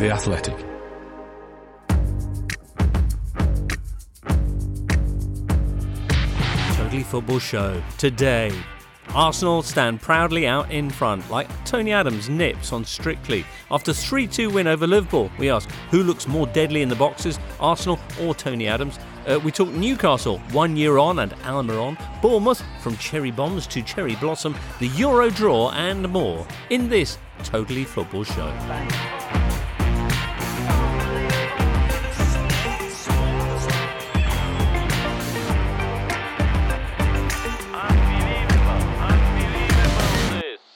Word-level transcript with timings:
The 0.00 0.10
Athletic. 0.10 0.56
Totally 6.74 7.02
Football 7.02 7.38
Show. 7.38 7.82
Today, 7.98 8.50
Arsenal 9.14 9.60
stand 9.60 10.00
proudly 10.00 10.46
out 10.46 10.70
in 10.70 10.88
front, 10.88 11.30
like 11.30 11.50
Tony 11.66 11.92
Adams 11.92 12.30
nips 12.30 12.72
on 12.72 12.82
Strictly. 12.82 13.44
After 13.70 13.92
3 13.92 14.26
2 14.26 14.48
win 14.48 14.66
over 14.66 14.86
Liverpool, 14.86 15.30
we 15.38 15.50
ask 15.50 15.70
who 15.90 16.02
looks 16.02 16.26
more 16.26 16.46
deadly 16.46 16.80
in 16.80 16.88
the 16.88 16.96
boxes, 16.96 17.38
Arsenal 17.60 17.98
or 18.22 18.34
Tony 18.34 18.68
Adams? 18.68 18.98
Uh, 19.26 19.38
we 19.44 19.52
talk 19.52 19.68
Newcastle, 19.68 20.38
one 20.52 20.78
year 20.78 20.96
on 20.96 21.18
and 21.18 21.32
Almiron, 21.42 21.98
Bournemouth, 22.22 22.64
from 22.80 22.96
cherry 22.96 23.30
bombs 23.30 23.66
to 23.66 23.82
cherry 23.82 24.16
blossom, 24.16 24.56
the 24.78 24.88
Euro 24.96 25.28
draw, 25.28 25.70
and 25.72 26.08
more 26.08 26.46
in 26.70 26.88
this 26.88 27.18
Totally 27.44 27.84
Football 27.84 28.24
Show. 28.24 28.50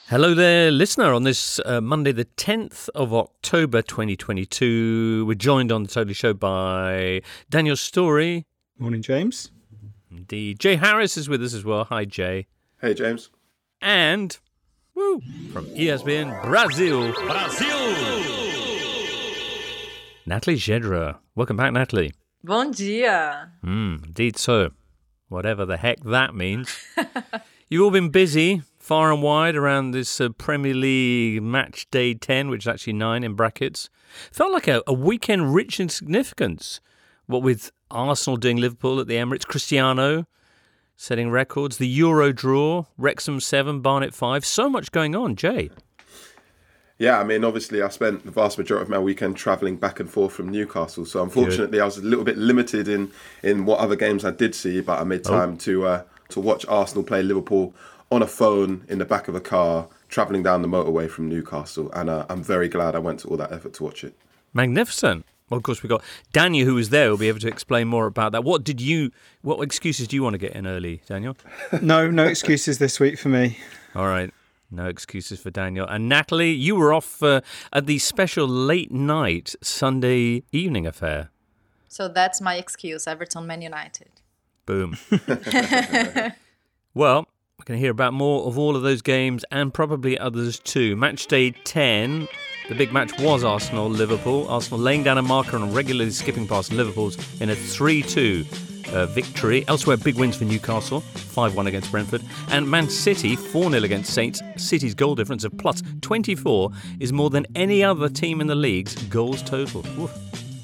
Hello 0.07 0.35
there, 0.35 0.69
listener. 0.69 1.13
On 1.13 1.23
this 1.23 1.59
uh, 1.65 1.81
Monday, 1.81 2.11
the 2.11 2.25
10th 2.25 2.89
of 2.89 3.11
October 3.11 3.81
2022, 3.81 5.25
we're 5.25 5.33
joined 5.33 5.71
on 5.71 5.81
the 5.81 5.89
Totally 5.89 6.13
Show 6.13 6.31
by 6.31 7.23
Daniel 7.49 7.75
Storey. 7.75 8.45
Morning, 8.77 9.01
James. 9.01 9.49
Indeed. 10.11 10.59
Jay 10.59 10.75
Harris 10.75 11.17
is 11.17 11.27
with 11.27 11.41
us 11.43 11.55
as 11.55 11.65
well. 11.65 11.85
Hi, 11.85 12.05
Jay. 12.05 12.45
Hey, 12.79 12.93
James. 12.93 13.31
And, 13.81 14.37
woo, 14.93 15.23
from 15.51 15.65
ESPN 15.69 16.39
Brazil. 16.43 17.11
Brazil! 17.11 17.95
Natalie 20.27 20.57
Gedra. 20.57 21.17
Welcome 21.33 21.57
back, 21.57 21.73
Natalie. 21.73 22.13
Bom 22.43 22.71
dia. 22.71 23.53
Mm, 23.65 24.05
indeed 24.05 24.37
so. 24.37 24.69
Whatever 25.29 25.65
the 25.65 25.77
heck 25.77 26.03
that 26.03 26.35
means. 26.35 26.77
You've 27.69 27.81
all 27.81 27.89
been 27.89 28.09
busy 28.09 28.61
far 28.85 29.11
and 29.11 29.23
wide 29.23 29.55
around 29.55 29.91
this 29.91 30.21
uh, 30.21 30.29
Premier 30.29 30.75
League 30.75 31.41
match 31.41 31.89
day 31.89 32.13
10, 32.13 32.49
which 32.49 32.65
is 32.65 32.67
actually 32.67 32.93
nine 32.93 33.23
in 33.23 33.33
brackets. 33.33 33.89
Felt 34.31 34.53
like 34.53 34.67
a, 34.67 34.83
a 34.85 34.93
weekend 34.93 35.55
rich 35.55 35.79
in 35.79 35.89
significance. 35.89 36.79
What 37.25 37.41
with 37.41 37.71
Arsenal 37.89 38.37
doing 38.37 38.57
Liverpool 38.57 38.99
at 38.99 39.07
the 39.07 39.15
Emirates, 39.15 39.47
Cristiano 39.47 40.27
setting 40.95 41.31
records, 41.31 41.77
the 41.77 41.87
Euro 41.87 42.31
draw, 42.31 42.85
Wrexham 42.95 43.39
7, 43.39 43.81
Barnet 43.81 44.13
5. 44.13 44.45
So 44.45 44.69
much 44.69 44.91
going 44.91 45.15
on, 45.15 45.35
Jay. 45.35 45.71
Yeah, 46.99 47.19
I 47.19 47.23
mean, 47.23 47.43
obviously, 47.43 47.81
I 47.81 47.89
spent 47.89 48.23
the 48.23 48.31
vast 48.31 48.59
majority 48.59 48.83
of 48.83 48.89
my 48.89 48.99
weekend 48.99 49.35
travelling 49.35 49.77
back 49.77 49.99
and 49.99 50.07
forth 50.07 50.33
from 50.33 50.49
Newcastle. 50.49 51.07
So, 51.07 51.23
unfortunately, 51.23 51.79
Good. 51.79 51.81
I 51.81 51.85
was 51.85 51.97
a 51.97 52.03
little 52.03 52.23
bit 52.23 52.37
limited 52.37 52.87
in, 52.87 53.11
in 53.41 53.65
what 53.65 53.79
other 53.79 53.95
games 53.95 54.23
I 54.23 54.31
did 54.31 54.53
see, 54.53 54.79
but 54.79 54.99
I 54.99 55.03
made 55.03 55.21
oh. 55.25 55.31
time 55.31 55.53
oh. 55.53 55.57
to 55.57 55.85
uh, 55.87 56.03
to 56.29 56.39
watch 56.39 56.65
Arsenal 56.67 57.03
play 57.03 57.21
Liverpool 57.21 57.73
on 58.11 58.21
a 58.21 58.27
phone 58.27 58.85
in 58.87 58.99
the 58.99 59.05
back 59.05 59.27
of 59.27 59.35
a 59.35 59.41
car 59.41 59.87
traveling 60.09 60.43
down 60.43 60.61
the 60.61 60.67
motorway 60.67 61.09
from 61.09 61.27
Newcastle, 61.27 61.91
and 61.93 62.09
uh, 62.09 62.25
I'm 62.29 62.43
very 62.43 62.69
glad 62.69 62.95
I 62.95 62.99
went 62.99 63.19
to 63.21 63.27
all 63.27 63.37
that 63.37 63.51
effort 63.51 63.73
to 63.73 63.83
watch 63.83 64.03
it. 64.03 64.15
Magnificent. 64.53 65.25
Well, 65.49 65.57
of 65.57 65.63
course, 65.63 65.83
we 65.83 65.89
got 65.89 66.03
Daniel, 66.33 66.65
who 66.65 66.75
was 66.75 66.89
there, 66.89 67.09
will 67.09 67.17
be 67.17 67.27
able 67.27 67.39
to 67.39 67.47
explain 67.47 67.87
more 67.87 68.07
about 68.07 68.31
that. 68.31 68.43
What 68.43 68.63
did 68.63 68.81
you? 68.81 69.11
What 69.41 69.61
excuses 69.61 70.07
do 70.07 70.15
you 70.15 70.23
want 70.23 70.33
to 70.33 70.37
get 70.39 70.53
in 70.53 70.65
early, 70.65 71.01
Daniel? 71.07 71.37
no, 71.81 72.09
no 72.09 72.23
excuses 72.23 72.79
this 72.79 72.99
week 72.99 73.19
for 73.19 73.29
me. 73.29 73.59
All 73.93 74.07
right. 74.07 74.33
No 74.71 74.87
excuses 74.87 75.39
for 75.39 75.51
Daniel. 75.51 75.87
And 75.87 76.09
Natalie, 76.09 76.51
you 76.51 76.75
were 76.75 76.93
off 76.93 77.21
uh, 77.21 77.41
at 77.71 77.85
the 77.85 77.99
special 77.99 78.47
late 78.47 78.91
night 78.91 79.55
Sunday 79.61 80.43
evening 80.51 80.87
affair. 80.87 81.29
So 81.87 82.07
that's 82.07 82.41
my 82.41 82.55
excuse 82.55 83.07
Everton 83.07 83.45
Man 83.45 83.61
United. 83.61 84.09
Boom. 84.65 84.97
well, 86.93 87.27
we're 87.57 87.63
going 87.63 87.77
to 87.79 87.81
hear 87.81 87.91
about 87.91 88.13
more 88.13 88.45
of 88.47 88.57
all 88.57 88.75
of 88.75 88.81
those 88.81 89.01
games 89.01 89.45
and 89.49 89.73
probably 89.73 90.19
others 90.19 90.59
too. 90.59 90.95
Match 90.97 91.27
day 91.27 91.51
10. 91.51 92.27
The 92.67 92.75
big 92.75 92.91
match 92.91 93.17
was 93.19 93.45
Arsenal 93.45 93.89
Liverpool. 93.89 94.45
Arsenal 94.49 94.79
laying 94.79 95.03
down 95.03 95.17
a 95.17 95.21
marker 95.21 95.55
and 95.55 95.73
regularly 95.73 96.11
skipping 96.11 96.47
past 96.47 96.73
Liverpool's 96.73 97.17
in 97.39 97.49
a 97.49 97.55
3 97.55 98.01
2 98.01 98.45
uh, 98.91 99.05
victory. 99.05 99.63
Elsewhere, 99.69 99.95
big 99.95 100.15
wins 100.17 100.35
for 100.35 100.43
Newcastle 100.43 100.99
5 100.99 101.55
1 101.55 101.67
against 101.67 101.91
Brentford. 101.91 102.23
And 102.49 102.69
Man 102.69 102.89
City 102.89 103.37
4 103.37 103.71
0 103.71 103.83
against 103.83 104.13
Saints. 104.13 104.41
City's 104.57 104.93
goal 104.93 105.15
difference 105.15 105.45
of 105.45 105.57
plus 105.57 105.81
24 106.01 106.71
is 106.99 107.13
more 107.13 107.29
than 107.29 107.45
any 107.55 107.83
other 107.85 108.09
team 108.09 108.41
in 108.41 108.47
the 108.47 108.55
league's 108.55 108.95
goals 109.03 109.41
total. 109.41 109.85
Oof. 109.97 110.13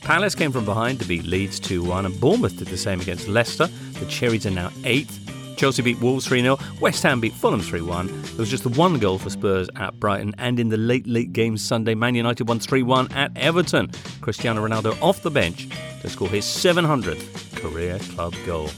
Palace 0.01 0.35
came 0.35 0.51
from 0.51 0.65
behind 0.65 0.99
to 0.99 1.05
beat 1.07 1.23
Leeds 1.23 1.57
2 1.57 1.85
1, 1.85 2.05
and 2.05 2.19
Bournemouth 2.19 2.57
did 2.57 2.67
the 2.67 2.77
same 2.77 2.99
against 2.99 3.29
Leicester. 3.29 3.67
The 3.93 4.05
Cherries 4.07 4.45
are 4.45 4.51
now 4.51 4.69
8th. 4.81 5.30
Chelsea 5.57 5.81
beat 5.81 5.99
Wolves 5.99 6.27
3 6.27 6.41
0. 6.41 6.57
West 6.79 7.03
Ham 7.03 7.19
beat 7.19 7.33
Fulham 7.33 7.61
3 7.61 7.81
1. 7.81 8.07
There 8.07 8.37
was 8.37 8.49
just 8.49 8.63
the 8.63 8.69
one 8.69 8.99
goal 8.99 9.17
for 9.17 9.29
Spurs 9.29 9.69
at 9.75 9.99
Brighton. 9.99 10.33
And 10.37 10.59
in 10.59 10.69
the 10.69 10.77
late, 10.77 11.07
late 11.07 11.33
game 11.33 11.57
Sunday, 11.57 11.95
Man 11.95 12.15
United 12.15 12.47
won 12.47 12.59
3 12.59 12.83
1 12.83 13.11
at 13.13 13.35
Everton. 13.35 13.91
Cristiano 14.21 14.67
Ronaldo 14.67 14.99
off 15.01 15.21
the 15.21 15.31
bench 15.31 15.67
to 16.01 16.09
score 16.09 16.29
his 16.29 16.45
700th 16.45 17.55
career 17.55 17.99
club 17.99 18.33
goal. 18.45 18.69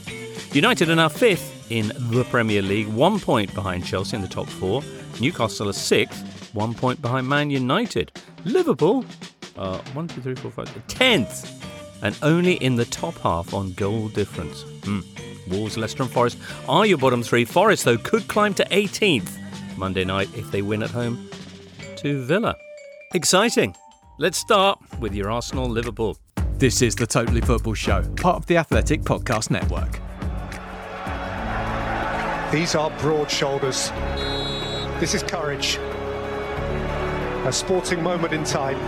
United 0.52 0.88
are 0.88 0.94
now 0.94 1.08
fifth 1.08 1.70
in 1.70 1.92
the 1.96 2.24
Premier 2.30 2.62
League, 2.62 2.86
one 2.88 3.18
point 3.18 3.52
behind 3.54 3.84
Chelsea 3.84 4.16
in 4.16 4.22
the 4.22 4.28
top 4.28 4.46
four. 4.46 4.82
Newcastle 5.20 5.68
are 5.68 5.72
sixth, 5.72 6.22
one 6.54 6.74
point 6.74 7.00
behind 7.02 7.28
Man 7.28 7.50
United. 7.50 8.12
Liverpool 8.44 9.04
are 9.56 9.78
one, 9.94 10.06
two, 10.08 10.20
three, 10.20 10.34
four, 10.34 10.50
five, 10.50 10.86
tenth, 10.86 11.50
and 12.02 12.16
only 12.22 12.54
in 12.54 12.76
the 12.76 12.84
top 12.84 13.14
half 13.18 13.54
on 13.54 13.72
goal 13.72 14.08
difference. 14.08 14.62
Hmm. 14.84 15.00
Wolves, 15.48 15.76
Leicester, 15.76 16.02
and 16.02 16.12
Forest 16.12 16.38
are 16.68 16.86
your 16.86 16.98
bottom 16.98 17.22
three. 17.22 17.44
Forest, 17.44 17.84
though, 17.84 17.98
could 17.98 18.26
climb 18.28 18.54
to 18.54 18.64
18th 18.66 19.30
Monday 19.76 20.04
night 20.04 20.28
if 20.36 20.50
they 20.50 20.62
win 20.62 20.82
at 20.82 20.90
home 20.90 21.28
to 21.96 22.24
Villa. 22.24 22.56
Exciting. 23.14 23.74
Let's 24.18 24.38
start 24.38 24.78
with 25.00 25.14
your 25.14 25.30
Arsenal 25.30 25.68
Liverpool. 25.68 26.16
This 26.58 26.82
is 26.82 26.94
the 26.94 27.06
Totally 27.06 27.40
Football 27.40 27.74
Show, 27.74 28.02
part 28.16 28.36
of 28.36 28.46
the 28.46 28.56
Athletic 28.56 29.02
Podcast 29.02 29.50
Network. 29.50 30.00
These 32.52 32.76
are 32.76 32.90
broad 33.00 33.28
shoulders. 33.28 33.90
This 35.00 35.14
is 35.14 35.24
courage. 35.24 35.78
A 37.46 37.50
sporting 37.52 38.02
moment 38.02 38.32
in 38.32 38.44
time. 38.44 38.78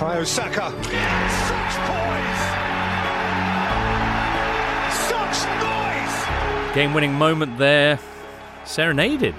Bukayo 0.00 0.26
Saka. 0.26 0.70
Such 0.80 1.76
poise! 1.84 2.42
Such 4.96 5.38
noise! 5.60 6.74
Game 6.74 6.94
winning 6.94 7.12
moment 7.12 7.58
there. 7.58 8.00
Serenaded 8.64 9.34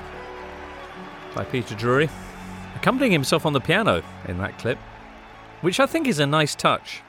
by 1.33 1.45
Peter 1.45 1.73
Drury, 1.73 2.11
accompanying 2.75 3.11
himself 3.11 3.47
on 3.47 3.53
the 3.53 3.59
piano 3.59 4.03
in 4.27 4.37
that 4.37 4.59
clip, 4.59 4.77
which 5.61 5.79
I 5.79 5.87
think 5.87 6.07
is 6.07 6.19
a 6.19 6.27
nice 6.27 6.53
touch. 6.53 7.01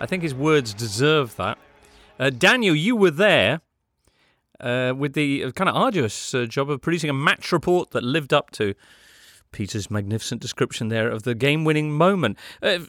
I 0.00 0.06
think 0.06 0.22
his 0.22 0.34
words 0.34 0.72
deserve 0.72 1.36
that. 1.36 1.58
Uh, 2.18 2.30
Daniel, 2.30 2.74
you 2.74 2.96
were 2.96 3.10
there 3.10 3.60
uh, 4.58 4.94
with 4.96 5.12
the 5.12 5.52
kind 5.52 5.68
of 5.68 5.76
arduous 5.76 6.34
uh, 6.34 6.46
job 6.46 6.70
of 6.70 6.80
producing 6.80 7.10
a 7.10 7.14
match 7.14 7.52
report 7.52 7.90
that 7.90 8.02
lived 8.02 8.32
up 8.32 8.50
to 8.52 8.74
Peter's 9.56 9.90
magnificent 9.90 10.42
description 10.42 10.88
there 10.88 11.08
of 11.08 11.22
the 11.22 11.34
game 11.34 11.64
winning 11.64 11.90
moment. 11.90 12.36
Uh, 12.62 12.80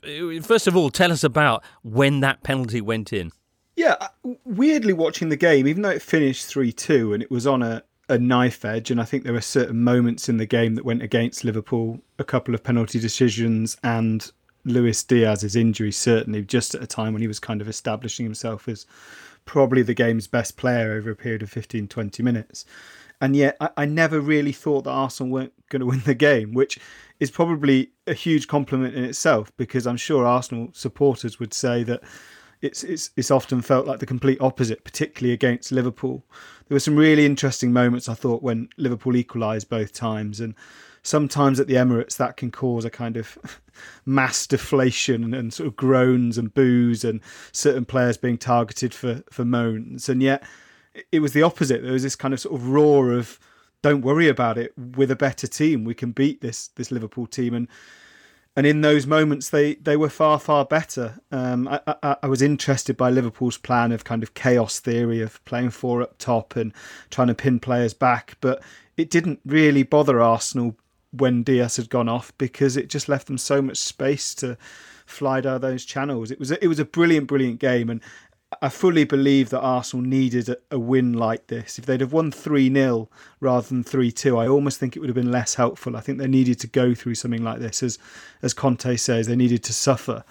first 0.41 0.67
of 0.67 0.75
all, 0.75 0.89
tell 0.89 1.13
us 1.13 1.23
about 1.23 1.63
when 1.81 2.19
that 2.19 2.43
penalty 2.43 2.81
went 2.81 3.13
in. 3.13 3.31
Yeah, 3.77 3.95
uh, 4.01 4.09
weirdly 4.43 4.91
watching 4.91 5.29
the 5.29 5.37
game, 5.37 5.65
even 5.65 5.81
though 5.81 5.91
it 5.91 6.01
finished 6.01 6.45
3 6.47 6.73
2 6.73 7.13
and 7.13 7.23
it 7.23 7.31
was 7.31 7.47
on 7.47 7.63
a, 7.63 7.83
a 8.09 8.17
knife 8.17 8.65
edge, 8.65 8.91
and 8.91 8.99
I 8.99 9.05
think 9.05 9.23
there 9.23 9.31
were 9.31 9.39
certain 9.39 9.81
moments 9.81 10.27
in 10.27 10.35
the 10.35 10.45
game 10.45 10.75
that 10.75 10.83
went 10.83 11.01
against 11.01 11.45
Liverpool, 11.45 12.01
a 12.19 12.25
couple 12.25 12.53
of 12.53 12.65
penalty 12.65 12.99
decisions, 12.99 13.77
and 13.81 14.29
Luis 14.65 15.01
Diaz's 15.03 15.55
injury, 15.55 15.93
certainly, 15.93 16.41
just 16.41 16.75
at 16.75 16.83
a 16.83 16.87
time 16.87 17.13
when 17.13 17.21
he 17.21 17.29
was 17.29 17.39
kind 17.39 17.61
of 17.61 17.69
establishing 17.69 18.25
himself 18.25 18.67
as 18.67 18.85
probably 19.45 19.83
the 19.83 19.93
game's 19.93 20.27
best 20.27 20.57
player 20.57 20.91
over 20.91 21.11
a 21.11 21.15
period 21.15 21.41
of 21.41 21.49
15 21.49 21.87
20 21.87 22.21
minutes 22.21 22.65
and 23.19 23.35
yet 23.35 23.57
I, 23.59 23.69
I 23.77 23.85
never 23.85 24.19
really 24.19 24.51
thought 24.51 24.83
that 24.83 24.91
Arsenal 24.91 25.31
weren't 25.31 25.53
going 25.69 25.79
to 25.81 25.85
win 25.85 26.01
the 26.05 26.15
game, 26.15 26.53
which 26.53 26.79
is 27.19 27.31
probably 27.31 27.91
a 28.05 28.13
huge 28.13 28.47
compliment 28.47 28.95
in 28.95 29.03
itself 29.03 29.51
because 29.57 29.87
I'm 29.87 29.97
sure 29.97 30.25
Arsenal 30.25 30.69
supporters 30.73 31.39
would 31.39 31.53
say 31.53 31.83
that 31.83 32.01
it's 32.61 32.83
it's 32.83 33.11
it's 33.15 33.31
often 33.31 33.61
felt 33.61 33.85
like 33.85 33.99
the 33.99 34.05
complete 34.05 34.39
opposite, 34.41 34.83
particularly 34.83 35.33
against 35.33 35.71
Liverpool. 35.71 36.25
There 36.67 36.75
were 36.75 36.79
some 36.79 36.95
really 36.95 37.25
interesting 37.25 37.71
moments 37.71 38.09
I 38.09 38.13
thought 38.13 38.43
when 38.43 38.69
Liverpool 38.77 39.15
equalised 39.15 39.69
both 39.69 39.93
times, 39.93 40.39
and 40.39 40.55
sometimes 41.03 41.59
at 41.59 41.67
the 41.67 41.75
Emirates 41.75 42.17
that 42.17 42.35
can 42.35 42.51
cause 42.51 42.83
a 42.83 42.89
kind 42.89 43.15
of 43.15 43.37
mass 44.05 44.47
deflation 44.47 45.33
and, 45.33 45.53
sort 45.53 45.67
of 45.67 45.75
groans 45.75 46.37
and 46.37 46.53
boos 46.53 47.03
and 47.03 47.21
certain 47.51 47.85
players 47.85 48.17
being 48.17 48.37
targeted 48.37 48.93
for 48.93 49.23
for 49.31 49.45
moans, 49.45 50.09
and 50.09 50.23
yet 50.23 50.43
it 51.11 51.19
was 51.19 51.33
the 51.33 51.43
opposite. 51.43 51.83
There 51.83 51.93
was 51.93 52.03
this 52.03 52.15
kind 52.15 52.33
of 52.33 52.39
sort 52.39 52.55
of 52.55 52.69
roar 52.69 53.13
of 53.13 53.39
don't 53.81 54.01
worry 54.01 54.27
about 54.27 54.57
it. 54.57 54.73
With 54.77 55.11
a 55.11 55.15
better 55.15 55.47
team, 55.47 55.83
we 55.83 55.93
can 55.93 56.11
beat 56.11 56.41
this 56.41 56.69
this 56.69 56.91
Liverpool 56.91 57.27
team. 57.27 57.53
And 57.53 57.67
and 58.55 58.65
in 58.65 58.81
those 58.81 59.05
moments, 59.05 59.51
they 59.51 59.75
they 59.75 59.95
were 59.95 60.09
far 60.09 60.39
far 60.39 60.65
better. 60.65 61.19
Um, 61.31 61.67
I, 61.67 61.79
I, 62.01 62.15
I 62.23 62.27
was 62.27 62.41
interested 62.41 62.97
by 62.97 63.11
Liverpool's 63.11 63.57
plan 63.57 63.91
of 63.91 64.03
kind 64.03 64.23
of 64.23 64.33
chaos 64.33 64.79
theory 64.79 65.21
of 65.21 65.43
playing 65.45 65.69
four 65.69 66.01
up 66.01 66.17
top 66.17 66.55
and 66.55 66.73
trying 67.11 67.27
to 67.27 67.35
pin 67.35 67.59
players 67.59 67.93
back, 67.93 68.35
but 68.41 68.63
it 68.97 69.11
didn't 69.11 69.39
really 69.45 69.83
bother 69.83 70.19
Arsenal 70.19 70.75
when 71.11 71.43
Diaz 71.43 71.77
had 71.77 71.89
gone 71.89 72.09
off 72.09 72.33
because 72.37 72.75
it 72.75 72.89
just 72.89 73.07
left 73.07 73.27
them 73.27 73.37
so 73.37 73.61
much 73.61 73.77
space 73.77 74.33
to 74.35 74.57
fly 75.05 75.39
down 75.39 75.61
those 75.61 75.85
channels. 75.85 76.31
It 76.31 76.39
was 76.39 76.51
a, 76.51 76.63
it 76.63 76.67
was 76.67 76.79
a 76.79 76.85
brilliant 76.85 77.27
brilliant 77.27 77.59
game 77.59 77.91
and 77.91 78.01
I 78.61 78.69
fully 78.69 79.03
believe 79.03 79.49
that 79.49 79.59
Arsenal 79.59 80.05
needed 80.05 80.47
a, 80.47 80.57
a 80.71 80.79
win 80.79 81.13
like 81.13 81.47
this. 81.47 81.77
If 81.77 81.85
they'd 81.85 81.99
have 81.99 82.13
won 82.13 82.31
3 82.31 82.73
0 82.73 83.09
rather 83.41 83.67
than 83.67 83.83
3 83.83 84.11
2, 84.11 84.37
I 84.37 84.47
almost 84.47 84.79
think 84.79 84.95
it 84.95 84.99
would 84.99 85.09
have 85.09 85.15
been 85.15 85.31
less 85.31 85.55
helpful. 85.55 85.97
I 85.97 86.01
think 86.01 86.17
they 86.17 86.27
needed 86.27 86.59
to 86.61 86.67
go 86.67 86.93
through 86.93 87.15
something 87.15 87.43
like 87.43 87.59
this. 87.59 87.83
As, 87.83 87.99
as 88.41 88.53
Conte 88.53 88.95
says, 88.95 89.27
they 89.27 89.35
needed 89.35 89.63
to 89.63 89.73
suffer. 89.73 90.23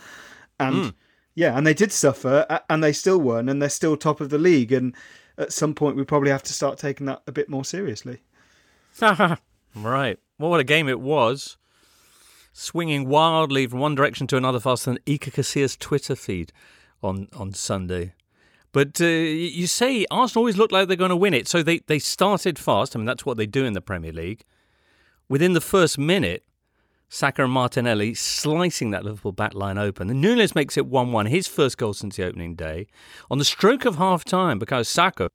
And 0.58 0.76
mm. 0.76 0.94
yeah, 1.34 1.56
and 1.56 1.66
they 1.66 1.74
did 1.74 1.92
suffer, 1.92 2.62
and 2.70 2.82
they 2.82 2.92
still 2.92 3.20
won, 3.20 3.50
and 3.50 3.60
they're 3.60 3.68
still 3.68 3.96
top 3.96 4.22
of 4.22 4.30
the 4.30 4.38
league. 4.38 4.72
And 4.72 4.94
at 5.36 5.52
some 5.52 5.74
point, 5.74 5.96
we 5.96 6.04
probably 6.04 6.30
have 6.30 6.42
to 6.44 6.54
start 6.54 6.78
taking 6.78 7.06
that 7.06 7.22
a 7.26 7.32
bit 7.32 7.50
more 7.50 7.66
seriously. 7.66 8.20
right. 9.74 10.18
Well, 10.38 10.50
what 10.50 10.60
a 10.60 10.64
game 10.64 10.88
it 10.88 11.00
was. 11.00 11.58
Swinging 12.54 13.06
wildly 13.06 13.66
from 13.66 13.80
one 13.80 13.94
direction 13.94 14.26
to 14.28 14.38
another 14.38 14.58
faster 14.58 14.90
than 14.90 15.02
Iker 15.04 15.34
Casillas' 15.34 15.78
Twitter 15.78 16.16
feed 16.16 16.50
on 17.06 17.28
on 17.34 17.52
Sunday. 17.52 18.14
But 18.76 19.00
uh, 19.00 19.06
you 19.06 19.66
say 19.66 20.04
Arsenal 20.10 20.42
always 20.42 20.58
look 20.58 20.70
like 20.70 20.86
they're 20.86 20.98
going 20.98 21.08
to 21.08 21.16
win 21.16 21.32
it. 21.32 21.48
So 21.48 21.62
they, 21.62 21.78
they 21.86 21.98
started 21.98 22.58
fast. 22.58 22.94
I 22.94 22.98
mean, 22.98 23.06
that's 23.06 23.24
what 23.24 23.38
they 23.38 23.46
do 23.46 23.64
in 23.64 23.72
the 23.72 23.80
Premier 23.80 24.12
League. 24.12 24.44
Within 25.30 25.54
the 25.54 25.62
first 25.62 25.96
minute, 25.96 26.44
Saka 27.08 27.44
and 27.44 27.52
Martinelli 27.52 28.12
slicing 28.12 28.90
that 28.90 29.02
Liverpool 29.02 29.32
back 29.32 29.54
line 29.54 29.78
open. 29.78 30.10
And 30.10 30.20
Nunez 30.20 30.54
makes 30.54 30.76
it 30.76 30.84
1 30.84 31.10
1, 31.10 31.24
his 31.24 31.48
first 31.48 31.78
goal 31.78 31.94
since 31.94 32.16
the 32.16 32.24
opening 32.24 32.54
day. 32.54 32.86
On 33.30 33.38
the 33.38 33.46
stroke 33.46 33.86
of 33.86 33.96
half 33.96 34.24
time, 34.24 34.58
because 34.58 34.90
Saka 34.90 35.30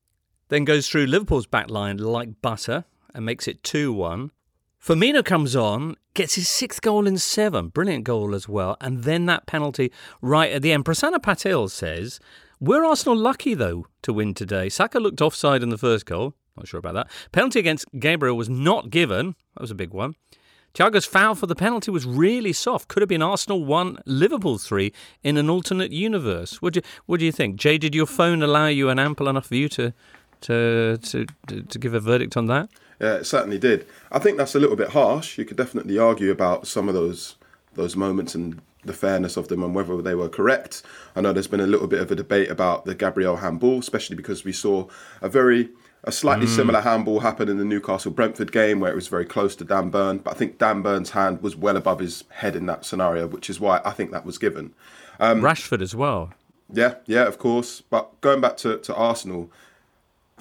then 0.50 0.64
goes 0.64 0.88
through 0.88 1.08
Liverpool's 1.08 1.48
back 1.48 1.70
line 1.70 1.98
like 1.98 2.44
butter 2.44 2.86
and 3.16 3.26
makes 3.26 3.48
it 3.48 3.64
2 3.64 3.92
1. 3.92 4.30
Firmino 4.84 5.24
comes 5.24 5.56
on, 5.56 5.96
gets 6.16 6.34
his 6.34 6.50
sixth 6.50 6.82
goal 6.82 7.06
in 7.06 7.20
seven. 7.20 7.68
Brilliant 7.68 8.04
goal 8.04 8.34
as 8.34 8.50
well. 8.50 8.78
And 8.82 9.04
then 9.04 9.28
that 9.28 9.46
penalty 9.46 9.92
right 10.22 10.52
at 10.52 10.64
the 10.64 10.72
end. 10.72 10.86
Prasanna 10.86 11.20
Patil 11.20 11.70
says, 11.70 12.20
We're 12.60 12.84
Arsenal 12.84 13.16
lucky, 13.16 13.54
though, 13.54 13.86
to 14.02 14.12
win 14.12 14.34
today. 14.34 14.70
Saka 14.70 15.00
looked 15.00 15.22
offside 15.22 15.62
in 15.62 15.70
the 15.70 15.78
first 15.78 16.08
goal. 16.08 16.34
Not 16.58 16.68
sure 16.68 16.80
about 16.80 16.96
that. 16.96 17.12
Penalty 17.32 17.60
against 17.60 17.86
Gabriel 18.00 18.36
was 18.36 18.50
not 18.50 18.90
given. 18.90 19.36
That 19.56 19.62
was 19.62 19.70
a 19.70 19.76
big 19.76 19.94
one. 19.94 20.16
Thiago's 20.74 21.06
foul 21.06 21.36
for 21.36 21.46
the 21.46 21.56
penalty 21.56 21.92
was 21.92 22.08
really 22.08 22.54
soft. 22.54 22.88
Could 22.88 23.02
have 23.02 23.10
been 23.10 23.22
Arsenal 23.22 23.64
1, 23.64 24.00
Liverpool 24.08 24.58
3 24.58 24.92
in 25.22 25.38
an 25.38 25.48
alternate 25.48 25.92
universe. 25.92 26.60
What 26.60 26.74
do 26.74 26.80
you, 26.80 26.84
what 27.06 27.20
do 27.20 27.26
you 27.26 27.32
think? 27.32 27.58
Jay, 27.58 27.78
did 27.78 27.94
your 27.94 28.08
phone 28.08 28.42
allow 28.42 28.66
you 28.66 28.90
an 28.90 28.98
ample 28.98 29.28
enough 29.28 29.48
view 29.48 29.70
to, 29.70 29.94
to, 30.42 30.98
to, 30.98 31.26
to 31.62 31.80
give 31.80 31.94
a 31.94 32.00
verdict 32.00 32.36
on 32.36 32.48
that? 32.48 32.70
Yeah, 33.02 33.16
it 33.16 33.26
certainly 33.26 33.58
did. 33.58 33.88
I 34.12 34.20
think 34.20 34.38
that's 34.38 34.54
a 34.54 34.60
little 34.60 34.76
bit 34.76 34.90
harsh. 34.90 35.40
You 35.40 35.44
could 35.44 35.58
definitely 35.58 35.98
argue 35.98 36.30
about 36.30 36.68
some 36.68 36.88
of 36.88 36.94
those 36.94 37.36
those 37.74 37.96
moments 37.96 38.36
and 38.36 38.62
the 38.84 38.94
fairness 38.94 39.38
of 39.38 39.48
them 39.48 39.64
and 39.64 39.74
whether 39.74 40.02
they 40.02 40.14
were 40.14 40.30
correct. 40.30 40.84
I 41.16 41.22
know 41.22 41.34
there's 41.34 41.48
been 41.48 41.62
a 41.62 41.68
little 41.68 41.88
bit 41.88 42.02
of 42.02 42.12
a 42.12 42.16
debate 42.16 42.50
about 42.50 42.86
the 42.86 42.94
Gabriel 42.94 43.38
handball, 43.38 43.80
especially 43.80 44.16
because 44.16 44.44
we 44.44 44.52
saw 44.52 44.88
a 45.22 45.30
very 45.30 45.70
a 46.04 46.12
slightly 46.12 46.48
mm. 46.48 46.56
similar 46.56 46.82
handball 46.82 47.20
happen 47.20 47.48
in 47.48 47.58
the 47.58 47.66
Newcastle 47.66 48.12
Brentford 48.12 48.52
game 48.52 48.80
where 48.80 48.92
it 48.92 48.96
was 48.96 49.08
very 49.08 49.26
close 49.26 49.56
to 49.58 49.64
Dan 49.64 49.90
Burn, 49.90 50.18
but 50.18 50.32
I 50.32 50.38
think 50.38 50.58
Dan 50.58 50.82
Burn's 50.82 51.12
hand 51.12 51.42
was 51.42 51.56
well 51.56 51.78
above 51.78 52.00
his 52.00 52.24
head 52.30 52.56
in 52.56 52.66
that 52.68 52.86
scenario, 52.86 53.28
which 53.28 53.50
is 53.50 53.60
why 53.60 53.82
I 53.86 53.92
think 53.92 54.12
that 54.12 54.26
was 54.26 54.38
given. 54.38 54.74
Um, 55.20 55.42
Rashford 55.42 55.82
as 55.82 55.96
well. 55.96 56.34
Yeah, 56.72 56.96
yeah, 57.06 57.28
of 57.28 57.38
course. 57.38 57.82
But 57.82 58.20
going 58.22 58.42
back 58.42 58.58
to, 58.58 58.78
to 58.80 58.96
Arsenal, 58.96 59.52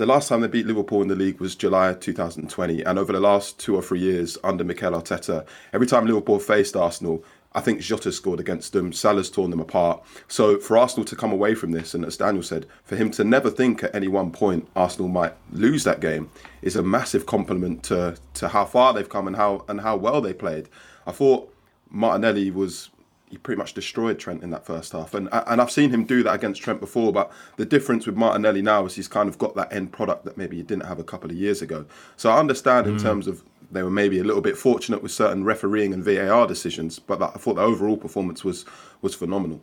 the 0.01 0.07
last 0.07 0.31
time 0.31 0.41
they 0.41 0.49
beat 0.49 0.67
Liverpool 0.67 1.03
in 1.03 1.09
the 1.09 1.15
league 1.15 1.41
was 1.41 1.55
July 1.55 1.93
2020, 1.93 2.83
and 2.85 2.99
over 2.99 3.13
the 3.13 3.21
last 3.21 3.59
two 3.59 3.77
or 3.77 3.83
three 3.83 4.01
years 4.01 4.39
under 4.43 4.65
Mikel 4.65 4.93
Arteta, 4.93 5.45
every 5.75 5.87
time 5.87 6.07
Liverpool 6.07 6.39
faced 6.39 6.75
Arsenal, 6.75 7.23
I 7.53 7.61
think 7.61 7.83
Jota 7.83 8.11
scored 8.11 8.41
against 8.41 8.73
them. 8.73 8.95
Salah's 8.95 9.29
torn 9.29 9.51
them 9.51 9.61
apart. 9.61 10.03
So 10.27 10.59
for 10.59 10.79
Arsenal 10.79 11.05
to 11.05 11.15
come 11.15 11.33
away 11.33 11.55
from 11.55 11.73
this, 11.73 11.93
and 11.93 12.03
as 12.07 12.17
Daniel 12.17 12.43
said, 12.43 12.65
for 12.83 12.97
him 12.97 13.11
to 13.11 13.25
never 13.25 13.51
think 13.51 13.85
at 13.85 13.95
any 13.95 14.09
one 14.09 14.31
point 14.31 14.67
Arsenal 14.75 15.09
might 15.09 15.35
lose 15.53 15.85
that 15.85 16.01
game 16.01 16.31
is 16.63 16.77
a 16.77 16.83
massive 16.83 17.27
compliment 17.27 17.83
to 17.85 18.17
to 18.33 18.49
how 18.49 18.65
far 18.65 18.95
they've 18.95 19.07
come 19.07 19.27
and 19.27 19.37
how 19.37 19.67
and 19.69 19.83
how 19.83 19.97
well 19.97 20.23
they 20.23 20.33
played. 20.33 20.71
I 21.07 21.13
thought 21.13 21.55
Martinelli 21.91 22.51
was 22.51 22.89
he 23.31 23.39
pretty 23.39 23.59
much 23.59 23.75
destroyed 23.75 24.19
Trent 24.19 24.43
in 24.43 24.51
that 24.51 24.67
first 24.67 24.93
half. 24.93 25.15
And 25.15 25.29
and 25.33 25.61
I've 25.61 25.71
seen 25.71 25.91
him 25.91 26.05
do 26.05 26.23
that 26.25 26.35
against 26.35 26.61
Trent 26.61 26.81
before, 26.81 27.13
but 27.13 27.33
the 27.57 27.65
difference 27.65 28.07
with 28.07 28.17
Martinelli 28.17 28.61
now 28.61 28.85
is 28.85 28.97
he's 28.97 29.09
kind 29.09 29.29
of 29.29 29.39
got 29.39 29.55
that 29.55 29.73
end 29.73 29.93
product 29.93 30.25
that 30.25 30.37
maybe 30.37 30.57
he 30.57 30.63
didn't 30.63 30.87
have 30.87 30.99
a 30.99 31.05
couple 31.05 31.31
of 31.31 31.37
years 31.37 31.63
ago. 31.63 31.87
So 32.17 32.31
I 32.31 32.39
understand 32.39 32.87
mm. 32.87 32.91
in 32.91 32.99
terms 32.99 33.29
of 33.29 33.45
they 33.71 33.85
were 33.85 33.91
maybe 33.91 34.19
a 34.19 34.25
little 34.25 34.43
bit 34.43 34.57
fortunate 34.57 35.01
with 35.01 35.13
certain 35.13 35.45
refereeing 35.45 35.95
and 35.95 36.05
VAR 36.05 36.47
decisions, 36.47 36.99
but 36.99 37.23
I 37.23 37.29
thought 37.31 37.55
the 37.55 37.63
overall 37.63 37.97
performance 37.97 38.45
was 38.45 38.65
was 39.01 39.15
phenomenal. 39.15 39.63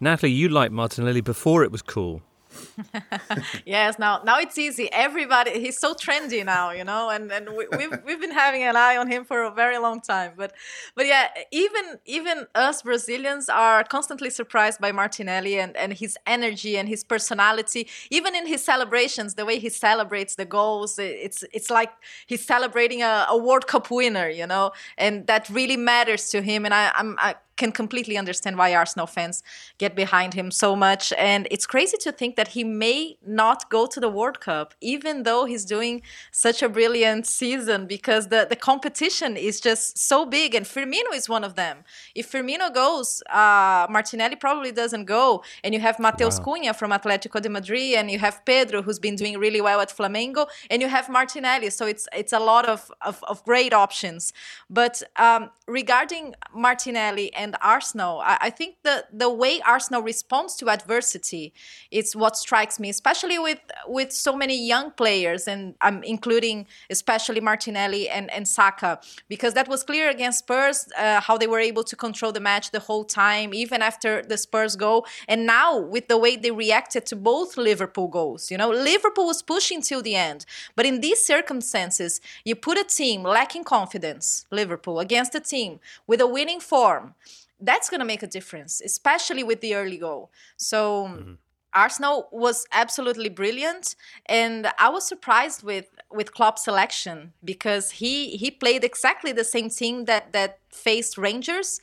Natalie, 0.00 0.30
you 0.30 0.48
liked 0.48 0.72
Martinelli 0.72 1.22
before 1.22 1.64
it 1.64 1.72
was 1.72 1.82
cool. 1.82 2.22
yes, 3.66 3.98
now 3.98 4.22
now 4.24 4.38
it's 4.38 4.58
easy. 4.58 4.90
Everybody, 4.92 5.60
he's 5.60 5.78
so 5.78 5.94
trendy 5.94 6.44
now, 6.44 6.70
you 6.70 6.84
know, 6.84 7.10
and 7.10 7.30
and 7.30 7.50
we, 7.56 7.66
have 7.70 7.78
we've, 7.78 7.98
we've 8.06 8.20
been 8.20 8.32
having 8.32 8.62
an 8.62 8.76
eye 8.76 8.96
on 8.96 9.10
him 9.10 9.24
for 9.24 9.42
a 9.44 9.50
very 9.50 9.78
long 9.78 10.00
time. 10.00 10.32
But 10.36 10.52
but 10.94 11.06
yeah, 11.06 11.28
even 11.50 11.98
even 12.06 12.46
us 12.54 12.82
Brazilians 12.82 13.48
are 13.48 13.84
constantly 13.84 14.30
surprised 14.30 14.80
by 14.80 14.92
Martinelli 14.92 15.58
and 15.58 15.76
and 15.76 15.92
his 15.92 16.16
energy 16.26 16.76
and 16.76 16.88
his 16.88 17.04
personality. 17.04 17.88
Even 18.10 18.34
in 18.34 18.46
his 18.46 18.64
celebrations, 18.64 19.34
the 19.34 19.44
way 19.44 19.58
he 19.58 19.68
celebrates 19.68 20.36
the 20.36 20.44
goals, 20.44 20.98
it's 20.98 21.44
it's 21.52 21.70
like 21.70 21.92
he's 22.26 22.44
celebrating 22.44 23.02
a, 23.02 23.26
a 23.28 23.36
World 23.36 23.66
Cup 23.66 23.90
winner, 23.90 24.28
you 24.28 24.46
know, 24.46 24.72
and 24.96 25.26
that 25.26 25.48
really 25.50 25.76
matters 25.76 26.30
to 26.30 26.42
him. 26.42 26.64
And 26.64 26.74
I 26.74 26.92
I'm 26.94 27.16
I, 27.18 27.34
can 27.58 27.72
completely 27.72 28.16
understand 28.16 28.56
why 28.56 28.74
Arsenal 28.74 29.06
fans 29.06 29.42
get 29.78 29.94
behind 29.94 30.32
him 30.34 30.50
so 30.50 30.74
much. 30.74 31.12
And 31.18 31.46
it's 31.50 31.66
crazy 31.66 31.98
to 31.98 32.12
think 32.12 32.36
that 32.36 32.48
he 32.48 32.64
may 32.64 33.18
not 33.26 33.68
go 33.68 33.86
to 33.86 34.00
the 34.00 34.08
World 34.08 34.40
Cup, 34.40 34.74
even 34.80 35.24
though 35.24 35.44
he's 35.44 35.64
doing 35.64 36.00
such 36.30 36.62
a 36.62 36.68
brilliant 36.68 37.26
season, 37.26 37.86
because 37.86 38.28
the, 38.28 38.46
the 38.48 38.56
competition 38.56 39.36
is 39.36 39.60
just 39.60 39.98
so 39.98 40.24
big. 40.24 40.54
And 40.54 40.64
Firmino 40.64 41.12
is 41.12 41.28
one 41.28 41.44
of 41.44 41.54
them. 41.54 41.84
If 42.14 42.32
Firmino 42.32 42.72
goes, 42.72 43.22
uh, 43.30 43.86
Martinelli 43.90 44.36
probably 44.36 44.72
doesn't 44.72 45.04
go. 45.04 45.42
And 45.62 45.74
you 45.74 45.80
have 45.80 45.98
Mateus 45.98 46.38
wow. 46.38 46.44
Cunha 46.44 46.74
from 46.74 46.90
Atletico 46.92 47.42
de 47.42 47.48
Madrid, 47.48 47.94
and 47.98 48.10
you 48.10 48.18
have 48.18 48.44
Pedro, 48.44 48.82
who's 48.82 48.98
been 48.98 49.16
doing 49.16 49.38
really 49.38 49.60
well 49.60 49.80
at 49.80 49.90
Flamengo, 49.90 50.46
and 50.70 50.80
you 50.82 50.88
have 50.88 51.08
Martinelli. 51.08 51.70
So 51.70 51.86
it's 51.86 52.06
it's 52.14 52.32
a 52.32 52.38
lot 52.38 52.64
of, 52.66 52.90
of, 53.02 53.22
of 53.24 53.44
great 53.44 53.72
options. 53.72 54.32
But 54.70 55.02
um, 55.16 55.50
regarding 55.66 56.34
Martinelli 56.54 57.32
and 57.34 57.47
Arsenal, 57.60 58.20
I, 58.24 58.38
I, 58.42 58.50
think 58.50 58.76
the 58.82 59.04
the 59.12 59.30
way 59.30 59.60
Arsenal 59.66 60.02
responds 60.02 60.56
to 60.56 60.68
adversity 60.68 61.52
is 61.90 62.14
what 62.14 62.36
strikes 62.36 62.78
me, 62.78 62.88
especially 62.88 63.38
with 63.38 63.60
with 63.86 64.12
so 64.12 64.36
many 64.36 64.56
young 64.66 64.90
players, 64.92 65.48
and 65.48 65.74
I'm 65.80 66.02
including 66.02 66.66
especially 66.90 67.40
Martinelli 67.40 68.08
and, 68.08 68.30
and 68.30 68.46
Saka, 68.46 69.00
because 69.28 69.54
that 69.54 69.68
was 69.68 69.82
clear 69.82 70.08
against 70.10 70.40
Spurs 70.40 70.88
uh, 70.96 71.20
how 71.20 71.38
they 71.38 71.46
were 71.46 71.60
able 71.60 71.84
to 71.84 71.96
control 71.96 72.32
the 72.32 72.40
match 72.40 72.70
the 72.70 72.80
whole 72.80 73.04
time, 73.04 73.54
even 73.54 73.82
after 73.82 74.22
the 74.22 74.36
Spurs 74.36 74.76
goal, 74.76 75.06
and 75.26 75.46
now 75.46 75.78
with 75.78 76.08
the 76.08 76.18
way 76.18 76.36
they 76.36 76.50
reacted 76.50 77.06
to 77.06 77.16
both 77.16 77.56
Liverpool 77.56 78.08
goals. 78.08 78.50
You 78.50 78.58
know, 78.58 78.70
Liverpool 78.70 79.26
was 79.26 79.42
pushing 79.42 79.80
till 79.82 80.02
the 80.02 80.14
end, 80.14 80.44
but 80.76 80.86
in 80.86 81.00
these 81.00 81.24
circumstances, 81.24 82.20
you 82.44 82.54
put 82.54 82.78
a 82.78 82.84
team 82.84 83.22
lacking 83.22 83.64
confidence, 83.64 84.46
Liverpool, 84.50 85.00
against 85.00 85.34
a 85.34 85.40
team 85.40 85.80
with 86.06 86.20
a 86.20 86.26
winning 86.26 86.60
form, 86.60 87.14
that's 87.60 87.88
going 87.90 88.00
to 88.00 88.06
make 88.06 88.22
a 88.22 88.26
difference, 88.26 88.80
especially 88.80 89.42
with 89.42 89.60
the 89.60 89.74
early 89.74 89.98
goal. 89.98 90.30
So. 90.56 91.08
Mm-hmm. 91.08 91.32
Arsenal 91.74 92.28
was 92.32 92.66
absolutely 92.72 93.28
brilliant, 93.28 93.94
and 94.24 94.72
I 94.78 94.88
was 94.88 95.06
surprised 95.06 95.62
with 95.62 95.86
with 96.10 96.32
Klopp's 96.32 96.64
selection 96.64 97.34
because 97.44 97.90
he 97.90 98.36
he 98.38 98.50
played 98.50 98.84
exactly 98.84 99.32
the 99.32 99.44
same 99.44 99.68
team 99.68 100.06
that 100.06 100.32
that 100.32 100.60
faced 100.70 101.18
Rangers, 101.18 101.80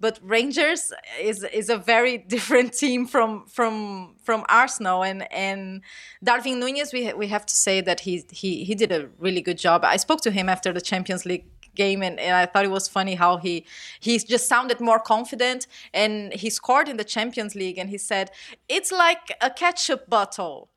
but 0.00 0.18
Rangers 0.22 0.92
is 1.20 1.44
is 1.44 1.68
a 1.68 1.76
very 1.76 2.18
different 2.34 2.72
team 2.72 3.06
from 3.06 3.46
from 3.46 4.16
from 4.24 4.44
Arsenal 4.48 5.04
and 5.04 5.30
and 5.32 5.82
Darwin 6.24 6.58
Nunez 6.58 6.92
we 6.92 7.12
we 7.12 7.28
have 7.28 7.46
to 7.46 7.54
say 7.54 7.80
that 7.82 8.00
he 8.00 8.24
he 8.30 8.64
he 8.64 8.74
did 8.74 8.90
a 8.90 9.08
really 9.18 9.42
good 9.42 9.58
job. 9.58 9.84
I 9.84 9.96
spoke 9.96 10.22
to 10.22 10.30
him 10.30 10.48
after 10.48 10.72
the 10.72 10.80
Champions 10.80 11.24
League 11.24 11.46
game 11.74 12.02
and, 12.02 12.18
and 12.20 12.34
I 12.36 12.46
thought 12.46 12.64
it 12.64 12.70
was 12.70 12.88
funny 12.88 13.14
how 13.14 13.36
he 13.38 13.64
he 14.00 14.18
just 14.18 14.48
sounded 14.48 14.80
more 14.80 14.98
confident 14.98 15.66
and 15.94 16.32
he 16.32 16.50
scored 16.50 16.88
in 16.88 16.96
the 16.96 17.04
Champions 17.04 17.54
League 17.54 17.78
and 17.78 17.90
he 17.90 17.98
said 17.98 18.30
it's 18.68 18.90
like 18.92 19.32
a 19.40 19.50
ketchup 19.50 20.08
bottle 20.08 20.68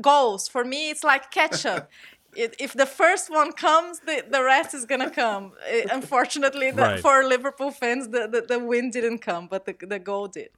goals 0.00 0.48
for 0.48 0.64
me 0.64 0.90
it's 0.90 1.04
like 1.04 1.30
ketchup 1.30 1.88
if 2.36 2.72
the 2.74 2.86
first 2.86 3.28
one 3.28 3.52
comes 3.52 4.00
the, 4.00 4.24
the 4.30 4.42
rest 4.42 4.72
is 4.74 4.84
gonna 4.86 5.10
come 5.10 5.52
uh, 5.68 5.88
unfortunately 5.92 6.70
the, 6.70 6.82
Right. 6.82 7.00
for 7.00 7.24
liverpool 7.24 7.70
fans 7.72 8.08
the, 8.08 8.28
the, 8.28 8.40
the 8.42 8.58
win 8.58 8.90
didn't 8.90 9.18
come 9.18 9.48
but 9.48 9.64
the, 9.66 9.74
the 9.86 9.98
goal 9.98 10.28
did 10.28 10.50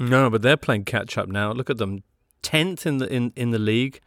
No, 0.00 0.28
but 0.28 0.42
they're 0.42 0.56
playing 0.56 0.84
catch 0.86 1.16
up 1.16 1.28
now. 1.28 1.52
Look 1.52 1.70
at 1.70 1.78
them, 1.78 2.02
tenth 2.42 2.84
in 2.84 2.98
the 2.98 3.06
in, 3.16 3.32
in 3.36 3.52
the 3.52 3.60
league. 3.60 4.00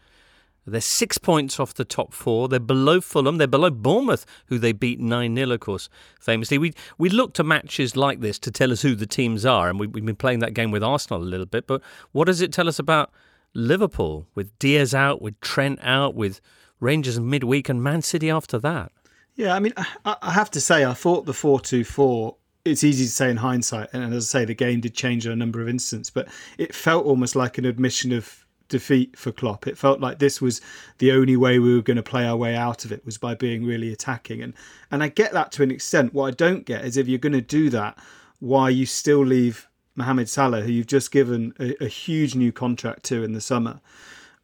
They're 0.67 0.81
six 0.81 1.17
points 1.17 1.59
off 1.59 1.74
the 1.74 1.86
top 1.86 2.13
four. 2.13 2.50
They're 2.50 2.59
below 2.59 3.00
Fulham. 3.00 3.38
They're 3.38 3.47
below 3.47 3.69
Bournemouth, 3.69 4.25
who 4.47 4.59
they 4.59 4.74
beat 4.74 5.00
nine 5.00 5.36
0 5.36 5.51
of 5.51 5.59
course. 5.62 5.89
Famously, 6.19 6.57
we 6.57 6.74
we 6.97 7.09
look 7.09 7.33
to 7.36 7.43
matches 7.43 7.95
like 7.95 8.19
this 8.19 8.38
to 8.39 8.51
tell 8.51 8.71
us 8.71 8.81
who 8.81 8.93
the 8.93 9.05
teams 9.05 9.45
are, 9.45 9.69
and 9.69 9.79
we, 9.79 9.88
we've 9.88 10.05
been 10.05 10.15
playing 10.15 10.39
that 10.39 10.53
game 10.53 10.71
with 10.71 10.83
Arsenal 10.83 11.21
a 11.21 11.24
little 11.24 11.45
bit. 11.45 11.67
But 11.67 11.81
what 12.12 12.25
does 12.25 12.41
it 12.41 12.51
tell 12.51 12.67
us 12.67 12.79
about 12.79 13.12
Liverpool 13.53 14.27
with 14.36 14.57
Diaz 14.59 14.93
out, 14.93 15.21
with 15.21 15.39
Trent 15.41 15.79
out, 15.81 16.15
with 16.15 16.41
Rangers 16.79 17.19
midweek, 17.19 17.69
and 17.69 17.81
Man 17.81 18.01
City 18.01 18.29
after 18.29 18.59
that? 18.59 18.91
Yeah, 19.36 19.53
I 19.53 19.59
mean, 19.59 19.74
I, 19.77 20.17
I 20.21 20.31
have 20.31 20.51
to 20.51 20.62
say, 20.62 20.83
I 20.83 20.93
thought 20.93 21.25
the 21.25 21.33
four-two-four. 21.33 22.36
It's 22.65 22.83
easy 22.83 23.05
to 23.05 23.12
say 23.12 23.29
in 23.29 23.38
hindsight, 23.38 23.89
and 23.93 24.13
as 24.13 24.25
I 24.25 24.39
say, 24.39 24.45
the 24.45 24.53
game 24.53 24.81
did 24.81 24.93
change 24.93 25.25
on 25.25 25.31
a 25.31 25.38
number 25.38 25.62
of 25.62 25.69
instances, 25.69 26.09
but 26.09 26.27
it 26.57 26.75
felt 26.75 27.05
almost 27.05 27.36
like 27.36 27.57
an 27.57 27.63
admission 27.63 28.12
of 28.12 28.45
defeat 28.67 29.17
for 29.17 29.31
Klopp. 29.31 29.67
It 29.67 29.77
felt 29.77 30.00
like 30.00 30.19
this 30.19 30.41
was 30.41 30.62
the 30.97 31.12
only 31.12 31.36
way 31.36 31.59
we 31.59 31.75
were 31.75 31.81
going 31.81 31.97
to 31.97 32.03
play 32.03 32.25
our 32.25 32.36
way 32.36 32.55
out 32.55 32.86
of 32.86 32.91
it 32.91 33.05
was 33.05 33.17
by 33.17 33.36
being 33.36 33.65
really 33.65 33.91
attacking, 33.91 34.41
and 34.41 34.53
and 34.91 35.03
I 35.03 35.09
get 35.09 35.33
that 35.33 35.51
to 35.53 35.63
an 35.63 35.71
extent. 35.71 36.13
What 36.13 36.27
I 36.27 36.31
don't 36.31 36.65
get 36.65 36.86
is 36.86 36.97
if 36.97 37.07
you're 37.07 37.19
going 37.19 37.33
to 37.33 37.41
do 37.41 37.69
that, 37.71 37.97
why 38.39 38.69
you 38.69 38.86
still 38.86 39.25
leave 39.25 39.67
Mohamed 39.95 40.29
Salah, 40.29 40.62
who 40.62 40.71
you've 40.71 40.88
just 40.88 41.12
given 41.12 41.53
a, 41.59 41.86
a 41.86 41.88
huge 41.88 42.36
new 42.36 42.51
contract 42.51 43.03
to 43.05 43.24
in 43.24 43.33
the 43.33 43.41
summer. 43.41 43.81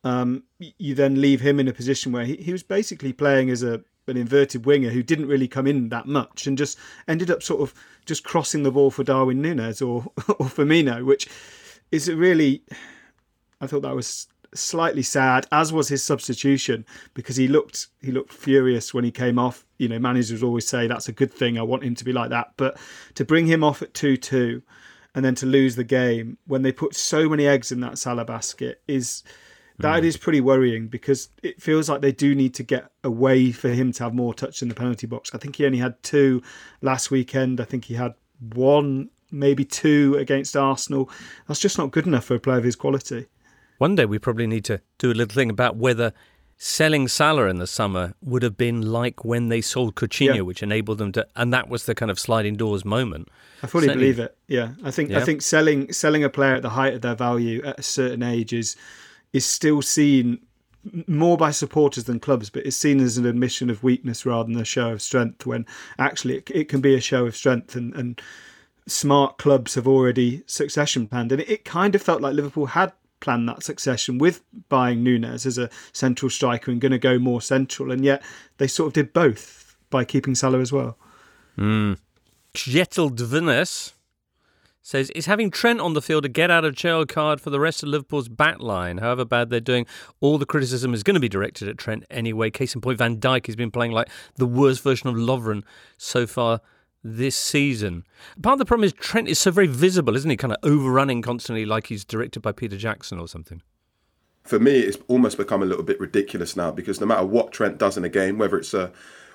Um, 0.04 0.44
you 0.60 0.96
then 0.96 1.22
leave 1.22 1.40
him 1.40 1.60
in 1.60 1.68
a 1.68 1.74
position 1.74 2.12
where 2.12 2.26
he, 2.26 2.36
he 2.36 2.52
was 2.52 2.64
basically 2.64 3.14
playing 3.14 3.50
as 3.50 3.64
a 3.64 3.84
an 4.08 4.18
inverted 4.18 4.66
winger 4.66 4.90
who 4.90 5.02
didn't 5.02 5.28
really 5.28 5.48
come 5.48 5.66
in 5.66 5.88
that 5.88 6.06
much 6.06 6.46
and 6.46 6.58
just 6.58 6.78
ended 7.08 7.32
up 7.32 7.42
sort 7.42 7.62
of 7.62 7.74
just 8.06 8.26
crossing 8.26 8.64
the 8.64 8.72
ball 8.72 8.92
for 8.92 9.02
Darwin 9.04 9.42
Nunez 9.42 9.82
or 9.82 10.12
or 10.28 10.48
Firmino, 10.48 11.06
which 11.06 11.30
is 11.92 12.10
a 12.10 12.16
really 12.16 12.64
I 13.64 13.68
thought 13.68 13.82
that 13.84 13.96
was 13.96 14.28
slightly 14.54 15.02
sad, 15.02 15.48
as 15.52 15.74
was 15.74 15.88
his 15.88 16.04
substitution 16.04 16.86
because 17.14 17.36
he 17.36 17.48
looked 17.48 17.88
he 18.02 18.12
looked 18.12 18.34
furious 18.34 18.94
when 18.94 19.04
he 19.04 19.12
came 19.12 19.40
off. 19.40 19.66
You 19.78 19.90
know, 19.90 20.00
managers 20.00 20.44
always 20.44 20.68
say 20.68 20.88
that's 20.88 21.10
a 21.10 21.14
good 21.14 21.34
thing. 21.34 21.58
I 21.58 21.64
want 21.64 21.84
him 21.84 21.96
to 21.96 22.06
be 22.06 22.14
like 22.14 22.30
that, 22.30 22.54
but 22.58 22.78
to 23.16 23.26
bring 23.26 23.48
him 23.48 23.64
off 23.64 23.82
at 23.82 23.94
two 23.94 24.18
two 24.18 24.62
and 25.16 25.24
then 25.24 25.36
to 25.36 25.46
lose 25.46 25.76
the 25.76 25.84
game 25.84 26.38
when 26.46 26.64
they 26.64 26.72
put 26.72 26.96
so 26.96 27.30
many 27.30 27.46
eggs 27.48 27.72
in 27.72 27.80
that 27.82 27.98
Salah 27.98 28.26
basket 28.26 28.82
is 28.88 29.24
that 29.80 30.04
mm. 30.04 30.06
is 30.06 30.18
pretty 30.18 30.42
worrying 30.42 30.88
because 30.88 31.30
it 31.42 31.62
feels 31.62 31.90
like 31.90 32.02
they 32.02 32.12
do 32.12 32.36
need 32.36 32.54
to 32.56 32.64
get 32.64 32.92
a 33.04 33.12
way 33.12 33.52
for 33.52 33.70
him 33.70 33.92
to 33.94 34.04
have 34.04 34.14
more 34.14 34.34
touch 34.34 34.62
in 34.62 34.70
the 34.70 34.76
penalty 34.76 35.08
box. 35.08 35.32
I 35.34 35.38
think 35.38 35.56
he 35.56 35.66
only 35.66 35.80
had 35.80 36.02
two 36.04 36.42
last 36.82 37.10
weekend. 37.12 37.60
I 37.60 37.64
think 37.64 37.86
he 37.86 37.96
had 37.96 38.14
one, 38.54 39.10
maybe 39.32 39.66
two 39.66 40.16
against 40.20 40.56
Arsenal. 40.56 41.10
That's 41.48 41.60
just 41.60 41.78
not 41.78 41.92
good 41.92 42.06
enough 42.06 42.26
for 42.26 42.36
a 42.36 42.40
player 42.40 42.60
of 42.60 42.64
his 42.64 42.76
quality. 42.76 43.28
One 43.78 43.96
day 43.96 44.06
we 44.06 44.20
probably 44.20 44.48
need 44.48 44.66
to 44.66 44.82
do 44.98 45.12
a 45.12 45.14
little 45.14 45.34
thing 45.34 45.50
about 45.50 45.76
whether 45.76 46.14
selling 46.58 47.08
Salah 47.08 47.48
in 47.48 47.58
the 47.58 47.68
summer 47.68 48.14
would 48.22 48.44
have 48.44 48.56
been 48.56 48.82
like 48.82 49.26
when 49.26 49.50
they 49.50 49.60
sold 49.60 49.96
Coutinho, 49.96 50.36
Yeah. 50.36 50.42
which 50.42 50.64
enabled 50.64 50.98
them 51.00 51.12
to, 51.14 51.28
and 51.36 51.52
that 51.54 51.68
was 51.68 51.86
the 51.86 51.96
kind 51.96 52.10
of 52.12 52.20
sliding 52.20 52.56
doors 52.56 52.86
moment. 52.86 53.28
I 53.62 53.68
fully 53.68 53.88
Certainly. 53.88 54.04
believe 54.06 54.20
it. 54.20 54.38
Yeah, 54.48 54.74
I 54.84 54.92
think 54.92 55.12
I 55.12 55.22
think 55.26 55.42
selling 55.42 55.92
selling 55.92 56.24
a 56.24 56.30
player 56.30 56.56
at 56.56 56.62
the 56.62 56.70
height 56.70 56.94
of 56.94 57.02
their 57.02 57.16
value 57.16 57.62
at 57.64 57.80
a 57.80 57.84
certain 57.84 58.24
age 58.24 58.54
is 58.54 58.76
is 59.34 59.46
still 59.46 59.82
seen 59.82 60.40
more 61.08 61.38
by 61.38 61.50
supporters 61.50 62.04
than 62.04 62.20
clubs, 62.20 62.50
but 62.50 62.66
it's 62.66 62.76
seen 62.78 63.00
as 63.00 63.18
an 63.18 63.26
admission 63.26 63.70
of 63.70 63.84
weakness 63.84 64.26
rather 64.26 64.52
than 64.52 64.62
a 64.62 64.66
show 64.66 64.92
of 64.92 65.02
strength. 65.02 65.46
When 65.46 65.66
actually 65.98 66.38
it, 66.38 66.52
it 66.54 66.70
can 66.70 66.82
be 66.82 66.94
a 66.94 67.02
show 67.02 67.26
of 67.26 67.36
strength, 67.36 67.76
and, 67.76 67.94
and 67.96 68.22
smart 68.86 69.38
clubs 69.38 69.76
have 69.76 69.88
already 69.88 70.44
succession 70.46 71.08
planned, 71.08 71.32
and 71.32 71.42
it, 71.42 71.50
it 71.50 71.66
kind 71.66 71.96
of 71.96 72.02
felt 72.02 72.22
like 72.22 72.34
Liverpool 72.36 72.68
had 72.68 72.92
planned 73.24 73.48
that 73.48 73.64
succession 73.64 74.18
with 74.18 74.44
buying 74.68 75.02
Nunez 75.02 75.46
as 75.46 75.58
a 75.58 75.70
central 75.94 76.30
striker 76.30 76.70
and 76.70 76.82
going 76.82 76.92
to 76.92 77.00
go 77.00 77.18
more 77.18 77.42
central, 77.42 77.90
and 77.90 78.04
yet 78.04 78.22
they 78.58 78.68
sort 78.68 78.88
of 78.88 78.94
did 78.94 79.14
both 79.14 79.78
by 79.90 80.04
keeping 80.04 80.36
Salah 80.36 80.60
as 80.60 80.74
well. 80.74 80.98
Hmm. 81.56 81.94
Kjetil 82.54 83.16
Dvinnes 83.16 83.94
says, 84.82 85.10
Is 85.12 85.26
having 85.26 85.50
Trent 85.50 85.80
on 85.80 85.94
the 85.94 86.02
field 86.02 86.26
a 86.26 86.30
get 86.30 86.52
out 86.52 86.66
of 86.66 86.76
jail 86.76 87.06
card 87.06 87.40
for 87.40 87.50
the 87.50 87.62
rest 87.62 87.82
of 87.82 87.90
Liverpool's 87.90 88.28
back 88.28 88.60
line? 88.60 88.98
However 88.98 89.24
bad 89.24 89.50
they're 89.50 89.62
doing, 89.62 89.88
all 90.20 90.38
the 90.38 90.46
criticism 90.46 90.94
is 90.94 91.02
going 91.02 91.16
to 91.16 91.22
be 91.22 91.30
directed 91.30 91.70
at 91.70 91.78
Trent 91.78 92.04
anyway. 92.12 92.52
Case 92.52 92.76
in 92.76 92.82
point, 92.82 92.98
Van 92.98 93.18
Dijk 93.18 93.48
has 93.48 93.56
been 93.56 93.72
playing 93.72 93.94
like 93.94 94.10
the 94.36 94.46
worst 94.46 94.84
version 94.84 95.08
of 95.08 95.16
Lovren 95.16 95.64
so 95.98 96.28
far 96.28 96.60
this 97.04 97.36
season. 97.36 98.06
Part 98.42 98.54
of 98.54 98.60
the 98.60 98.66
problem 98.66 98.86
is 98.86 98.94
Trent 98.94 99.28
is 99.28 99.40
so 99.40 99.52
very 99.52 99.68
visible, 99.68 100.16
isn't 100.16 100.30
he? 100.30 100.38
Kind 100.38 100.54
of 100.54 100.60
overrunning 100.64 101.22
constantly 101.22 101.66
like 101.66 101.88
he's 101.88 102.06
directed 102.06 102.42
by 102.42 102.52
Peter 102.52 102.78
Jackson 102.78 103.20
or 103.20 103.28
something. 103.28 103.62
for 104.44 104.60
me, 104.60 104.80
it's 104.80 104.98
almost 105.08 105.38
become 105.38 105.64
a 105.64 105.66
little 105.66 105.84
bit 105.84 106.00
ridiculous 106.00 106.56
now 106.56 106.72
because 106.72 107.00
no 107.00 107.08
matter 107.08 107.26
what 107.26 107.52
Trent 107.52 107.78
does 107.78 107.98
in 107.98 108.04
a 108.04 108.10
game, 108.10 108.38
whether 108.38 108.58
it's 108.58 108.74
a 108.74 108.92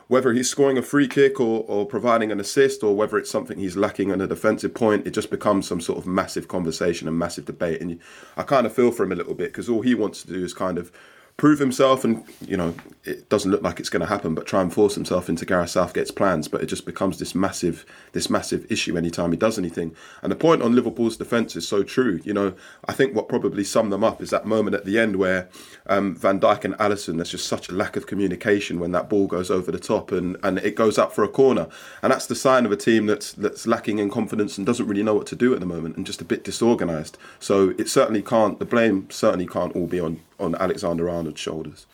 whether 0.09 0.33
he's 0.33 0.49
scoring 0.49 0.79
a 0.79 0.83
free 0.83 1.07
kick 1.07 1.39
or, 1.39 1.65
or 1.69 1.85
providing 1.85 2.33
an 2.33 2.41
assist 2.41 2.83
or 2.83 2.97
whether 2.97 3.19
it's 3.19 3.31
something 3.31 3.59
he's 3.59 3.77
lacking 3.77 4.11
on 4.11 4.23
a 4.23 4.27
defensive 4.27 4.73
point, 4.73 5.07
it 5.07 5.11
just 5.11 5.31
becomes 5.31 5.69
some 5.69 5.83
sort 5.83 5.99
of 5.99 6.07
massive 6.07 6.49
conversation 6.49 7.07
and 7.07 7.19
massive 7.19 7.45
debate. 7.45 7.83
And 7.83 8.01
I 8.35 8.43
kind 8.43 8.65
of 8.67 8.73
feel 8.73 8.91
for 8.91 9.03
him 9.03 9.13
a 9.13 9.17
little 9.17 9.35
bit 9.35 9.49
because 9.51 9.69
all 9.69 9.83
he 9.83 9.95
wants 9.95 10.23
to 10.23 10.29
do 10.29 10.43
is 10.43 10.55
kind 10.55 10.79
of 10.79 10.91
prove 11.39 11.61
himself 11.61 12.05
and 12.05 12.25
you 12.45 12.57
know 12.57 12.75
it 13.05 13.29
doesn't 13.29 13.53
look 13.53 13.63
like 13.63 13.79
it's 13.79 13.89
going 13.89 14.01
to 14.01 14.09
happen 14.09 14.35
but 14.35 14.45
try 14.45 14.61
and 14.61 14.73
force 14.73 14.97
himself 14.97 15.29
into 15.29 15.47
Gareth 15.47 15.71
Southgate's 15.71 16.11
plans 16.11 16.49
but 16.49 16.61
it 16.61 16.67
just 16.67 16.85
becomes 16.85 17.21
this 17.21 17.33
massive 17.33 17.87
this 18.11 18.29
massive 18.29 18.67
issue 18.71 18.97
anytime 18.97 19.31
he 19.31 19.37
does 19.37 19.57
anything. 19.57 19.95
And 20.21 20.33
the 20.33 20.37
point 20.37 20.63
on 20.63 20.75
Liverpool's 20.75 21.17
defence 21.17 21.55
is 21.55 21.67
so 21.67 21.85
true 21.85 22.21
you 22.25 22.35
know. 22.35 22.55
I 22.89 22.93
think 22.93 23.15
what 23.15 23.29
probably 23.29 23.63
summed 23.63 23.93
them 23.93 24.03
up 24.03 24.21
is 24.21 24.31
that 24.31 24.47
moment 24.47 24.75
at 24.75 24.85
the 24.85 24.99
end 24.99 25.15
where 25.15 25.49
um, 25.87 26.17
Van 26.17 26.41
Dijk 26.41 26.65
and 26.65 26.75
Alisson 26.75 27.17
there's 27.17 27.31
just 27.31 27.47
such 27.47 27.69
a 27.69 27.73
lack 27.73 27.97
of 27.97 28.09
communication 28.09 28.81
when 28.81 28.91
that 28.91 29.09
ball 29.09 29.29
goes 29.29 29.49
over 29.49 29.71
the 29.71 29.79
top 29.79 30.11
and, 30.11 30.37
and 30.43 30.59
it 30.59 30.75
goes 30.75 30.99
up 30.99 31.13
for 31.13 31.23
a 31.23 31.29
corner. 31.29 31.69
And 32.03 32.13
that's 32.13 32.27
the 32.27 32.35
sign 32.35 32.67
of 32.67 32.73
a 32.73 32.77
team 32.77 33.07
that's 33.07 33.33
that's 33.33 33.65
lacking 33.65 34.01
in 34.01 34.11
confidence 34.11 34.59
and 34.59 34.67
doesn't 34.67 34.89
really 34.89 35.05
know 35.05 35.15
what 35.15 35.29
to 35.29 35.37
do 35.37 35.55
at 35.55 35.61
the 35.61 35.67
moment 35.67 35.97
and 35.97 36.05
just 36.05 36.21
a 36.21 36.25
bit 36.25 36.43
disorganised 36.43 37.17
so 37.39 37.75
it 37.79 37.89
certainly 37.89 38.23
can't 38.23 38.59
the 38.59 38.65
blame 38.65 39.09
certainly 39.09 39.47
can't 39.47 39.77
all 39.77 39.87
be 39.87 40.01
on 40.01 40.21
on 40.39 40.55
Alexander 40.55 41.09
Arnold's 41.09 41.41
shoulders 41.41 41.87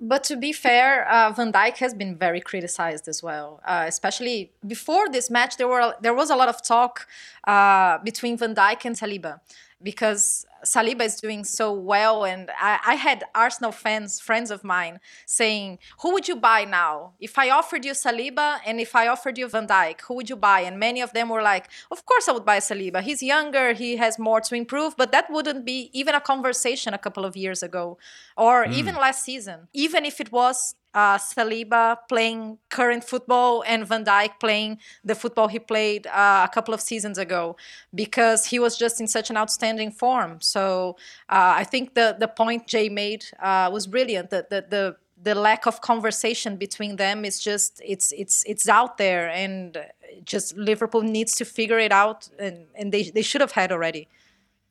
But 0.00 0.24
to 0.24 0.36
be 0.36 0.52
fair, 0.52 1.08
uh, 1.08 1.30
Van 1.32 1.52
Dijk 1.52 1.76
has 1.78 1.94
been 1.94 2.16
very 2.16 2.40
criticized 2.40 3.08
as 3.08 3.22
well. 3.22 3.60
Uh, 3.64 3.84
especially 3.86 4.52
before 4.66 5.08
this 5.08 5.30
match, 5.30 5.56
there 5.56 5.68
were 5.68 5.94
there 6.00 6.14
was 6.14 6.30
a 6.30 6.36
lot 6.36 6.48
of 6.48 6.62
talk 6.62 7.06
uh, 7.46 7.98
between 7.98 8.36
Van 8.36 8.54
Dijk 8.54 8.84
and 8.84 8.96
Saliba 8.96 9.40
because 9.82 10.46
Saliba 10.64 11.02
is 11.02 11.16
doing 11.16 11.44
so 11.44 11.72
well, 11.72 12.24
and 12.24 12.50
I, 12.58 12.78
I 12.86 12.94
had 12.94 13.24
Arsenal 13.34 13.72
fans, 13.72 14.20
friends 14.20 14.50
of 14.50 14.64
mine, 14.64 15.00
saying, 15.26 15.78
"Who 16.00 16.12
would 16.12 16.28
you 16.28 16.36
buy 16.36 16.64
now? 16.64 17.14
If 17.20 17.38
I 17.38 17.50
offered 17.50 17.84
you 17.84 17.92
Saliba 17.92 18.60
and 18.66 18.80
if 18.80 18.96
I 18.96 19.08
offered 19.08 19.38
you 19.38 19.48
Van 19.48 19.66
Dijk, 19.66 20.02
who 20.02 20.14
would 20.14 20.30
you 20.30 20.36
buy?" 20.36 20.60
And 20.60 20.78
many 20.78 21.00
of 21.00 21.12
them 21.12 21.28
were 21.28 21.42
like, 21.42 21.68
"Of 21.90 22.04
course 22.06 22.28
I 22.28 22.32
would 22.32 22.44
buy 22.44 22.58
Saliba. 22.58 23.02
He's 23.02 23.22
younger, 23.22 23.72
he 23.72 23.96
has 23.96 24.18
more 24.18 24.40
to 24.40 24.54
improve." 24.54 24.96
But 24.96 25.12
that 25.12 25.30
wouldn't 25.30 25.64
be 25.64 25.90
even 25.92 26.14
a 26.14 26.20
conversation 26.20 26.94
a 26.94 26.98
couple 26.98 27.24
of 27.24 27.36
years 27.36 27.62
ago, 27.62 27.98
or 28.36 28.64
hmm. 28.64 28.72
even 28.72 28.94
last 28.94 29.24
season. 29.24 29.68
Even 29.72 30.04
if 30.04 30.20
it 30.20 30.32
was 30.32 30.74
uh, 30.94 31.18
Saliba 31.18 31.98
playing 32.08 32.58
current 32.70 33.04
football 33.04 33.64
and 33.66 33.86
Van 33.86 34.04
Dijk 34.04 34.38
playing 34.40 34.78
the 35.04 35.14
football 35.14 35.48
he 35.48 35.58
played 35.58 36.06
uh, 36.06 36.46
a 36.48 36.50
couple 36.52 36.72
of 36.72 36.80
seasons 36.80 37.18
ago 37.18 37.56
because 37.94 38.46
he 38.46 38.58
was 38.58 38.76
just 38.78 39.00
in 39.00 39.08
such 39.08 39.30
an 39.30 39.36
outstanding 39.36 39.90
form. 39.90 40.40
So 40.40 40.96
uh, 41.28 41.54
I 41.56 41.64
think 41.64 41.94
the 41.94 42.16
the 42.18 42.28
point 42.28 42.66
Jay 42.66 42.88
made 42.88 43.24
uh, 43.42 43.70
was 43.72 43.86
brilliant. 43.86 44.30
The, 44.30 44.46
the 44.48 44.64
the 44.68 44.96
the 45.22 45.34
lack 45.34 45.66
of 45.66 45.80
conversation 45.80 46.56
between 46.56 46.96
them 46.96 47.24
is 47.24 47.40
just 47.40 47.80
it's 47.84 48.12
it's 48.12 48.44
it's 48.44 48.68
out 48.68 48.98
there 48.98 49.28
and 49.30 49.78
just 50.24 50.56
Liverpool 50.56 51.02
needs 51.02 51.34
to 51.36 51.44
figure 51.44 51.78
it 51.78 51.92
out 51.92 52.28
and, 52.38 52.66
and 52.74 52.92
they 52.92 53.04
they 53.04 53.22
should 53.22 53.40
have 53.40 53.52
had 53.52 53.72
already. 53.72 54.08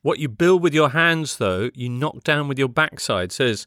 What 0.04 0.20
you 0.20 0.28
build 0.28 0.62
with 0.62 0.74
your 0.74 0.90
hands, 0.90 1.38
though, 1.38 1.70
you 1.74 1.88
knock 1.88 2.24
down 2.24 2.50
with 2.50 2.60
your 2.60 2.68
backside, 2.68 3.32
says 3.32 3.66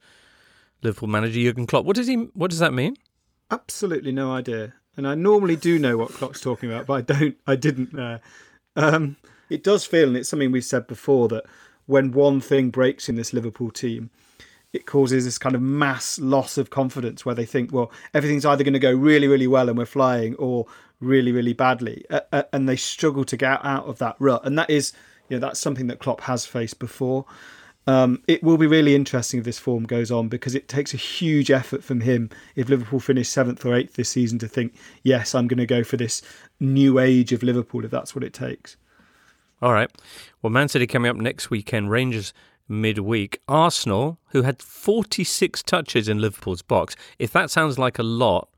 Liverpool 0.86 1.08
manager 1.08 1.40
Jurgen 1.40 1.66
Klopp. 1.66 1.84
What 1.84 1.96
does 1.96 2.06
he? 2.06 2.14
What 2.34 2.50
does 2.50 2.60
that 2.60 2.72
mean? 2.72 2.96
Absolutely 3.50 4.12
no 4.12 4.32
idea. 4.32 4.74
And 4.96 5.06
I 5.06 5.14
normally 5.14 5.56
do 5.56 5.78
know 5.78 5.98
what 5.98 6.10
Klopp's 6.10 6.40
talking 6.40 6.70
about, 6.70 6.86
but 6.86 6.94
I 6.94 7.00
don't. 7.02 7.36
I 7.46 7.56
didn't 7.56 7.92
there. 7.92 8.20
Um, 8.76 9.16
it 9.50 9.62
does 9.62 9.84
feel, 9.84 10.08
and 10.08 10.16
it's 10.16 10.28
something 10.28 10.50
we've 10.50 10.64
said 10.64 10.86
before, 10.86 11.28
that 11.28 11.44
when 11.86 12.12
one 12.12 12.40
thing 12.40 12.70
breaks 12.70 13.08
in 13.08 13.16
this 13.16 13.32
Liverpool 13.32 13.70
team, 13.70 14.10
it 14.72 14.86
causes 14.86 15.24
this 15.24 15.38
kind 15.38 15.54
of 15.54 15.62
mass 15.62 16.18
loss 16.18 16.58
of 16.58 16.70
confidence 16.70 17.24
where 17.24 17.34
they 17.34 17.44
think, 17.44 17.72
well, 17.72 17.92
everything's 18.12 18.44
either 18.44 18.64
going 18.64 18.74
to 18.74 18.80
go 18.80 18.92
really, 18.92 19.28
really 19.28 19.46
well 19.46 19.68
and 19.68 19.78
we're 19.78 19.86
flying, 19.86 20.34
or 20.36 20.66
really, 21.00 21.32
really 21.32 21.52
badly, 21.52 22.04
uh, 22.10 22.20
uh, 22.32 22.42
and 22.52 22.68
they 22.68 22.76
struggle 22.76 23.24
to 23.24 23.36
get 23.36 23.64
out 23.64 23.86
of 23.86 23.98
that 23.98 24.16
rut. 24.18 24.42
And 24.44 24.58
that 24.58 24.70
is, 24.70 24.92
you 25.28 25.36
know, 25.36 25.46
that's 25.46 25.60
something 25.60 25.86
that 25.86 26.00
Klopp 26.00 26.22
has 26.22 26.44
faced 26.44 26.78
before. 26.78 27.24
Um, 27.88 28.22
it 28.26 28.42
will 28.42 28.56
be 28.56 28.66
really 28.66 28.96
interesting 28.96 29.38
if 29.38 29.44
this 29.44 29.60
form 29.60 29.84
goes 29.84 30.10
on 30.10 30.28
because 30.28 30.56
it 30.56 30.68
takes 30.68 30.92
a 30.92 30.96
huge 30.96 31.52
effort 31.52 31.84
from 31.84 32.00
him 32.00 32.30
if 32.56 32.68
Liverpool 32.68 32.98
finish 32.98 33.28
seventh 33.28 33.64
or 33.64 33.74
eighth 33.74 33.94
this 33.94 34.08
season 34.08 34.38
to 34.40 34.48
think, 34.48 34.74
yes, 35.04 35.34
I'm 35.34 35.46
going 35.46 35.58
to 35.58 35.66
go 35.66 35.84
for 35.84 35.96
this 35.96 36.20
new 36.58 36.98
age 36.98 37.32
of 37.32 37.44
Liverpool 37.44 37.84
if 37.84 37.90
that's 37.90 38.14
what 38.14 38.24
it 38.24 38.32
takes. 38.32 38.76
All 39.62 39.72
right. 39.72 39.90
Well, 40.42 40.50
Man 40.50 40.68
City 40.68 40.86
coming 40.86 41.10
up 41.10 41.16
next 41.16 41.48
weekend, 41.48 41.90
Rangers 41.90 42.32
midweek. 42.68 43.40
Arsenal, 43.48 44.18
who 44.30 44.42
had 44.42 44.60
46 44.60 45.62
touches 45.62 46.08
in 46.08 46.20
Liverpool's 46.20 46.62
box. 46.62 46.96
If 47.18 47.32
that 47.32 47.50
sounds 47.50 47.78
like 47.78 47.98
a 47.98 48.02
lot, 48.02 48.48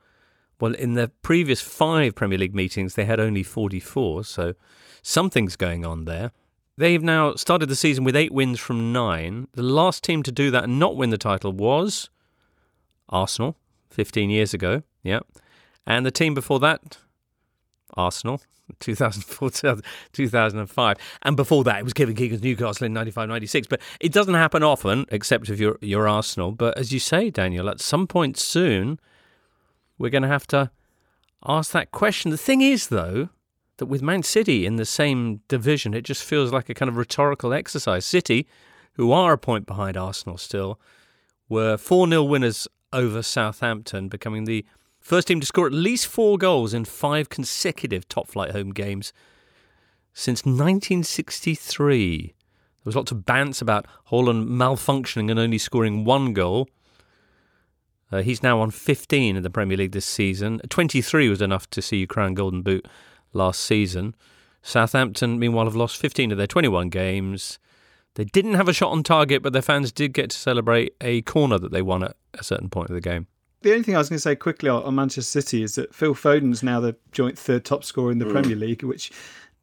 well, 0.61 0.75
in 0.75 0.94
the 0.94 1.08
previous 1.23 1.61
five 1.61 2.14
Premier 2.14 2.38
League 2.38 2.54
meetings, 2.54 2.94
they 2.94 3.04
had 3.04 3.20
only 3.20 3.42
44, 3.42 4.25
so 4.25 4.54
something's 5.02 5.56
going 5.56 5.85
on 5.85 6.04
there. 6.04 6.32
They've 6.78 7.02
now 7.02 7.35
started 7.35 7.68
the 7.68 7.75
season 7.75 8.04
with 8.04 8.14
eight 8.14 8.30
wins 8.30 8.61
from 8.61 8.92
nine. 8.92 9.49
The 9.54 9.64
last 9.64 10.04
team 10.04 10.23
to 10.23 10.30
do 10.30 10.52
that 10.52 10.62
and 10.62 10.78
not 10.78 10.94
win 10.94 11.11
the 11.11 11.18
title 11.18 11.50
was 11.50 12.08
Arsenal, 13.08 13.56
15 13.90 14.30
years 14.30 14.54
ago. 14.54 14.85
Yeah. 15.02 15.18
And 15.88 16.06
the 16.06 16.12
team 16.12 16.35
before 16.35 16.61
that, 16.61 16.99
Arsenal, 17.94 18.40
2004, 18.78 19.80
2005. 20.12 20.97
And 21.23 21.37
before 21.37 21.64
that, 21.64 21.80
it 21.80 21.82
was 21.82 21.94
Kevin 21.94 22.14
Keegan's 22.14 22.44
Newcastle 22.44 22.87
in 22.87 22.92
95 22.92 23.28
96. 23.28 23.66
But 23.66 23.80
it 23.99 24.12
doesn't 24.12 24.35
happen 24.35 24.62
often, 24.62 25.04
except 25.08 25.49
if 25.49 25.58
you're, 25.58 25.78
you're 25.80 26.06
Arsenal. 26.06 26.52
But 26.52 26.78
as 26.78 26.92
you 26.92 27.00
say, 27.00 27.28
Daniel, 27.28 27.68
at 27.68 27.80
some 27.80 28.06
point 28.06 28.37
soon, 28.37 29.00
we're 29.99 30.11
going 30.11 30.23
to 30.23 30.28
have 30.28 30.47
to 30.47 30.70
ask 31.44 31.73
that 31.73 31.90
question. 31.90 32.30
The 32.30 32.38
thing 32.38 32.61
is, 32.61 32.87
though, 32.87 33.30
that 33.78 33.87
with 33.87 34.02
Man 34.02 34.23
City 34.23 34.66
in 34.66 34.76
the 34.76 34.85
same 34.85 35.40
division, 35.49 35.94
it 35.94 36.02
just 36.02 36.23
feels 36.23 36.52
like 36.52 36.68
a 36.68 36.75
kind 36.75 36.88
of 36.88 36.97
rhetorical 36.97 37.52
exercise. 37.52 38.04
City, 38.04 38.47
who 38.94 39.11
are 39.11 39.32
a 39.32 39.38
point 39.38 39.66
behind 39.66 39.97
Arsenal 39.97 40.37
still, 40.37 40.78
were 41.49 41.76
4 41.76 42.08
0 42.08 42.23
winners 42.25 42.68
over 42.92 43.23
Southampton, 43.23 44.08
becoming 44.08 44.44
the 44.44 44.64
first 45.00 45.28
team 45.28 45.40
to 45.40 45.47
score 45.47 45.66
at 45.66 45.73
least 45.73 46.06
four 46.06 46.37
goals 46.38 46.75
in 46.75 46.85
five 46.85 47.28
consecutive 47.28 48.08
top 48.08 48.28
flight 48.28 48.52
home 48.52 48.70
games 48.70 49.12
since 50.12 50.44
1963. 50.44 52.18
There 52.18 52.35
was 52.85 52.97
lots 52.97 53.12
of 53.12 53.18
bants 53.18 53.62
about 53.62 53.87
Haaland 54.11 54.49
malfunctioning 54.49 55.30
and 55.30 55.38
only 55.38 55.58
scoring 55.58 56.04
one 56.04 56.32
goal. 56.32 56.68
Uh, 58.11 58.23
he's 58.23 58.42
now 58.42 58.61
on 58.61 58.70
15 58.70 59.37
in 59.37 59.42
the 59.42 59.50
Premier 59.50 59.76
League 59.76 59.92
this 59.92 60.06
season. 60.06 60.61
23 60.68 61.28
was 61.28 61.42
enough 61.42 61.68
to 61.70 61.82
see 61.82 61.99
you 61.99 62.06
crown 62.06 62.35
Golden 62.35 62.62
Boot 62.62 62.87
last 63.32 63.61
season. 63.61 64.14
Southampton, 64.62 65.38
meanwhile, 65.38 65.64
have 65.64 65.76
lost 65.76 65.97
15 65.99 66.32
of 66.32 66.38
their 66.38 66.47
21 66.47 66.88
games. 66.88 67.58
They 68.14 68.25
didn't 68.25 68.54
have 68.54 68.68
a 68.68 68.73
shot 68.73 68.90
on 68.90 69.02
target, 69.02 69.42
but 69.42 69.52
their 69.52 69.62
fans 69.62 69.92
did 69.92 70.12
get 70.12 70.30
to 70.30 70.37
celebrate 70.37 70.94
a 71.00 71.23
corner 71.23 71.58
that 71.58 71.73
they 71.73 71.82
won 71.82 72.02
at 72.02 72.16
a 72.35 72.42
certain 72.42 72.68
point 72.68 72.90
of 72.90 72.94
the 72.94 73.00
game. 73.00 73.26
The 73.62 73.73
only 73.73 73.82
thing 73.82 73.97
I 73.97 73.99
was 73.99 74.08
going 74.08 74.18
to 74.18 74.23
say 74.23 74.37
quickly 74.37 74.68
on 74.68 74.94
Manchester 74.94 75.40
City 75.40 75.62
is 75.62 75.75
that 75.75 75.94
Phil 75.94 76.14
Foden's 76.14 76.62
now 76.62 76.80
the 76.80 76.97
joint 77.12 77.38
third 77.38 77.64
top 77.64 77.85
scorer 77.85 78.12
in 78.12 78.18
the 78.18 78.25
mm. 78.25 78.32
Premier 78.32 78.56
League, 78.56 78.82
which 78.82 79.11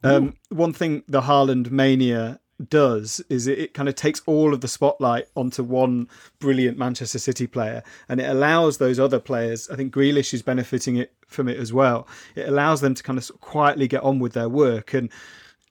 um, 0.03 0.35
one 0.49 0.73
thing 0.73 1.03
the 1.07 1.21
Haaland 1.21 1.71
mania 1.71 2.39
does 2.69 3.21
is 3.29 3.47
it, 3.47 3.59
it, 3.59 3.73
kind 3.73 3.89
of 3.89 3.95
takes 3.95 4.21
all 4.25 4.53
of 4.53 4.61
the 4.61 4.67
spotlight 4.67 5.25
onto 5.35 5.63
one 5.63 6.07
brilliant 6.39 6.77
Manchester 6.77 7.19
City 7.19 7.47
player 7.47 7.83
and 8.07 8.21
it 8.21 8.29
allows 8.29 8.77
those 8.77 8.99
other 8.99 9.19
players, 9.19 9.69
I 9.69 9.75
think 9.75 9.93
Grealish 9.93 10.33
is 10.33 10.41
benefiting 10.41 10.95
it 10.95 11.13
from 11.27 11.49
it 11.49 11.57
as 11.57 11.73
well. 11.73 12.07
It 12.35 12.47
allows 12.47 12.81
them 12.81 12.93
to 12.93 13.03
kind 13.03 13.17
of, 13.17 13.25
sort 13.25 13.37
of 13.37 13.41
quietly 13.41 13.87
get 13.87 14.03
on 14.03 14.19
with 14.19 14.33
their 14.33 14.49
work 14.49 14.93
and 14.93 15.09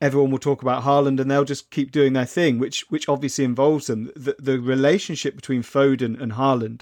everyone 0.01 0.31
will 0.31 0.39
talk 0.39 0.61
about 0.61 0.83
Haaland 0.83 1.19
and 1.19 1.29
they'll 1.31 1.43
just 1.43 1.71
keep 1.71 1.91
doing 1.91 2.13
their 2.13 2.25
thing, 2.25 2.59
which 2.59 2.89
which 2.91 3.09
obviously 3.09 3.45
involves 3.45 3.87
them. 3.87 4.11
The, 4.15 4.35
the 4.37 4.59
relationship 4.59 5.35
between 5.35 5.63
Foden 5.63 6.21
and 6.21 6.33
Haaland 6.33 6.81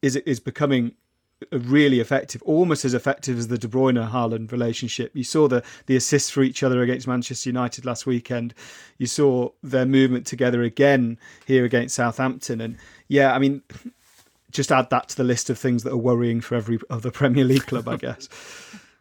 is 0.00 0.16
is 0.16 0.40
becoming 0.40 0.92
really 1.50 2.00
effective, 2.00 2.42
almost 2.42 2.84
as 2.84 2.94
effective 2.94 3.38
as 3.38 3.48
the 3.48 3.58
De 3.58 3.68
Bruyne 3.68 4.10
Haaland 4.10 4.52
relationship. 4.52 5.10
You 5.14 5.24
saw 5.24 5.48
the 5.48 5.62
the 5.86 5.96
assists 5.96 6.30
for 6.30 6.42
each 6.42 6.62
other 6.62 6.82
against 6.82 7.06
Manchester 7.06 7.48
United 7.48 7.84
last 7.84 8.06
weekend. 8.06 8.54
You 8.98 9.06
saw 9.06 9.50
their 9.62 9.86
movement 9.86 10.26
together 10.26 10.62
again 10.62 11.18
here 11.46 11.64
against 11.64 11.94
Southampton, 11.94 12.60
and 12.60 12.76
yeah, 13.08 13.34
I 13.34 13.38
mean. 13.38 13.62
Just 14.50 14.70
add 14.70 14.90
that 14.90 15.08
to 15.08 15.16
the 15.16 15.24
list 15.24 15.48
of 15.48 15.58
things 15.58 15.82
that 15.82 15.94
are 15.94 15.96
worrying 15.96 16.42
for 16.42 16.56
every 16.56 16.78
other 16.90 17.10
Premier 17.10 17.42
League 17.42 17.64
club, 17.64 17.88
I 17.88 17.96
guess. 17.96 18.28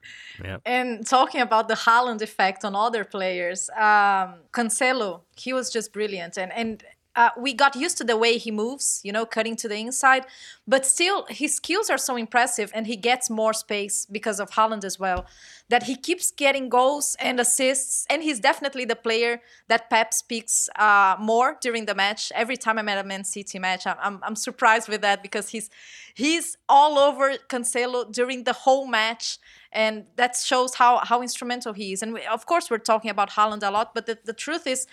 Yeah. 0.44 0.58
And 0.66 1.06
talking 1.06 1.42
about 1.42 1.68
the 1.68 1.76
Haaland 1.76 2.22
effect 2.22 2.66
on 2.66 2.76
other 2.76 3.04
players, 3.04 3.70
um, 3.76 4.36
Cancelo, 4.52 5.22
he 5.36 5.54
was 5.54 5.70
just 5.70 5.94
brilliant. 5.94 6.38
And 6.38 6.52
and 6.54 6.84
uh, 7.16 7.30
we 7.38 7.54
got 7.54 7.76
used 7.76 7.98
to 7.98 8.04
the 8.04 8.16
way 8.16 8.38
he 8.38 8.52
moves, 8.52 9.02
you 9.04 9.12
know, 9.12 9.26
cutting 9.26 9.56
to 9.58 9.68
the 9.68 9.76
inside. 9.76 10.26
But 10.66 10.86
still, 10.86 11.26
his 11.30 11.56
skills 11.56 11.90
are 11.90 11.98
so 11.98 12.16
impressive, 12.16 12.72
and 12.74 12.88
he 12.88 12.96
gets 12.96 13.30
more 13.30 13.54
space 13.54 14.06
because 14.06 14.40
of 14.40 14.52
Haaland 14.52 14.86
as 14.86 14.98
well. 14.98 15.26
That 15.68 15.84
he 15.84 15.96
keeps 15.96 16.32
getting 16.32 16.70
goals 16.70 17.18
and 17.20 17.40
assists, 17.40 18.06
and 18.10 18.24
he's 18.24 18.40
definitely 18.40 18.86
the 18.86 18.96
player 18.96 19.42
that 19.68 19.90
Pep 19.90 20.14
speaks 20.14 20.70
uh, 20.78 21.18
more 21.20 21.58
during 21.62 21.86
the 21.86 21.96
match. 21.96 22.32
Every 22.34 22.58
time 22.58 22.78
I'm 22.80 22.88
at 22.88 23.04
a 23.04 23.08
Man 23.08 23.26
City 23.26 23.60
match, 23.60 23.86
I'm, 23.86 24.20
I'm, 24.24 24.36
surprised 24.36 24.88
with 24.90 25.02
that 25.02 25.22
because 25.22 25.50
he's 25.50 25.70
he's 26.14 26.58
all 26.68 26.98
over 26.98 27.34
Cancelo 27.50 28.12
during 28.12 28.46
the 28.46 28.54
whole 28.54 28.88
match, 28.88 29.38
and 29.72 30.06
that 30.16 30.36
shows 30.38 30.76
how 30.76 31.00
how 31.00 31.22
instrumental 31.22 31.74
he 31.74 31.92
is. 31.92 32.02
And 32.02 32.14
we, 32.14 32.26
of 32.26 32.46
course, 32.46 32.70
we're 32.70 32.78
talking 32.78 33.12
about 33.12 33.32
Haaland 33.32 33.64
a 33.64 33.72
lot, 33.72 33.94
but 33.94 34.06
the, 34.06 34.18
the 34.24 34.34
truth 34.34 34.66
is 34.66 34.88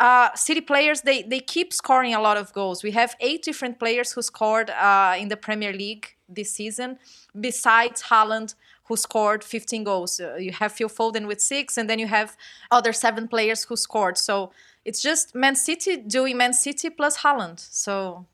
uh, 0.00 0.34
City 0.34 0.60
players 0.60 1.02
they 1.02 1.22
they 1.22 1.40
keep 1.40 1.72
scoring 1.72 2.14
a 2.14 2.20
lot 2.20 2.36
of 2.36 2.52
goals. 2.52 2.82
We 2.82 2.90
have 2.92 3.14
eight 3.20 3.42
different 3.42 3.78
players 3.78 4.12
who 4.12 4.22
scored 4.22 4.70
uh, 4.70 5.14
in 5.18 5.28
the 5.28 5.36
Premier 5.36 5.72
League 5.72 6.16
this 6.28 6.52
season, 6.52 6.98
besides 7.38 8.04
Haaland, 8.04 8.54
who 8.84 8.96
scored 8.96 9.44
15 9.44 9.84
goals. 9.84 10.20
Uh, 10.20 10.36
you 10.36 10.52
have 10.52 10.72
Phil 10.72 10.88
Foden 10.88 11.26
with 11.26 11.40
six, 11.40 11.76
and 11.76 11.88
then 11.88 11.98
you 11.98 12.06
have 12.06 12.36
other 12.70 12.92
seven 12.92 13.28
players 13.28 13.64
who 13.64 13.76
scored. 13.76 14.18
So 14.18 14.50
it's 14.84 15.00
just 15.00 15.34
Man 15.34 15.54
City 15.54 15.96
doing 15.96 16.36
Man 16.36 16.52
City 16.52 16.90
plus 16.90 17.18
Haaland. 17.18 17.60
So. 17.60 18.26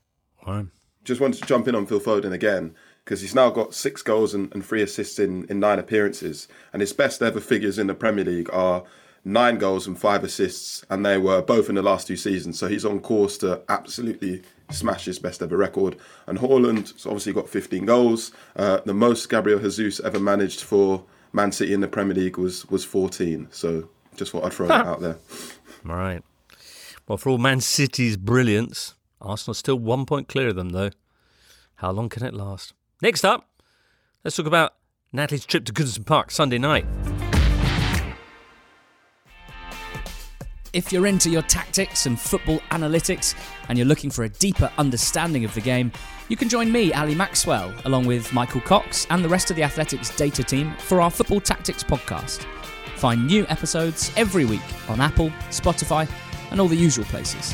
Just 1.03 1.21
wanted 1.21 1.41
to 1.41 1.47
jump 1.47 1.67
in 1.67 1.75
on 1.75 1.85
Phil 1.85 1.99
Foden 1.99 2.31
again 2.31 2.75
because 3.03 3.21
he's 3.21 3.33
now 3.33 3.49
got 3.49 3.73
six 3.73 4.03
goals 4.03 4.33
and, 4.33 4.53
and 4.53 4.63
three 4.63 4.81
assists 4.81 5.17
in, 5.19 5.45
in 5.45 5.59
nine 5.59 5.79
appearances, 5.79 6.47
and 6.71 6.81
his 6.81 6.93
best 6.93 7.21
ever 7.21 7.39
figures 7.39 7.79
in 7.79 7.87
the 7.87 7.95
Premier 7.95 8.23
League 8.23 8.49
are 8.53 8.83
nine 9.23 9.57
goals 9.57 9.87
and 9.87 9.99
five 9.99 10.23
assists, 10.23 10.85
and 10.89 11.05
they 11.05 11.17
were 11.17 11.41
both 11.41 11.69
in 11.69 11.75
the 11.75 11.81
last 11.81 12.07
two 12.07 12.17
seasons. 12.17 12.57
So 12.57 12.67
he's 12.67 12.85
on 12.85 12.99
course 12.99 13.37
to 13.39 13.61
absolutely 13.69 14.43
smash 14.71 15.05
his 15.05 15.19
best 15.19 15.41
ever 15.41 15.57
record. 15.57 15.97
And 16.27 16.39
Haaland 16.39 17.05
obviously 17.05 17.33
got 17.33 17.49
15 17.49 17.85
goals. 17.85 18.31
Uh, 18.55 18.79
the 18.85 18.93
most 18.93 19.29
Gabriel 19.29 19.59
Jesus 19.59 19.99
ever 19.99 20.19
managed 20.19 20.61
for 20.61 21.03
Man 21.33 21.51
City 21.51 21.73
in 21.73 21.81
the 21.81 21.87
Premier 21.87 22.15
League 22.15 22.37
was 22.37 22.65
was 22.67 22.83
14. 22.83 23.47
So 23.51 23.89
just 24.15 24.31
thought 24.31 24.45
I'd 24.45 24.53
throw 24.53 24.67
that 24.67 24.85
out 24.85 25.01
there. 25.01 25.17
All 25.87 25.95
right. 25.95 26.23
Well, 27.07 27.17
for 27.17 27.29
all 27.29 27.37
Man 27.37 27.61
City's 27.61 28.17
brilliance, 28.17 28.95
Arsenal's 29.19 29.57
still 29.57 29.79
one 29.79 30.05
point 30.05 30.27
clear 30.27 30.49
of 30.49 30.55
them, 30.55 30.69
though. 30.69 30.91
How 31.75 31.91
long 31.91 32.09
can 32.09 32.23
it 32.23 32.33
last? 32.33 32.73
Next 33.01 33.25
up, 33.25 33.49
let's 34.23 34.35
talk 34.35 34.45
about 34.45 34.75
Natalie's 35.11 35.45
trip 35.45 35.65
to 35.65 35.73
Goodison 35.73 36.05
Park 36.05 36.31
Sunday 36.31 36.59
night. 36.59 36.85
If 40.73 40.93
you're 40.93 41.05
into 41.05 41.29
your 41.29 41.41
tactics 41.41 42.05
and 42.05 42.17
football 42.17 42.59
analytics 42.71 43.35
and 43.67 43.77
you're 43.77 43.87
looking 43.87 44.09
for 44.09 44.23
a 44.23 44.29
deeper 44.29 44.71
understanding 44.77 45.43
of 45.43 45.53
the 45.53 45.59
game, 45.59 45.91
you 46.29 46.37
can 46.37 46.47
join 46.47 46.71
me, 46.71 46.93
Ali 46.93 47.13
Maxwell, 47.13 47.73
along 47.83 48.05
with 48.05 48.31
Michael 48.31 48.61
Cox 48.61 49.05
and 49.09 49.21
the 49.21 49.27
rest 49.27 49.49
of 49.49 49.57
the 49.57 49.63
Athletics 49.63 50.15
data 50.15 50.43
team 50.45 50.73
for 50.77 51.01
our 51.01 51.11
Football 51.11 51.41
Tactics 51.41 51.83
podcast. 51.83 52.45
Find 52.95 53.27
new 53.27 53.45
episodes 53.49 54.13
every 54.15 54.45
week 54.45 54.61
on 54.87 55.01
Apple, 55.01 55.29
Spotify, 55.49 56.09
and 56.51 56.61
all 56.61 56.69
the 56.69 56.75
usual 56.75 57.03
places. 57.05 57.53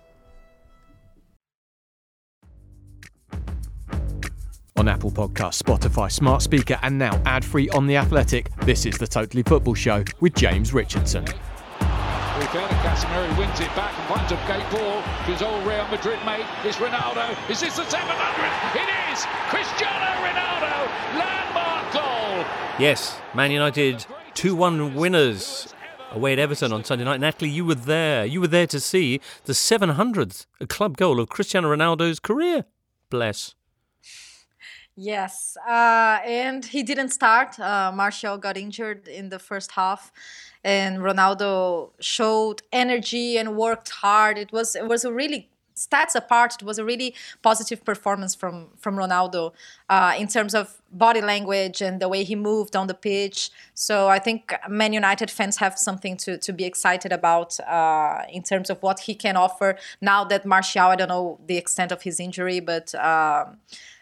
On 4.81 4.87
Apple 4.87 5.11
Podcasts, 5.11 5.61
Spotify, 5.61 6.11
Smart 6.11 6.41
Speaker, 6.41 6.75
and 6.81 6.97
now 6.97 7.21
ad 7.27 7.45
free 7.45 7.69
on 7.69 7.85
The 7.85 7.97
Athletic. 7.97 8.49
This 8.61 8.87
is 8.87 8.97
the 8.97 9.05
Totally 9.05 9.43
Football 9.43 9.75
Show 9.75 10.03
with 10.21 10.33
James 10.33 10.73
Richardson. 10.73 11.23
We've 11.23 12.49
fair 12.49 12.67
to 12.67 12.73
Casemiro, 12.81 13.31
he 13.31 13.39
wins 13.39 13.59
it 13.59 13.67
back 13.75 13.93
and 13.95 14.07
finds 14.09 14.31
a 14.31 14.35
gate 14.47 14.67
ball 14.71 15.03
to 15.03 15.31
his 15.31 15.43
old 15.43 15.67
Real 15.67 15.87
Madrid 15.89 16.17
mate. 16.25 16.47
It's 16.63 16.77
Ronaldo. 16.77 17.29
Is 17.47 17.59
this 17.59 17.75
the 17.75 17.83
700th? 17.83 18.75
It 18.75 18.89
is! 19.11 19.23
Cristiano 19.49 20.17
Ronaldo! 20.25 20.87
Landmark 21.15 21.93
goal! 21.93 22.45
Yes, 22.79 23.19
Man 23.35 23.51
United 23.51 24.03
2 24.33 24.55
1 24.55 24.95
winners 24.95 25.71
away 26.09 26.33
at 26.33 26.39
Everton 26.39 26.73
on 26.73 26.83
Sunday 26.83 27.05
night. 27.05 27.19
Natalie, 27.19 27.51
you 27.51 27.65
were 27.65 27.75
there. 27.75 28.25
You 28.25 28.41
were 28.41 28.47
there 28.47 28.65
to 28.65 28.79
see 28.79 29.21
the 29.45 29.53
700th 29.53 30.47
club 30.69 30.97
goal 30.97 31.19
of 31.19 31.29
Cristiano 31.29 31.69
Ronaldo's 31.69 32.19
career. 32.19 32.65
Bless. 33.11 33.53
Yes, 34.97 35.57
uh, 35.67 36.19
and 36.25 36.65
he 36.65 36.83
didn't 36.83 37.09
start. 37.09 37.57
Uh, 37.59 37.91
Martial 37.95 38.37
got 38.37 38.57
injured 38.57 39.07
in 39.07 39.29
the 39.29 39.39
first 39.39 39.71
half, 39.71 40.11
and 40.63 40.97
Ronaldo 40.99 41.91
showed 42.01 42.61
energy 42.73 43.37
and 43.37 43.55
worked 43.55 43.89
hard. 43.89 44.37
It 44.37 44.51
was 44.51 44.75
it 44.75 44.87
was 44.87 45.05
a 45.05 45.11
really 45.13 45.49
stats 45.75 46.13
apart, 46.13 46.55
it 46.61 46.63
was 46.63 46.77
a 46.77 46.83
really 46.83 47.15
positive 47.41 47.85
performance 47.85 48.35
from 48.35 48.67
from 48.77 48.95
Ronaldo 48.97 49.53
uh, 49.89 50.13
in 50.19 50.27
terms 50.27 50.53
of 50.53 50.81
body 50.91 51.21
language 51.21 51.81
and 51.81 52.01
the 52.01 52.09
way 52.09 52.23
he 52.25 52.35
moved 52.35 52.75
on 52.75 52.87
the 52.87 52.93
pitch. 52.93 53.49
So 53.73 54.09
I 54.09 54.19
think 54.19 54.53
Man 54.69 54.91
United 54.91 55.31
fans 55.31 55.57
have 55.57 55.79
something 55.79 56.17
to 56.17 56.37
to 56.37 56.51
be 56.51 56.65
excited 56.65 57.13
about 57.13 57.57
uh, 57.61 58.23
in 58.29 58.43
terms 58.43 58.69
of 58.69 58.83
what 58.83 58.99
he 58.99 59.15
can 59.15 59.37
offer 59.37 59.77
now 60.01 60.25
that 60.25 60.45
Martial. 60.45 60.87
I 60.89 60.97
don't 60.97 61.07
know 61.09 61.39
the 61.47 61.57
extent 61.57 61.93
of 61.93 62.01
his 62.01 62.19
injury, 62.19 62.59
but. 62.59 62.93
Um, 62.95 63.57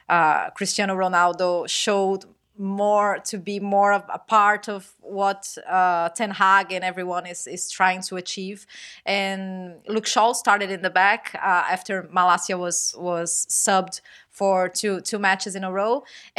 uh, 0.09 0.49
Cristiano 0.51 0.95
Ronaldo 0.95 1.69
showed 1.69 2.25
more 2.59 3.19
to 3.23 3.37
be 3.37 3.57
more 3.59 3.93
of 3.93 4.03
a 4.13 4.19
part 4.19 4.67
of 4.67 4.93
what 4.99 5.57
uh, 5.67 6.09
Ten 6.09 6.31
Hag 6.31 6.73
and 6.73 6.83
everyone 6.83 7.25
is 7.25 7.47
is 7.47 7.71
trying 7.71 8.01
to 8.03 8.17
achieve. 8.17 8.65
And 9.05 9.75
Luke 9.87 10.05
Shaw 10.05 10.33
started 10.33 10.69
in 10.69 10.81
the 10.81 10.89
back 10.89 11.35
uh, 11.35 11.63
after 11.75 12.03
Malacia 12.13 12.57
was 12.59 12.93
was 12.97 13.47
subbed 13.49 14.01
for 14.39 14.69
two 14.81 14.95
two 15.09 15.19
matches 15.19 15.53
in 15.59 15.63
a 15.69 15.71
row, 15.79 15.93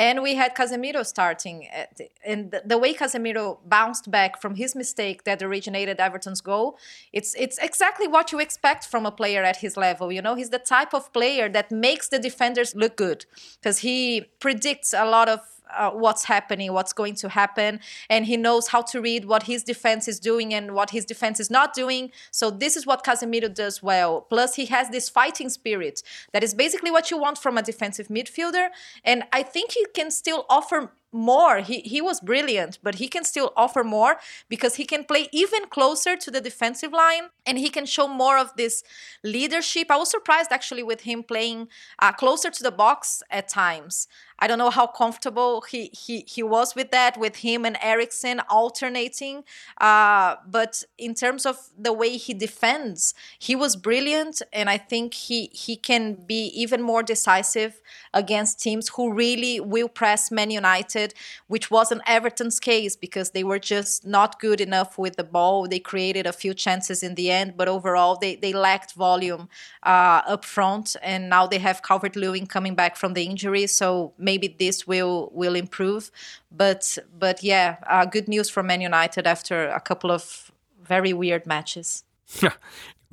and 0.06 0.14
we 0.26 0.32
had 0.42 0.50
Casemiro 0.58 1.02
starting. 1.04 1.68
Uh, 1.78 2.04
and 2.32 2.50
the, 2.52 2.60
the 2.72 2.78
way 2.82 2.92
Casemiro 2.94 3.58
bounced 3.76 4.10
back 4.10 4.40
from 4.42 4.54
his 4.62 4.74
mistake 4.82 5.18
that 5.24 5.42
originated 5.42 5.96
Everton's 6.06 6.40
goal, 6.40 6.78
it's 7.12 7.30
it's 7.44 7.58
exactly 7.68 8.08
what 8.08 8.32
you 8.32 8.38
expect 8.40 8.82
from 8.92 9.02
a 9.04 9.12
player 9.20 9.42
at 9.50 9.58
his 9.64 9.76
level. 9.76 10.06
You 10.16 10.22
know, 10.22 10.34
he's 10.40 10.52
the 10.58 10.64
type 10.76 10.92
of 10.94 11.12
player 11.12 11.46
that 11.56 11.70
makes 11.70 12.08
the 12.08 12.18
defenders 12.18 12.74
look 12.74 12.96
good 12.96 13.20
because 13.56 13.78
he 13.86 14.00
predicts 14.44 14.94
a 14.94 15.04
lot 15.16 15.28
of 15.28 15.40
uh, 15.76 15.90
what's 15.90 16.24
happening, 16.24 16.72
what's 16.72 16.92
going 16.92 17.14
to 17.16 17.28
happen, 17.28 17.80
and 18.08 18.26
he 18.26 18.36
knows 18.36 18.68
how 18.68 18.82
to 18.82 19.00
read 19.00 19.24
what 19.24 19.44
his 19.44 19.62
defense 19.62 20.08
is 20.08 20.20
doing 20.20 20.52
and 20.54 20.74
what 20.74 20.90
his 20.90 21.04
defense 21.04 21.40
is 21.40 21.50
not 21.50 21.74
doing. 21.74 22.10
So 22.30 22.50
this 22.50 22.76
is 22.76 22.86
what 22.86 23.04
Casemiro 23.04 23.52
does 23.52 23.82
well. 23.82 24.22
Plus, 24.22 24.54
he 24.54 24.66
has 24.66 24.90
this 24.90 25.08
fighting 25.08 25.48
spirit 25.48 26.02
that 26.32 26.42
is 26.42 26.54
basically 26.54 26.90
what 26.90 27.10
you 27.10 27.18
want 27.18 27.38
from 27.38 27.58
a 27.58 27.62
defensive 27.62 28.08
midfielder, 28.08 28.68
and 29.04 29.24
I 29.32 29.42
think 29.42 29.72
he 29.72 29.86
can 29.94 30.10
still 30.10 30.46
offer 30.48 30.92
more. 31.12 31.58
He 31.58 31.80
he 31.80 32.00
was 32.00 32.20
brilliant, 32.20 32.78
but 32.82 32.96
he 32.96 33.08
can 33.08 33.24
still 33.24 33.52
offer 33.56 33.82
more 33.82 34.16
because 34.48 34.76
he 34.76 34.84
can 34.84 35.04
play 35.04 35.28
even 35.32 35.66
closer 35.66 36.16
to 36.16 36.30
the 36.30 36.40
defensive 36.40 36.92
line 36.92 37.30
and 37.46 37.58
he 37.58 37.68
can 37.68 37.86
show 37.86 38.06
more 38.06 38.38
of 38.38 38.54
this 38.56 38.82
leadership. 39.24 39.90
I 39.90 39.96
was 39.96 40.10
surprised 40.10 40.52
actually 40.52 40.82
with 40.82 41.02
him 41.02 41.22
playing 41.22 41.68
uh, 41.98 42.12
closer 42.12 42.50
to 42.50 42.62
the 42.62 42.70
box 42.70 43.22
at 43.30 43.48
times. 43.48 44.06
I 44.40 44.46
don't 44.46 44.58
know 44.58 44.70
how 44.70 44.86
comfortable 44.86 45.62
he 45.70 45.90
he 45.92 46.24
he 46.26 46.42
was 46.42 46.74
with 46.74 46.90
that, 46.92 47.18
with 47.18 47.36
him 47.36 47.64
and 47.66 47.76
Eriksen 47.82 48.40
alternating. 48.48 49.44
Uh, 49.78 50.36
but 50.46 50.82
in 50.96 51.14
terms 51.14 51.44
of 51.44 51.56
the 51.78 51.92
way 51.92 52.16
he 52.16 52.32
defends, 52.32 53.14
he 53.38 53.54
was 53.54 53.76
brilliant, 53.76 54.40
and 54.52 54.70
I 54.70 54.78
think 54.78 55.14
he 55.14 55.50
he 55.52 55.76
can 55.76 56.14
be 56.14 56.42
even 56.62 56.80
more 56.80 57.02
decisive 57.02 57.82
against 58.14 58.60
teams 58.60 58.88
who 58.94 59.12
really 59.12 59.60
will 59.60 59.88
press 59.88 60.30
Man 60.30 60.50
United, 60.50 60.99
which 61.46 61.70
wasn't 61.70 62.02
Everton's 62.06 62.60
case 62.60 62.96
because 62.96 63.30
they 63.30 63.44
were 63.44 63.58
just 63.58 64.06
not 64.06 64.40
good 64.40 64.60
enough 64.60 64.98
with 64.98 65.16
the 65.16 65.24
ball. 65.24 65.68
They 65.68 65.78
created 65.78 66.26
a 66.26 66.32
few 66.32 66.54
chances 66.54 67.02
in 67.02 67.14
the 67.14 67.30
end, 67.30 67.56
but 67.56 67.68
overall 67.68 68.16
they 68.16 68.36
they 68.36 68.52
lacked 68.52 68.92
volume 68.94 69.48
uh, 69.82 70.22
up 70.34 70.44
front, 70.44 70.96
and 71.02 71.28
now 71.28 71.46
they 71.46 71.58
have 71.58 71.82
Calvert 71.82 72.16
Lewin 72.16 72.46
coming 72.46 72.74
back 72.74 72.96
from 72.96 73.14
the 73.14 73.24
injury, 73.24 73.66
so 73.66 74.12
maybe 74.18 74.46
this 74.58 74.86
will 74.86 75.30
will 75.32 75.56
improve. 75.64 76.10
But 76.50 76.98
but 77.18 77.42
yeah, 77.42 77.76
uh, 77.86 78.04
good 78.06 78.28
news 78.28 78.48
for 78.50 78.62
Man 78.62 78.80
United 78.80 79.26
after 79.26 79.68
a 79.68 79.80
couple 79.80 80.10
of 80.10 80.50
very 80.82 81.12
weird 81.12 81.46
matches. 81.46 82.04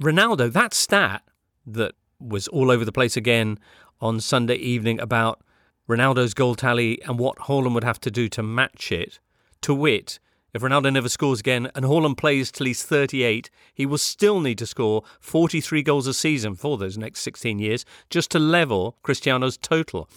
Ronaldo, 0.02 0.52
that 0.52 0.74
stat 0.74 1.24
that 1.66 1.94
was 2.20 2.48
all 2.48 2.72
over 2.72 2.86
the 2.86 2.92
place 2.92 3.18
again 3.18 3.60
on 4.00 4.20
Sunday 4.20 4.56
evening 4.56 5.00
about 5.00 5.42
Ronaldo's 5.88 6.34
goal 6.34 6.56
tally 6.56 7.02
and 7.04 7.18
what 7.18 7.38
Haaland 7.38 7.74
would 7.74 7.84
have 7.84 8.00
to 8.02 8.12
do 8.12 8.28
to 8.30 8.44
match 8.44 8.92
it. 8.92 9.20
To 9.62 9.74
wit, 9.74 10.20
if 10.54 10.62
Ronaldo 10.62 10.92
never 10.92 11.10
scores 11.10 11.40
again 11.40 11.70
and 11.76 11.86
Haaland 11.86 12.18
plays 12.18 12.52
till 12.52 12.66
he's 12.66 12.84
38, 12.84 13.50
he 13.74 13.86
will 13.86 13.98
still 13.98 14.40
need 14.40 14.58
to 14.58 14.66
score 14.66 15.04
43 15.20 15.84
goals 15.84 16.08
a 16.08 16.14
season 16.14 16.56
for 16.56 16.78
those 16.78 16.98
next 16.98 17.22
16 17.22 17.60
years 17.60 17.86
just 18.10 18.32
to 18.32 18.40
level 18.40 18.98
Cristiano's 19.04 19.58
total. 19.58 20.10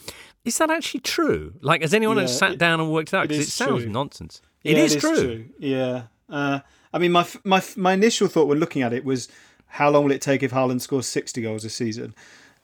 Is 0.44 0.58
that 0.58 0.70
actually 0.70 1.00
true? 1.00 1.54
Like, 1.60 1.82
has 1.82 1.92
anyone 1.92 2.16
yeah, 2.16 2.26
sat 2.26 2.52
it, 2.52 2.58
down 2.58 2.80
and 2.80 2.90
worked 2.90 3.12
it 3.12 3.16
out? 3.16 3.28
Because 3.28 3.44
it, 3.44 3.48
it, 3.48 3.52
sounds 3.52 3.82
true. 3.82 3.92
nonsense. 3.92 4.40
Yeah, 4.62 4.72
it 4.72 4.78
is, 4.78 4.94
it 4.94 4.96
is 4.96 5.02
true. 5.02 5.22
true. 5.22 5.44
Yeah. 5.58 6.02
Uh, 6.28 6.60
I 6.92 6.98
mean, 6.98 7.12
my, 7.12 7.26
my, 7.44 7.62
my 7.76 7.92
initial 7.92 8.26
thought 8.28 8.48
when 8.48 8.58
looking 8.58 8.82
at 8.82 8.92
it 8.92 9.04
was 9.04 9.28
how 9.66 9.90
long 9.90 10.04
will 10.04 10.12
it 10.12 10.20
take 10.22 10.42
if 10.42 10.50
Haaland 10.52 10.80
scores 10.80 11.06
60 11.06 11.42
goals 11.42 11.64
a 11.64 11.70
season? 11.70 12.14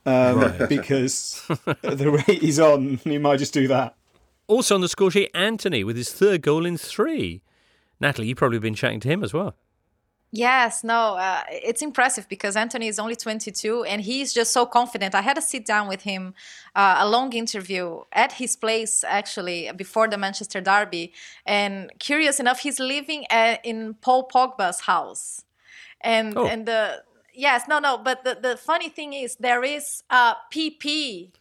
Um, 0.07 0.39
right. 0.39 0.69
because 0.69 1.43
the 1.83 2.11
rate 2.11 2.41
he's 2.41 2.61
on, 2.61 2.99
he 3.05 3.19
might 3.19 3.39
just 3.39 3.53
do 3.53 3.69
that. 3.69 3.97
Also 4.47 4.77
on 4.77 4.81
the 4.81 4.89
score 4.89 5.11
sheet, 5.11 5.31
Antony 5.35 5.83
with 5.83 5.97
his 5.97 6.13
third 6.13 6.43
goal 6.43 6.65
in 6.65 6.79
three. 6.79 7.43
Natalie, 8.01 8.29
you've 8.29 8.39
probably 8.39 8.59
been 8.59 8.75
chatting 8.75 9.01
to 9.01 9.09
him 9.09 9.25
as 9.25 9.35
well. 9.35 9.57
Yes, 10.33 10.85
no, 10.85 11.17
uh, 11.17 11.43
it's 11.49 11.83
impressive 11.83 12.29
because 12.29 12.57
Antony 12.57 12.89
is 12.89 12.99
only 12.99 13.17
22 13.17 13.85
and 13.85 14.03
he's 14.03 14.35
just 14.35 14.53
so 14.53 14.67
confident. 14.67 15.15
I 15.15 15.23
had 15.23 15.39
a 15.39 15.43
sit 15.43 15.65
down 15.65 15.89
with 15.89 16.03
him, 16.03 16.35
uh, 16.75 16.97
a 16.99 17.09
long 17.09 17.33
interview 17.33 18.03
at 18.13 18.33
his 18.33 18.57
place 18.57 19.05
actually 19.05 19.71
before 19.77 20.09
the 20.09 20.19
Manchester 20.19 20.61
Derby. 20.61 21.13
And 21.47 21.91
curious 22.01 22.39
enough, 22.39 22.61
he's 22.61 22.79
living 22.79 23.25
at, 23.31 23.65
in 23.65 23.95
Paul 23.95 24.29
Pogba's 24.29 24.81
house. 24.81 25.43
And 26.03 26.37
oh. 26.37 26.47
and 26.47 26.67
the 26.67 27.03
yes, 27.37 27.69
no, 27.69 27.79
no, 27.79 27.99
but 27.99 28.25
the, 28.25 28.39
the 28.41 28.57
funny 28.57 28.89
thing 28.89 29.13
is 29.13 29.37
there 29.37 29.63
is 29.63 30.03
a 30.11 30.35
PP 30.53 31.33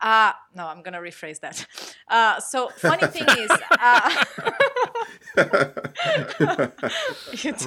uh, 0.00 0.32
no, 0.54 0.66
I'm 0.66 0.82
gonna 0.82 1.00
rephrase 1.00 1.40
that. 1.40 1.66
Uh, 2.10 2.40
so 2.40 2.70
funny 2.78 3.06
thing 3.06 3.26
is, 3.38 3.50
uh, 3.78 4.24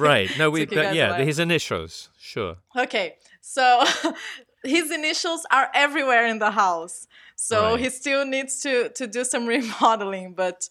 right? 0.00 0.28
No, 0.36 0.50
we 0.50 0.66
yeah, 0.66 1.16
his 1.18 1.38
initials, 1.38 2.08
sure. 2.18 2.56
Okay, 2.76 3.14
so 3.40 3.84
his 4.64 4.90
initials 4.90 5.46
are 5.52 5.68
everywhere 5.74 6.26
in 6.26 6.40
the 6.40 6.50
house, 6.50 7.06
so 7.36 7.70
right. 7.70 7.78
he 7.78 7.88
still 7.88 8.26
needs 8.26 8.60
to 8.62 8.88
to 8.88 9.06
do 9.06 9.22
some 9.22 9.46
remodeling, 9.46 10.32
but 10.34 10.68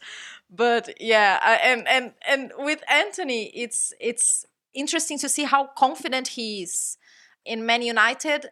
but 0.50 1.00
yeah, 1.00 1.58
and 1.64 1.88
and 1.88 2.12
and 2.28 2.52
with 2.58 2.84
Antony, 2.90 3.46
it's 3.56 3.94
it's 4.02 4.46
interesting 4.74 5.18
to 5.20 5.30
see 5.30 5.46
how 5.46 5.68
confident 5.78 6.28
he 6.28 6.64
is 6.64 6.98
in 7.46 7.66
Man 7.66 7.82
United 7.82 8.50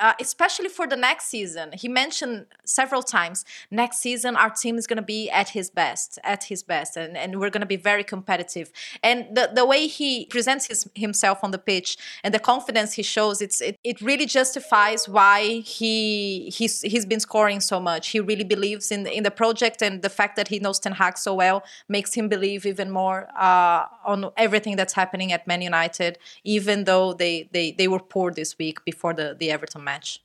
uh, 0.00 0.14
especially 0.20 0.68
for 0.68 0.86
the 0.86 0.96
next 0.96 1.26
season. 1.26 1.70
He 1.72 1.88
mentioned 1.88 2.46
several 2.64 3.02
times 3.02 3.44
next 3.70 3.98
season 3.98 4.36
our 4.36 4.50
team 4.50 4.78
is 4.78 4.86
going 4.86 4.96
to 4.96 5.02
be 5.02 5.30
at 5.30 5.50
his 5.50 5.70
best, 5.70 6.18
at 6.24 6.44
his 6.44 6.62
best, 6.62 6.96
and, 6.96 7.16
and 7.16 7.38
we're 7.38 7.50
going 7.50 7.60
to 7.60 7.66
be 7.66 7.76
very 7.76 8.04
competitive. 8.04 8.72
And 9.02 9.36
the, 9.36 9.50
the 9.54 9.66
way 9.66 9.86
he 9.86 10.26
presents 10.26 10.66
his, 10.66 10.88
himself 10.94 11.40
on 11.42 11.50
the 11.50 11.58
pitch 11.58 11.98
and 12.24 12.32
the 12.32 12.38
confidence 12.38 12.94
he 12.94 13.02
shows, 13.02 13.42
it's 13.42 13.60
it, 13.60 13.78
it 13.84 14.00
really 14.00 14.26
justifies 14.26 15.08
why 15.08 15.60
he 15.60 16.50
he's 16.50 16.80
he's 16.82 17.04
been 17.04 17.20
scoring 17.20 17.60
so 17.60 17.78
much. 17.78 18.08
He 18.08 18.20
really 18.20 18.44
believes 18.44 18.90
in 18.90 19.06
in 19.06 19.22
the 19.22 19.30
project, 19.30 19.82
and 19.82 20.02
the 20.02 20.10
fact 20.10 20.36
that 20.36 20.48
he 20.48 20.58
knows 20.58 20.78
Ten 20.78 20.92
Hag 20.92 21.18
so 21.18 21.34
well 21.34 21.64
makes 21.88 22.14
him 22.14 22.28
believe 22.28 22.64
even 22.64 22.90
more 22.90 23.28
uh, 23.38 23.84
on 24.04 24.30
everything 24.36 24.76
that's 24.76 24.94
happening 24.94 25.32
at 25.32 25.46
Man 25.46 25.60
United, 25.62 26.18
even 26.44 26.84
though 26.84 27.12
they 27.12 27.48
they 27.52 27.72
they 27.72 27.88
were 27.88 28.00
poor 28.00 28.32
this 28.32 28.56
week 28.58 28.84
before 28.84 29.12
the 29.12 29.36
the 29.38 29.50
Everton 29.50 29.81
match. 29.82 30.20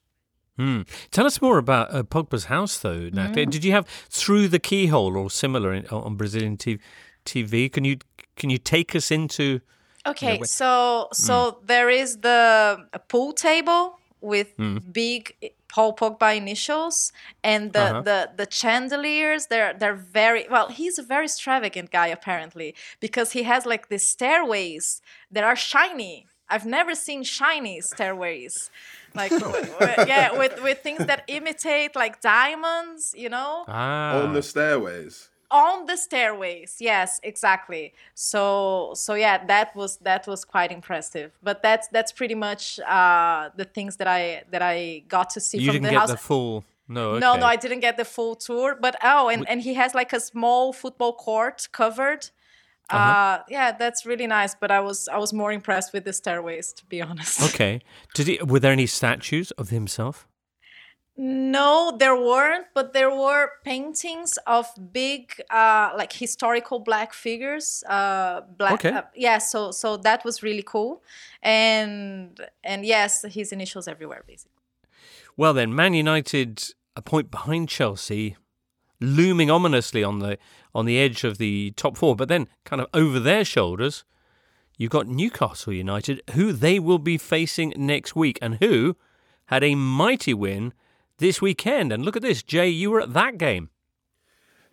Hmm. 0.58 0.82
Tell 1.12 1.26
us 1.26 1.40
more 1.42 1.60
about 1.60 1.94
uh, 1.94 2.04
Pogba's 2.04 2.46
house, 2.46 2.80
though. 2.80 3.10
Mm. 3.12 3.52
Did 3.52 3.64
you 3.64 3.72
have 3.74 3.86
through 4.10 4.48
the 4.48 4.58
keyhole 4.58 5.16
or 5.16 5.30
similar 5.30 5.72
in, 5.72 5.86
on 5.88 6.16
Brazilian 6.16 6.58
TV? 6.58 7.72
Can 7.72 7.86
you 7.86 7.98
can 8.36 8.50
you 8.50 8.58
take 8.58 8.96
us 8.96 9.12
into? 9.12 9.62
Okay, 10.08 10.34
you 10.34 10.40
know, 10.40 10.46
so 10.46 11.10
so 11.14 11.34
mm. 11.34 11.68
there 11.68 11.92
is 11.92 12.18
the 12.18 12.88
pool 13.08 13.34
table 13.34 14.00
with 14.20 14.58
mm. 14.58 14.82
big 14.92 15.36
Paul 15.68 15.96
Pogba 15.96 16.36
initials 16.36 17.12
and 17.44 17.74
the, 17.74 17.80
uh-huh. 17.80 18.02
the 18.02 18.32
the 18.36 18.48
chandeliers. 18.50 19.48
They're 19.48 19.76
they're 19.76 19.94
very 19.94 20.48
well. 20.50 20.70
He's 20.70 20.98
a 20.98 21.04
very 21.04 21.26
extravagant 21.26 21.92
guy 21.92 22.08
apparently 22.08 22.74
because 23.00 23.34
he 23.34 23.44
has 23.44 23.68
like 23.68 23.90
the 23.90 24.00
stairways 24.00 25.02
that 25.30 25.44
are 25.44 25.56
shiny 25.56 26.26
I've 26.50 26.66
never 26.66 26.96
seen 26.96 27.24
shiny 27.24 27.82
stairways. 27.82 28.70
Like 29.18 29.32
yeah, 30.08 30.38
with 30.38 30.62
with 30.64 30.80
things 30.80 31.06
that 31.06 31.24
imitate 31.28 31.96
like 31.96 32.22
diamonds, 32.22 33.14
you 33.18 33.30
know. 33.30 33.66
Ah. 33.68 34.22
On 34.22 34.34
the 34.34 34.42
stairways. 34.42 35.30
On 35.50 35.86
the 35.86 35.96
stairways, 35.96 36.76
yes, 36.80 37.20
exactly. 37.24 37.94
So 38.14 38.92
so 38.96 39.14
yeah, 39.14 39.46
that 39.46 39.76
was 39.76 39.98
that 39.98 40.28
was 40.28 40.44
quite 40.46 40.72
impressive. 40.72 41.32
But 41.42 41.64
that's 41.64 41.88
that's 41.88 42.12
pretty 42.12 42.36
much 42.36 42.80
uh, 42.82 43.50
the 43.56 43.66
things 43.66 43.96
that 43.98 44.08
I 44.08 44.44
that 44.52 44.62
I 44.62 45.04
got 45.08 45.30
to 45.32 45.40
see 45.40 45.60
you 45.60 45.68
from 45.68 45.74
didn't 45.74 45.84
the 45.86 45.92
get 45.92 46.00
house. 46.00 46.12
the 46.12 46.18
full. 46.18 46.66
No, 46.90 47.12
okay. 47.12 47.20
No, 47.20 47.36
no, 47.36 47.46
I 47.46 47.58
didn't 47.58 47.82
get 47.82 47.98
the 47.98 48.06
full 48.06 48.36
tour. 48.36 48.78
But 48.80 48.96
oh, 49.04 49.28
and, 49.30 49.48
and 49.50 49.62
he 49.62 49.74
has 49.74 49.94
like 49.94 50.14
a 50.14 50.20
small 50.20 50.72
football 50.72 51.14
court 51.14 51.68
covered. 51.72 52.30
Uh 52.90 52.96
Uh-huh. 52.96 53.44
yeah, 53.50 53.72
that's 53.78 54.06
really 54.06 54.28
nice. 54.28 54.56
But 54.56 54.72
I 54.72 54.80
was 54.80 55.08
I 55.08 55.18
was 55.18 55.34
more 55.34 55.52
impressed 55.52 55.94
with 55.94 56.04
the 56.06 56.14
stairways, 56.14 56.74
to 56.74 56.86
be 56.86 57.02
honest. 57.10 57.42
Okay. 57.54 57.82
Did 58.14 58.28
he? 58.28 58.40
Were 58.44 58.60
there 58.60 58.72
any 58.74 58.88
statues 58.88 59.52
of 59.58 59.70
himself? 59.70 60.28
No, 61.20 61.96
there 61.98 62.16
weren't, 62.16 62.68
but 62.76 62.94
there 62.94 63.10
were 63.10 63.50
paintings 63.64 64.38
of 64.46 64.68
big, 64.94 65.34
uh, 65.50 65.90
like 65.98 66.14
historical 66.14 66.78
black 66.80 67.12
figures. 67.12 67.84
Uh, 67.90 68.42
black, 68.56 68.74
Okay. 68.74 68.92
uh, 68.92 69.02
yeah. 69.16 69.40
So, 69.40 69.72
so 69.72 69.98
that 69.98 70.24
was 70.24 70.44
really 70.44 70.62
cool, 70.64 71.02
and 71.42 72.40
and 72.64 72.86
yes, 72.86 73.26
his 73.34 73.52
initials 73.52 73.88
everywhere, 73.88 74.24
basically. 74.28 74.62
Well, 75.36 75.54
then, 75.56 75.74
Man 75.74 75.96
United 75.96 76.74
a 76.96 77.02
point 77.02 77.32
behind 77.32 77.68
Chelsea, 77.70 78.36
looming 79.00 79.50
ominously 79.52 80.04
on 80.04 80.20
the 80.20 80.38
on 80.74 80.86
the 80.86 81.00
edge 81.00 81.24
of 81.24 81.38
the 81.38 81.72
top 81.72 81.98
four, 81.98 82.16
but 82.16 82.28
then 82.28 82.48
kind 82.64 82.82
of 82.82 82.88
over 82.94 83.20
their 83.20 83.44
shoulders, 83.44 84.04
you've 84.78 84.92
got 84.92 85.08
Newcastle 85.08 85.74
United, 85.74 86.22
who 86.32 86.52
they 86.52 86.78
will 86.80 87.00
be 87.00 87.18
facing 87.18 87.74
next 87.76 88.16
week, 88.16 88.38
and 88.42 88.56
who 88.56 88.96
had 89.48 89.64
a 89.64 89.76
mighty 89.76 90.34
win 90.34 90.74
this 91.18 91.42
weekend. 91.42 91.92
And 91.92 92.06
look 92.06 92.16
at 92.16 92.22
this, 92.22 92.44
Jay, 92.44 92.70
you 92.70 92.92
were 92.92 93.02
at 93.02 93.14
that 93.14 93.38
game. 93.38 93.70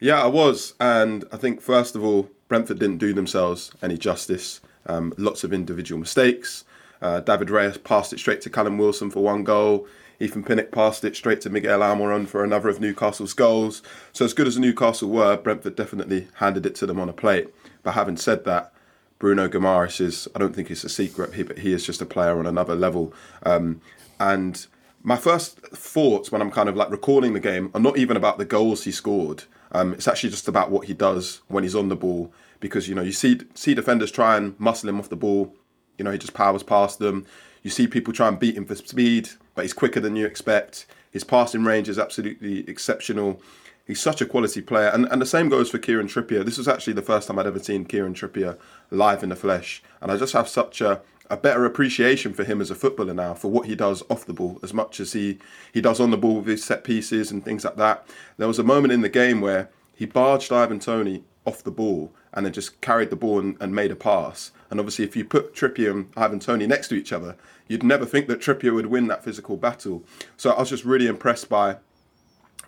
Yeah, 0.01 0.23
I 0.23 0.27
was, 0.27 0.75
and 0.81 1.25
I 1.33 1.37
think 1.37 1.63
first 1.63 1.97
of 1.97 2.05
all, 2.05 2.29
Brentford 2.49 2.79
didn't 2.79 2.99
do 2.99 3.15
themselves 3.15 3.71
any 3.83 3.97
justice. 3.97 4.61
Um, 4.87 5.15
lots 5.17 5.45
of 5.45 5.53
individual 5.53 5.99
mistakes. 5.99 6.65
Uh, 7.01 7.21
David 7.21 7.49
Raya 7.49 7.83
passed 7.83 8.13
it 8.13 8.19
straight 8.19 8.41
to 8.43 8.51
Callum 8.51 8.77
Wilson 8.77 9.11
for 9.11 9.23
one 9.23 9.45
goal. 9.45 9.87
Ethan 10.21 10.45
Pinnock 10.45 10.71
passed 10.71 11.05
it 11.05 11.17
straight 11.17 11.41
to 11.43 11.51
Miguel 11.51 11.81
Almiron 11.81 12.27
for 12.27 12.45
another 12.45 12.69
of 12.69 12.81
Newcastle's 12.81 13.33
goals. 13.33 13.83
So 14.13 14.25
as 14.25 14.35
good 14.35 14.47
as 14.47 14.59
Newcastle 14.59 15.09
were, 15.09 15.37
Brentford 15.37 15.77
definitely 15.77 16.29
handed 16.35 16.67
it 16.67 16.75
to 16.77 16.87
them 16.87 17.01
on 17.01 17.09
a 17.09 17.13
plate. 17.13 17.49
But 17.83 17.93
having 17.93 18.17
said 18.17 18.45
that, 18.45 18.73
Bruno 19.19 19.49
Guimaraes 19.49 20.01
is, 20.01 20.29
I 20.35 20.39
don't 20.39 20.55
think 20.55 20.71
it's 20.71 20.85
a 20.85 20.89
secret, 20.89 21.35
he, 21.35 21.43
but 21.43 21.59
he 21.59 21.73
is 21.73 21.87
just 21.87 22.03
a 22.03 22.07
player 22.07 22.39
on 22.39 22.47
another 22.47 22.75
level. 22.75 23.13
Um, 23.45 23.81
and 24.21 24.67
my 25.03 25.17
first 25.17 25.61
thoughts 25.61 26.33
when 26.33 26.41
I'm 26.41 26.51
kind 26.51 26.69
of 26.69 26.77
like 26.77 26.91
recalling 26.91 27.35
the 27.35 27.41
game 27.41 27.71
are 27.75 27.81
not 27.81 27.99
even 27.99 28.17
about 28.17 28.39
the 28.39 28.45
goals 28.45 28.85
he 28.85 28.91
scored. 28.91 29.45
Um, 29.73 29.93
it's 29.93 30.09
actually 30.09 30.31
just 30.31 30.49
about 30.49 30.71
what 30.71 30.87
he 30.87 30.95
does 30.95 31.43
when 31.49 31.63
he's 31.63 31.75
on 31.75 31.89
the 31.89 31.97
ball 31.97 32.33
because 32.61 32.89
you 32.89 32.95
know 32.95 33.03
you 33.03 33.13
see 33.13 33.41
see 33.55 33.75
defenders 33.75 34.11
try 34.11 34.37
and 34.37 34.59
muscle 34.59 34.89
him 34.89 34.99
off 34.99 35.11
the 35.11 35.17
ball. 35.17 35.55
You 35.99 36.05
know 36.05 36.11
he 36.11 36.19
just 36.19 36.33
powers 36.33 36.63
past 36.63 36.99
them. 36.99 37.27
You 37.63 37.71
see 37.71 37.87
people 37.87 38.13
try 38.13 38.29
and 38.29 38.39
beat 38.39 38.57
him 38.57 38.65
for 38.65 38.75
speed, 38.75 39.31
but 39.55 39.63
he's 39.63 39.73
quicker 39.73 40.01
than 40.01 40.17
you 40.17 40.27
expect. 40.27 40.87
His 41.11 41.25
passing 41.25 41.65
range 41.65 41.89
is 41.89 41.99
absolutely 41.99 42.69
exceptional. 42.69 43.41
He's 43.87 44.01
such 44.01 44.21
a 44.21 44.27
quality 44.27 44.63
player, 44.63 44.89
and 44.89 45.07
and 45.11 45.21
the 45.21 45.27
same 45.27 45.49
goes 45.49 45.71
for 45.71 45.79
Kieran 45.79 46.09
Trippier. 46.09 46.45
This 46.45 46.59
was 46.59 46.69
actually 46.69 46.95
the 46.95 47.03
first 47.03 47.29
time 47.29 47.39
I'd 47.39 47.47
ever 47.47 47.59
seen 47.59 47.85
Kieran 47.85 48.15
Trippier 48.15 48.59
live 48.91 49.23
in 49.23 49.29
the 49.29 49.37
flesh, 49.37 49.83
and 50.01 50.11
I 50.11 50.17
just 50.17 50.33
have 50.33 50.49
such 50.49 50.81
a 50.81 51.03
a 51.31 51.37
better 51.37 51.65
appreciation 51.65 52.35
for 52.35 52.45
him 52.45 52.61
as 52.61 52.71
a 52.71 52.75
footballer 52.75 53.15
now 53.15 53.33
for 53.35 53.51
what 53.51 53.67
he 53.67 53.75
does 53.75 54.03
off 54.11 54.27
the 54.27 54.33
ball 54.35 54.59
as 54.63 54.75
much 54.75 55.01
as 55.01 55.15
he 55.15 55.39
he 55.73 55.81
does 55.81 56.01
on 56.01 56.11
the 56.11 56.19
ball 56.19 56.37
with 56.37 56.47
his 56.47 56.65
set 56.65 56.85
pieces 56.85 57.31
and 57.31 57.45
things 57.45 57.65
like 57.65 57.77
that. 57.77 58.07
There 58.37 58.49
was 58.49 58.59
a 58.59 58.65
moment 58.65 58.93
in 58.93 59.01
the 59.01 59.09
game 59.09 59.41
where 59.41 59.71
he 59.95 60.07
barged 60.07 60.53
Ivan 60.53 60.81
Toney 60.81 61.25
off 61.47 61.63
the 61.63 61.71
ball 61.71 62.13
and 62.33 62.45
then 62.45 62.53
just 62.53 62.81
carried 62.81 63.11
the 63.11 63.17
ball 63.17 63.39
and, 63.39 63.57
and 63.61 63.75
made 63.75 63.91
a 63.91 63.97
pass. 63.97 64.51
And 64.71 64.81
obviously, 64.81 65.05
if 65.05 65.15
you 65.15 65.25
put 65.25 65.55
Trippier 65.55 65.91
and 65.91 66.09
Ivan 66.17 66.41
Toney 66.41 66.67
next 66.67 66.89
to 66.89 66.95
each 66.95 67.13
other, 67.13 67.37
you'd 67.69 67.83
never 67.83 68.05
think 68.07 68.27
that 68.29 68.41
Trippier 68.41 68.75
would 68.75 68.87
win 68.87 69.07
that 69.09 69.25
physical 69.25 69.57
battle. 69.57 70.05
So 70.37 70.51
I 70.51 70.61
was 70.61 70.71
just 70.71 70.85
really 70.85 71.07
impressed 71.07 71.49
by 71.49 71.77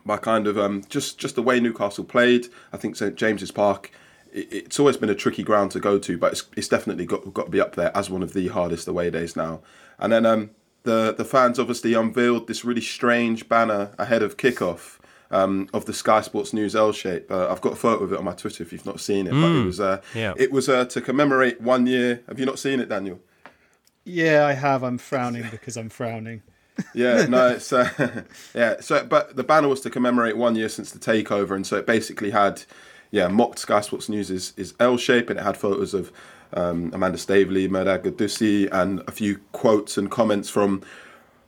by 0.04 0.16
kind 0.16 0.46
of 0.46 0.56
um, 0.56 0.84
just 0.88 1.18
just 1.18 1.34
the 1.34 1.42
way 1.42 1.58
Newcastle 1.60 2.04
played. 2.04 2.46
I 2.72 2.76
think 2.76 2.96
St 2.96 3.14
James's 3.16 3.50
Park. 3.50 3.90
it- 4.32 4.48
It's 4.52 4.78
always 4.80 4.96
been 4.96 5.10
a 5.10 5.14
tricky 5.14 5.42
ground 5.42 5.70
to 5.72 5.80
go 5.80 5.98
to, 5.98 6.16
but 6.18 6.32
it's, 6.32 6.44
it's 6.56 6.68
definitely 6.68 7.06
got 7.06 7.32
got 7.34 7.46
to 7.46 7.50
be 7.50 7.60
up 7.60 7.74
there 7.74 7.90
as 7.96 8.08
one 8.10 8.22
of 8.22 8.32
the 8.32 8.48
hardest 8.48 8.86
away 8.88 9.10
days 9.10 9.34
now. 9.36 9.60
And 9.98 10.12
then 10.12 10.24
um, 10.26 10.50
the 10.84 11.12
the 11.16 11.24
fans 11.24 11.58
obviously 11.58 11.94
unveiled 11.94 12.46
this 12.46 12.64
really 12.64 12.80
strange 12.82 13.48
banner 13.48 13.90
ahead 13.98 14.22
of 14.22 14.36
kickoff 14.36 14.98
um, 15.32 15.68
of 15.72 15.86
the 15.86 15.92
Sky 15.92 16.20
Sports 16.20 16.52
News 16.52 16.76
L 16.76 16.92
shape. 16.92 17.28
Uh, 17.30 17.48
I've 17.50 17.60
got 17.60 17.72
a 17.72 17.76
photo 17.76 18.04
of 18.04 18.12
it 18.12 18.18
on 18.18 18.24
my 18.24 18.32
Twitter 18.34 18.62
if 18.62 18.72
you've 18.72 18.86
not 18.86 19.00
seen 19.00 19.26
it. 19.26 19.30
But 19.32 19.50
it 19.50 19.64
was 19.64 19.80
uh, 19.80 20.00
yeah. 20.14 20.34
it 20.36 20.52
was 20.52 20.68
uh, 20.68 20.84
to 20.84 21.00
commemorate 21.00 21.60
one 21.60 21.86
year. 21.88 22.22
Have 22.28 22.38
you 22.38 22.46
not 22.46 22.58
seen 22.60 22.78
it, 22.78 22.88
Daniel? 22.88 23.18
Yeah, 24.06 24.46
I 24.46 24.52
have. 24.52 24.84
I'm 24.84 24.98
frowning 24.98 25.46
because 25.50 25.76
I'm 25.76 25.90
frowning. 25.90 26.42
Yeah, 26.94 27.26
no, 27.28 27.48
it's 27.48 27.72
uh, 27.72 28.22
yeah. 28.54 28.80
So, 28.80 29.04
but 29.04 29.36
the 29.36 29.44
banner 29.44 29.68
was 29.68 29.80
to 29.82 29.90
commemorate 29.90 30.36
one 30.36 30.54
year 30.54 30.68
since 30.68 30.92
the 30.92 30.98
takeover, 30.98 31.54
and 31.54 31.66
so 31.66 31.76
it 31.76 31.86
basically 31.86 32.30
had, 32.30 32.62
yeah, 33.10 33.28
mocked 33.28 33.58
Sky 33.58 33.80
Sports 33.80 34.08
News 34.08 34.30
is, 34.30 34.54
is 34.56 34.74
L 34.78 34.96
shape, 34.96 35.28
and 35.28 35.38
it 35.38 35.42
had 35.42 35.56
photos 35.56 35.92
of 35.92 36.12
um, 36.54 36.90
Amanda 36.94 37.18
Staveley, 37.18 37.68
Mehrdad 37.68 38.04
Ghodoussi, 38.04 38.68
and 38.70 39.02
a 39.08 39.10
few 39.10 39.40
quotes 39.52 39.98
and 39.98 40.10
comments 40.10 40.48
from 40.48 40.82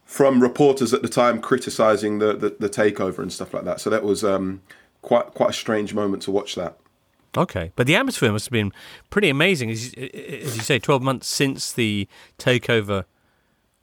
from 0.04 0.42
reporters 0.42 0.94
at 0.94 1.02
the 1.02 1.08
time 1.08 1.40
criticising 1.40 2.18
the, 2.18 2.34
the 2.34 2.56
the 2.58 2.68
takeover 2.68 3.20
and 3.20 3.32
stuff 3.32 3.54
like 3.54 3.64
that. 3.64 3.80
So 3.80 3.88
that 3.90 4.02
was 4.02 4.24
um, 4.24 4.62
quite 5.02 5.26
quite 5.34 5.50
a 5.50 5.54
strange 5.54 5.94
moment 5.94 6.22
to 6.24 6.32
watch 6.32 6.56
that. 6.56 6.76
Okay, 7.36 7.72
but 7.76 7.86
the 7.86 7.94
atmosphere 7.94 8.32
must 8.32 8.46
have 8.46 8.52
been 8.52 8.72
pretty 9.10 9.28
amazing, 9.28 9.70
as 9.70 9.94
you, 9.94 10.10
as 10.14 10.56
you 10.56 10.62
say, 10.62 10.78
twelve 10.78 11.02
months 11.02 11.28
since 11.28 11.72
the 11.72 12.08
takeover 12.38 13.04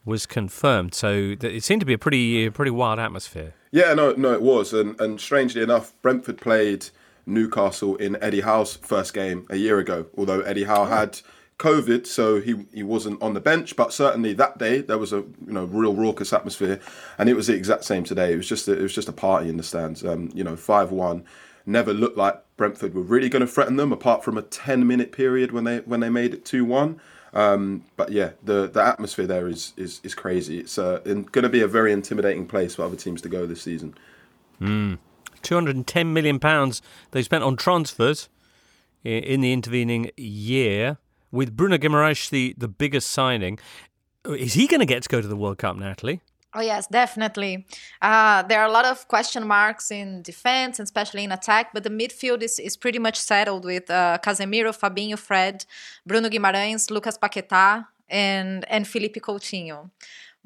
was 0.03 0.25
confirmed. 0.25 0.93
So 0.93 1.35
it 1.41 1.63
seemed 1.63 1.81
to 1.81 1.85
be 1.85 1.93
a 1.93 1.97
pretty, 1.97 2.49
pretty 2.49 2.71
wild 2.71 2.99
atmosphere. 2.99 3.53
Yeah, 3.71 3.93
no, 3.93 4.13
no, 4.13 4.33
it 4.33 4.41
was, 4.41 4.73
and 4.73 4.99
and 4.99 5.19
strangely 5.19 5.61
enough, 5.61 5.93
Brentford 6.01 6.39
played 6.39 6.87
Newcastle 7.25 7.95
in 7.97 8.21
Eddie 8.21 8.41
Howe's 8.41 8.75
first 8.77 9.13
game 9.13 9.45
a 9.49 9.57
year 9.57 9.79
ago. 9.79 10.05
Although 10.17 10.41
Eddie 10.41 10.65
Howe 10.65 10.85
had 10.85 11.19
COVID, 11.57 12.05
so 12.05 12.39
he 12.41 12.65
he 12.73 12.83
wasn't 12.83 13.21
on 13.21 13.33
the 13.33 13.39
bench, 13.39 13.75
but 13.75 13.93
certainly 13.93 14.33
that 14.33 14.57
day 14.57 14.81
there 14.81 14.97
was 14.97 15.13
a 15.13 15.17
you 15.17 15.53
know 15.53 15.65
real 15.65 15.93
raucous 15.93 16.33
atmosphere, 16.33 16.79
and 17.17 17.29
it 17.29 17.35
was 17.35 17.47
the 17.47 17.53
exact 17.53 17.83
same 17.83 18.03
today. 18.03 18.33
It 18.33 18.37
was 18.37 18.47
just 18.47 18.67
a, 18.67 18.73
it 18.73 18.81
was 18.81 18.93
just 18.93 19.09
a 19.09 19.13
party 19.13 19.49
in 19.49 19.57
the 19.57 19.63
stands. 19.63 20.05
Um, 20.05 20.31
you 20.33 20.43
know, 20.43 20.55
five 20.55 20.91
one. 20.91 21.25
Never 21.65 21.93
looked 21.93 22.15
like 22.15 22.44
Brentford 22.57 22.93
were 22.93 23.01
really 23.01 23.29
going 23.29 23.41
to 23.41 23.47
threaten 23.47 23.75
them, 23.75 23.91
apart 23.91 24.23
from 24.23 24.37
a 24.37 24.41
ten 24.41 24.87
minute 24.87 25.11
period 25.11 25.51
when 25.51 25.63
they 25.63 25.79
when 25.79 25.99
they 25.99 26.09
made 26.09 26.33
it 26.33 26.45
two 26.45 26.63
one. 26.65 26.99
Um, 27.33 27.83
but 27.97 28.11
yeah, 28.11 28.31
the 28.43 28.67
the 28.67 28.81
atmosphere 28.81 29.27
there 29.27 29.47
is 29.47 29.73
is, 29.75 29.99
is 30.03 30.15
crazy. 30.15 30.59
It's 30.59 30.77
uh, 30.77 30.99
going 31.03 31.43
to 31.43 31.49
be 31.49 31.61
a 31.61 31.67
very 31.67 31.91
intimidating 31.91 32.47
place 32.47 32.75
for 32.75 32.83
other 32.83 32.95
teams 32.95 33.21
to 33.23 33.29
go 33.29 33.45
this 33.45 33.61
season. 33.61 33.93
And 35.49 35.87
ten 35.87 36.13
million 36.13 36.39
pounds 36.39 36.81
they 37.11 37.21
spent 37.21 37.43
on 37.43 37.57
transfers 37.57 38.29
in 39.03 39.41
the 39.41 39.53
intervening 39.53 40.11
year, 40.17 40.97
with 41.31 41.55
Bruno 41.55 41.77
Guimaraes 41.77 42.29
the 42.29 42.55
the 42.57 42.67
biggest 42.69 43.11
signing. 43.11 43.59
Is 44.25 44.53
he 44.53 44.65
going 44.65 44.79
to 44.79 44.87
get 44.87 45.03
to 45.03 45.09
go 45.09 45.21
to 45.21 45.27
the 45.27 45.35
World 45.35 45.59
Cup, 45.59 45.75
Natalie? 45.75 46.21
Oh 46.57 46.61
yes, 46.61 46.87
definitely. 46.87 47.65
Uh, 48.01 48.41
there 48.43 48.61
are 48.61 48.65
a 48.65 48.71
lot 48.71 48.85
of 48.85 49.09
question 49.09 49.45
marks 49.45 49.91
in 49.91 50.21
defense, 50.21 50.79
and 50.79 50.85
especially 50.85 51.25
in 51.25 51.33
attack. 51.33 51.73
But 51.73 51.83
the 51.83 51.89
midfield 51.89 52.41
is, 52.41 52.59
is 52.59 52.77
pretty 52.77 52.97
much 52.97 53.17
settled 53.17 53.65
with 53.65 53.89
uh, 53.89 54.19
Casemiro, 54.23 54.71
Fabinho, 54.71 55.19
Fred, 55.19 55.65
Bruno 56.05 56.29
Guimarães, 56.29 56.89
Lucas 56.89 57.17
Paquetá, 57.17 57.87
and 58.09 58.63
and 58.69 58.87
Felipe 58.87 59.17
Coutinho. 59.17 59.89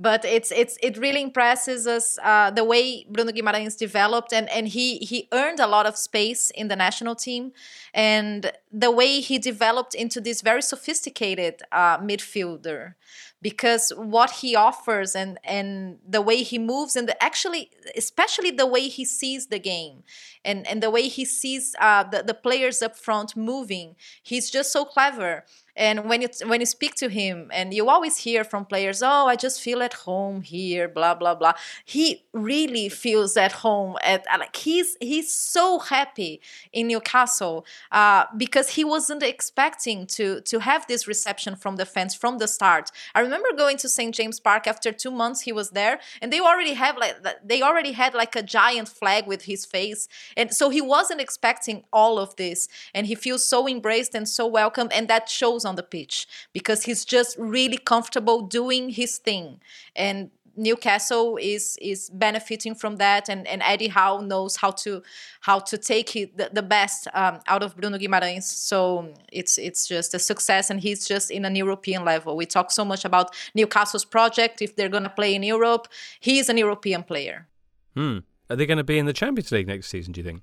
But 0.02 0.24
it's 0.24 0.52
it's 0.52 0.78
it 0.82 0.98
really 0.98 1.22
impresses 1.22 1.86
us 1.86 2.18
uh, 2.24 2.52
the 2.52 2.64
way 2.64 3.06
Bruno 3.10 3.32
Guimarães 3.32 3.78
developed, 3.78 4.32
and 4.32 4.50
and 4.50 4.70
he 4.70 4.98
he 5.00 5.28
earned 5.34 5.60
a 5.60 5.68
lot 5.68 5.86
of 5.86 5.98
space 5.98 6.52
in 6.52 6.70
the 6.70 6.78
national 6.78 7.16
team, 7.16 7.52
and 7.94 8.52
the 8.72 8.92
way 8.92 9.20
he 9.20 9.38
developed 9.38 9.94
into 9.94 10.22
this 10.22 10.42
very 10.42 10.62
sophisticated 10.62 11.62
uh, 11.74 11.98
midfielder 11.98 12.94
because 13.42 13.92
what 13.96 14.32
he 14.32 14.56
offers 14.56 15.16
and 15.16 15.40
and 15.44 15.98
the 16.08 16.22
way 16.22 16.44
he 16.44 16.60
moves 16.60 16.96
and 16.96 17.14
actually 17.22 17.72
especially 17.96 18.52
the 18.52 18.66
way 18.66 18.88
he 18.88 19.06
sees 19.06 19.48
the 19.48 19.60
game 19.60 20.04
and 20.44 20.68
and 20.68 20.84
the 20.84 20.90
way 20.90 21.08
he 21.08 21.24
sees 21.24 21.76
uh, 21.80 22.04
the, 22.04 22.24
the 22.24 22.34
players 22.34 22.82
up 22.82 22.98
front 22.98 23.36
moving 23.36 23.96
he's 24.22 24.50
just 24.50 24.72
so 24.72 24.84
clever 24.84 25.46
and 25.80 26.08
when 26.10 26.22
you 26.22 26.30
when 26.46 26.60
you 26.60 26.66
speak 26.78 26.94
to 26.96 27.08
him 27.10 27.50
and 27.52 27.74
you 27.74 27.90
always 27.90 28.18
hear 28.18 28.44
from 28.44 28.66
players 28.66 29.02
oh 29.02 29.26
i 29.28 29.36
just 29.36 29.62
feel 29.62 29.82
at 29.82 29.94
home 30.06 30.42
here 30.42 30.88
blah 30.88 31.16
blah 31.16 31.36
blah. 31.36 31.54
He 31.86 32.26
really 32.34 32.90
feels 32.90 33.36
at 33.38 33.54
home 33.64 33.96
at 34.04 34.26
like 34.44 34.56
he's 34.56 34.98
he's 35.00 35.34
so 35.34 35.80
happy 35.80 36.42
in 36.74 36.88
newcastle 36.88 37.66
uh, 37.92 38.26
because 38.38 38.70
he 38.72 38.84
wasn't 38.84 39.24
expecting 39.24 40.06
to 40.18 40.42
to 40.42 40.60
have 40.60 40.86
this 40.88 41.08
reception 41.08 41.56
from 41.56 41.78
the 41.78 41.86
fans 41.86 42.14
from 42.14 42.38
the 42.38 42.48
start. 42.48 42.92
I 43.16 43.22
remember 43.22 43.50
going 43.56 43.78
to 43.78 43.90
st 43.90 44.14
james 44.14 44.40
park 44.40 44.68
after 44.68 44.92
two 44.92 45.12
months 45.12 45.42
he 45.42 45.52
was 45.52 45.70
there 45.72 46.00
and 46.22 46.32
they 46.32 46.40
already 46.40 46.74
have 46.74 46.98
like 46.98 47.16
they 47.44 47.62
already 47.62 47.94
had 47.94 48.14
like 48.14 48.36
a 48.36 48.44
giant 48.44 48.90
flag 48.90 49.26
with 49.26 49.44
his 49.44 49.66
face. 49.66 50.08
And 50.36 50.54
so 50.54 50.70
he 50.70 50.82
wasn't 50.82 51.22
expecting 51.22 51.84
all 51.92 52.20
of 52.20 52.36
this 52.36 52.68
and 52.94 53.08
he 53.08 53.16
feels 53.16 53.44
so 53.46 53.68
embraced 53.68 54.14
and 54.16 54.28
so 54.28 54.46
welcome 54.46 54.90
and 54.92 55.08
that 55.08 55.30
shows 55.30 55.66
on 55.70 55.76
the 55.76 55.84
pitch 55.84 56.28
because 56.54 56.84
he's 56.84 57.06
just 57.06 57.38
really 57.38 57.78
comfortable 57.78 58.42
doing 58.42 58.90
his 58.90 59.18
thing 59.18 59.60
and 59.96 60.32
Newcastle 60.60 61.38
is 61.38 61.78
is 61.82 62.10
benefiting 62.10 62.76
from 62.76 62.98
that, 62.98 63.30
and, 63.30 63.48
and 63.48 63.62
Eddie 63.64 63.88
Howe 63.88 64.20
knows 64.20 64.58
how 64.58 64.72
to 64.72 65.02
how 65.42 65.60
to 65.60 65.78
take 65.78 66.16
it, 66.16 66.38
the, 66.38 66.50
the 66.52 66.62
best 66.62 67.08
um, 67.14 67.40
out 67.48 67.64
of 67.64 67.76
Bruno 67.78 67.98
Guimarães. 67.98 68.44
So 68.44 69.14
it's 69.32 69.58
it's 69.58 69.88
just 69.88 70.14
a 70.14 70.20
success, 70.20 70.70
and 70.70 70.82
he's 70.82 71.08
just 71.08 71.32
in 71.32 71.46
an 71.46 71.56
European 71.56 72.04
level. 72.04 72.36
We 72.36 72.46
talk 72.46 72.72
so 72.72 72.84
much 72.84 73.06
about 73.06 73.34
Newcastle's 73.56 74.06
project. 74.06 74.62
If 74.62 74.76
they're 74.76 74.90
going 74.90 75.04
to 75.04 75.10
play 75.10 75.34
in 75.34 75.44
Europe, 75.44 75.88
he's 76.20 76.50
an 76.50 76.58
European 76.58 77.04
player. 77.04 77.48
Hmm. 77.96 78.20
Are 78.50 78.56
they 78.56 78.66
going 78.66 78.78
to 78.78 78.84
be 78.84 79.00
in 79.00 79.06
the 79.06 79.14
Champions 79.14 79.52
League 79.52 79.68
next 79.68 79.88
season? 79.88 80.12
Do 80.12 80.22
you 80.22 80.26
think? 80.26 80.42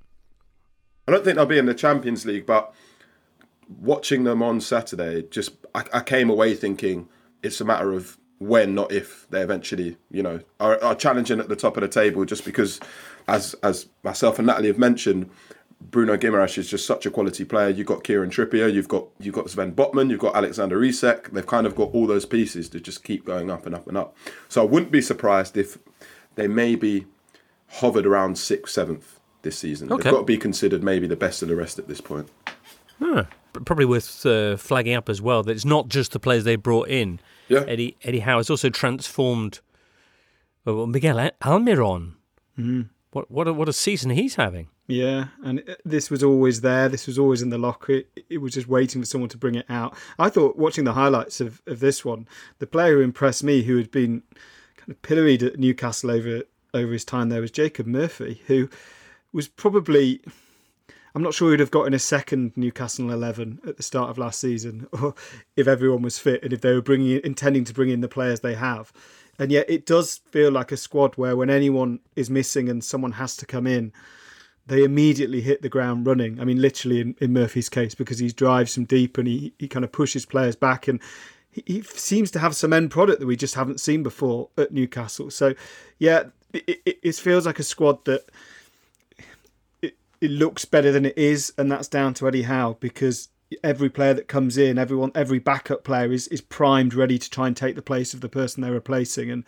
I 1.06 1.12
don't 1.12 1.24
think 1.24 1.36
they'll 1.36 1.46
be 1.46 1.58
in 1.58 1.66
the 1.66 1.74
Champions 1.74 2.24
League, 2.24 2.46
but 2.46 2.74
watching 3.68 4.24
them 4.24 4.42
on 4.42 4.60
Saturday, 4.60 5.22
just 5.30 5.52
I, 5.74 5.84
I 5.92 6.00
came 6.00 6.30
away 6.30 6.54
thinking 6.54 7.08
it's 7.42 7.60
a 7.60 7.64
matter 7.64 7.92
of 7.92 8.18
when, 8.38 8.74
not 8.74 8.92
if, 8.92 9.26
they 9.30 9.40
eventually, 9.40 9.96
you 10.10 10.22
know, 10.22 10.40
are, 10.60 10.82
are 10.82 10.94
challenging 10.94 11.40
at 11.40 11.48
the 11.48 11.56
top 11.56 11.76
of 11.76 11.80
the 11.80 11.88
table. 11.88 12.24
Just 12.24 12.44
because, 12.44 12.80
as 13.28 13.54
as 13.62 13.88
myself 14.02 14.38
and 14.38 14.46
Natalie 14.46 14.68
have 14.68 14.78
mentioned, 14.78 15.30
Bruno 15.80 16.16
Guimaraes 16.16 16.58
is 16.58 16.68
just 16.68 16.86
such 16.86 17.06
a 17.06 17.10
quality 17.10 17.44
player. 17.44 17.68
You've 17.68 17.86
got 17.86 18.04
Kieran 18.04 18.30
Trippier, 18.30 18.72
you've 18.72 18.88
got 18.88 19.06
you've 19.18 19.34
got 19.34 19.50
Sven 19.50 19.74
Botman, 19.74 20.10
you've 20.10 20.20
got 20.20 20.36
Alexander 20.36 20.82
Isak. 20.82 21.30
They've 21.30 21.46
kind 21.46 21.66
of 21.66 21.74
got 21.74 21.94
all 21.94 22.06
those 22.06 22.26
pieces 22.26 22.68
to 22.70 22.80
just 22.80 23.04
keep 23.04 23.24
going 23.24 23.50
up 23.50 23.66
and 23.66 23.74
up 23.74 23.86
and 23.86 23.96
up. 23.96 24.16
So 24.48 24.62
I 24.62 24.64
wouldn't 24.64 24.92
be 24.92 25.00
surprised 25.00 25.56
if 25.56 25.78
they 26.34 26.48
maybe 26.48 27.06
hovered 27.68 28.06
around 28.06 28.38
sixth, 28.38 28.72
seventh 28.74 29.20
this 29.42 29.58
season. 29.58 29.90
Okay. 29.90 30.04
They've 30.04 30.12
got 30.12 30.20
to 30.20 30.24
be 30.24 30.38
considered 30.38 30.82
maybe 30.82 31.06
the 31.06 31.16
best 31.16 31.42
of 31.42 31.48
the 31.48 31.56
rest 31.56 31.78
at 31.78 31.88
this 31.88 32.00
point. 32.00 32.28
Huh. 32.98 33.24
Probably 33.64 33.84
worth 33.84 34.26
uh, 34.26 34.56
flagging 34.56 34.94
up 34.94 35.08
as 35.08 35.22
well 35.22 35.42
that 35.42 35.52
it's 35.52 35.64
not 35.64 35.88
just 35.88 36.12
the 36.12 36.20
players 36.20 36.44
they 36.44 36.56
brought 36.56 36.88
in. 36.88 37.20
Yeah. 37.48 37.64
Eddie 37.66 37.96
Eddie 38.02 38.20
Howe 38.20 38.38
has 38.38 38.50
also 38.50 38.70
transformed 38.70 39.60
well, 40.64 40.86
Miguel 40.86 41.30
Almiron. 41.42 42.14
Mm. 42.58 42.90
What 43.12 43.30
what 43.30 43.48
a, 43.48 43.52
what 43.52 43.68
a 43.68 43.72
season 43.72 44.10
he's 44.10 44.34
having. 44.34 44.68
Yeah, 44.88 45.28
and 45.42 45.64
this 45.84 46.10
was 46.10 46.22
always 46.22 46.60
there. 46.60 46.88
This 46.88 47.06
was 47.06 47.18
always 47.18 47.42
in 47.42 47.50
the 47.50 47.58
locker. 47.58 47.92
It, 47.92 48.24
it, 48.30 48.38
was 48.38 48.54
just 48.54 48.68
waiting 48.68 49.02
for 49.02 49.06
someone 49.06 49.30
to 49.30 49.38
bring 49.38 49.56
it 49.56 49.66
out. 49.68 49.96
I 50.18 50.28
thought 50.28 50.56
watching 50.56 50.84
the 50.84 50.92
highlights 50.92 51.40
of, 51.40 51.60
of 51.66 51.80
this 51.80 52.04
one, 52.04 52.28
the 52.60 52.68
player 52.68 52.94
who 52.94 53.00
impressed 53.00 53.42
me, 53.42 53.62
who 53.62 53.78
had 53.78 53.90
been 53.90 54.22
kind 54.76 54.90
of 54.90 55.02
pilloried 55.02 55.42
at 55.42 55.58
Newcastle 55.58 56.10
over 56.10 56.42
over 56.74 56.92
his 56.92 57.04
time 57.04 57.28
there, 57.28 57.40
was 57.40 57.50
Jacob 57.50 57.86
Murphy, 57.86 58.42
who 58.46 58.68
was 59.32 59.48
probably 59.48 60.20
I'm 61.16 61.22
not 61.22 61.32
sure 61.32 61.50
he'd 61.50 61.60
have 61.60 61.70
gotten 61.70 61.94
a 61.94 61.98
second 61.98 62.52
Newcastle 62.56 63.10
11 63.10 63.60
at 63.66 63.78
the 63.78 63.82
start 63.82 64.10
of 64.10 64.18
last 64.18 64.38
season, 64.38 64.86
or 64.92 65.14
if 65.56 65.66
everyone 65.66 66.02
was 66.02 66.18
fit 66.18 66.44
and 66.44 66.52
if 66.52 66.60
they 66.60 66.74
were 66.74 66.82
bringing 66.82 67.22
intending 67.24 67.64
to 67.64 67.72
bring 67.72 67.88
in 67.88 68.02
the 68.02 68.08
players 68.08 68.40
they 68.40 68.54
have. 68.54 68.92
And 69.38 69.50
yet, 69.50 69.64
it 69.66 69.86
does 69.86 70.18
feel 70.30 70.50
like 70.50 70.72
a 70.72 70.76
squad 70.76 71.14
where 71.14 71.34
when 71.34 71.48
anyone 71.48 72.00
is 72.16 72.28
missing 72.28 72.68
and 72.68 72.84
someone 72.84 73.12
has 73.12 73.34
to 73.38 73.46
come 73.46 73.66
in, 73.66 73.94
they 74.66 74.84
immediately 74.84 75.40
hit 75.40 75.62
the 75.62 75.70
ground 75.70 76.06
running. 76.06 76.38
I 76.38 76.44
mean, 76.44 76.60
literally 76.60 77.00
in, 77.00 77.14
in 77.18 77.32
Murphy's 77.32 77.70
case, 77.70 77.94
because 77.94 78.18
he 78.18 78.28
drives 78.28 78.74
them 78.74 78.84
deep 78.84 79.16
and 79.16 79.26
he, 79.26 79.54
he 79.58 79.68
kind 79.68 79.86
of 79.86 79.92
pushes 79.92 80.26
players 80.26 80.54
back 80.54 80.86
and 80.86 81.00
he, 81.50 81.62
he 81.66 81.82
seems 81.82 82.30
to 82.32 82.40
have 82.40 82.54
some 82.54 82.74
end 82.74 82.90
product 82.90 83.20
that 83.20 83.26
we 83.26 83.36
just 83.36 83.54
haven't 83.54 83.80
seen 83.80 84.02
before 84.02 84.50
at 84.58 84.70
Newcastle. 84.70 85.30
So, 85.30 85.54
yeah, 85.98 86.24
it, 86.52 86.82
it, 86.84 86.98
it 87.02 87.14
feels 87.14 87.46
like 87.46 87.58
a 87.58 87.62
squad 87.62 88.04
that 88.04 88.28
it 90.20 90.30
looks 90.30 90.64
better 90.64 90.92
than 90.92 91.04
it 91.04 91.16
is, 91.16 91.52
and 91.58 91.70
that's 91.70 91.88
down 91.88 92.14
to 92.14 92.28
Eddie 92.28 92.42
Howe 92.42 92.76
because 92.80 93.28
every 93.62 93.88
player 93.88 94.14
that 94.14 94.28
comes 94.28 94.56
in, 94.56 94.78
everyone, 94.78 95.12
every 95.14 95.38
backup 95.38 95.84
player 95.84 96.12
is 96.12 96.28
is 96.28 96.40
primed, 96.40 96.94
ready 96.94 97.18
to 97.18 97.30
try 97.30 97.46
and 97.46 97.56
take 97.56 97.76
the 97.76 97.82
place 97.82 98.14
of 98.14 98.20
the 98.20 98.28
person 98.28 98.62
they're 98.62 98.72
replacing. 98.72 99.30
And 99.30 99.44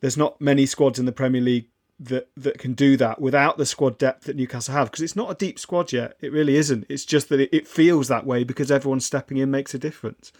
there's 0.00 0.16
not 0.16 0.40
many 0.40 0.66
squads 0.66 0.98
in 0.98 1.06
the 1.06 1.12
Premier 1.12 1.40
League 1.40 1.68
that 1.98 2.28
that 2.36 2.58
can 2.58 2.74
do 2.74 2.96
that 2.96 3.20
without 3.20 3.56
the 3.56 3.66
squad 3.66 3.98
depth 3.98 4.24
that 4.24 4.36
Newcastle 4.36 4.74
have 4.74 4.90
because 4.90 5.02
it's 5.02 5.16
not 5.16 5.30
a 5.30 5.34
deep 5.34 5.58
squad 5.58 5.92
yet. 5.92 6.16
It 6.20 6.32
really 6.32 6.56
isn't. 6.56 6.86
It's 6.88 7.04
just 7.04 7.28
that 7.28 7.40
it, 7.40 7.50
it 7.52 7.68
feels 7.68 8.08
that 8.08 8.26
way 8.26 8.44
because 8.44 8.70
everyone 8.70 9.00
stepping 9.00 9.36
in 9.36 9.50
makes 9.50 9.74
a 9.74 9.78
difference. 9.78 10.32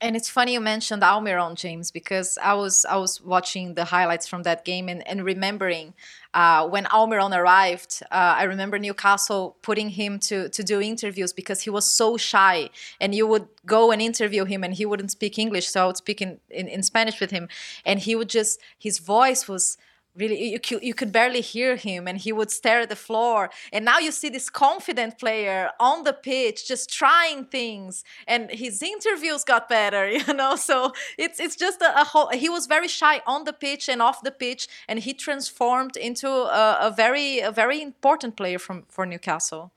And 0.00 0.14
it's 0.14 0.28
funny 0.28 0.52
you 0.52 0.60
mentioned 0.60 1.02
Almiron, 1.02 1.56
James, 1.56 1.90
because 1.90 2.38
I 2.38 2.54
was 2.54 2.84
I 2.84 2.96
was 2.96 3.20
watching 3.20 3.74
the 3.74 3.84
highlights 3.84 4.28
from 4.28 4.44
that 4.44 4.64
game 4.64 4.88
and, 4.88 5.06
and 5.08 5.24
remembering 5.24 5.92
uh, 6.32 6.68
when 6.68 6.84
Almiron 6.84 7.36
arrived. 7.36 8.02
Uh, 8.04 8.34
I 8.38 8.44
remember 8.44 8.78
Newcastle 8.78 9.56
putting 9.60 9.90
him 9.90 10.20
to 10.20 10.48
to 10.50 10.62
do 10.62 10.80
interviews 10.80 11.32
because 11.32 11.62
he 11.62 11.70
was 11.70 11.84
so 11.84 12.16
shy, 12.16 12.70
and 13.00 13.12
you 13.12 13.26
would 13.26 13.48
go 13.66 13.90
and 13.90 14.00
interview 14.00 14.44
him, 14.44 14.62
and 14.62 14.74
he 14.74 14.86
wouldn't 14.86 15.10
speak 15.10 15.36
English, 15.36 15.66
so 15.68 15.82
I 15.82 15.86
would 15.88 15.96
speak 15.96 16.22
in, 16.22 16.38
in, 16.48 16.68
in 16.68 16.84
Spanish 16.84 17.18
with 17.20 17.32
him, 17.32 17.48
and 17.84 17.98
he 17.98 18.14
would 18.14 18.28
just 18.28 18.60
his 18.78 19.00
voice 19.00 19.48
was 19.48 19.78
really 20.18 20.50
you, 20.52 20.60
you 20.82 20.94
could 20.94 21.12
barely 21.12 21.40
hear 21.40 21.76
him 21.76 22.08
and 22.08 22.18
he 22.18 22.32
would 22.32 22.50
stare 22.50 22.80
at 22.80 22.88
the 22.88 22.96
floor. 22.96 23.50
And 23.72 23.84
now 23.84 23.98
you 23.98 24.10
see 24.10 24.28
this 24.28 24.50
confident 24.50 25.18
player 25.18 25.70
on 25.78 26.04
the 26.04 26.12
pitch 26.12 26.66
just 26.66 26.92
trying 26.92 27.44
things 27.44 28.04
and 28.26 28.50
his 28.50 28.82
interviews 28.82 29.44
got 29.44 29.68
better 29.68 30.08
you 30.18 30.34
know? 30.34 30.56
So 30.56 30.92
it's 31.16 31.38
it's 31.40 31.56
just 31.56 31.80
a, 31.80 32.00
a 32.00 32.04
whole 32.04 32.28
he 32.30 32.48
was 32.48 32.66
very 32.66 32.88
shy 32.88 33.20
on 33.26 33.44
the 33.44 33.52
pitch 33.52 33.88
and 33.88 34.02
off 34.02 34.22
the 34.22 34.32
pitch 34.32 34.68
and 34.88 34.98
he 34.98 35.14
transformed 35.14 35.96
into 35.96 36.28
a, 36.28 36.78
a 36.80 36.90
very 36.94 37.38
a 37.38 37.52
very 37.52 37.80
important 37.80 38.36
player 38.36 38.58
from 38.58 38.84
for 38.88 39.06
Newcastle. 39.06 39.72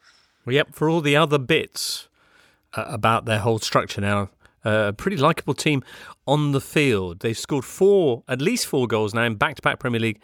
Well, 0.45 0.55
yep 0.55 0.73
for 0.73 0.89
all 0.89 1.01
the 1.01 1.15
other 1.15 1.37
bits 1.37 2.07
uh, 2.73 2.85
about 2.87 3.25
their 3.25 3.39
whole 3.39 3.59
structure. 3.59 4.01
Now 4.01 4.29
a 4.63 4.93
pretty 4.93 5.17
likable 5.17 5.53
team 5.53 5.83
on 6.27 6.51
the 6.51 6.61
field. 6.61 7.19
They've 7.19 7.37
scored 7.37 7.65
four, 7.65 8.23
at 8.27 8.41
least 8.41 8.67
four 8.67 8.87
goals 8.87 9.13
now 9.13 9.23
in 9.23 9.35
back-to-back 9.35 9.79
Premier 9.79 9.99
League 9.99 10.19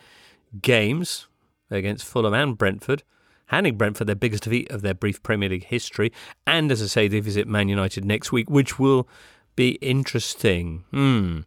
games 0.61 1.27
against 1.69 2.05
Fulham 2.05 2.33
and 2.33 2.57
Brentford, 2.57 3.03
handing 3.47 3.77
Brentford 3.77 4.07
their 4.07 4.15
biggest 4.15 4.43
defeat 4.43 4.71
of 4.71 4.81
their 4.81 4.93
brief 4.93 5.21
Premier 5.23 5.49
League 5.49 5.65
history. 5.65 6.11
And 6.45 6.71
as 6.71 6.81
I 6.81 6.87
say, 6.87 7.07
they 7.07 7.19
visit 7.19 7.47
Man 7.47 7.69
United 7.69 8.05
next 8.05 8.31
week, 8.31 8.49
which 8.49 8.79
will 8.79 9.07
be 9.55 9.71
interesting. 9.81 10.83
Hmm. 10.91 11.41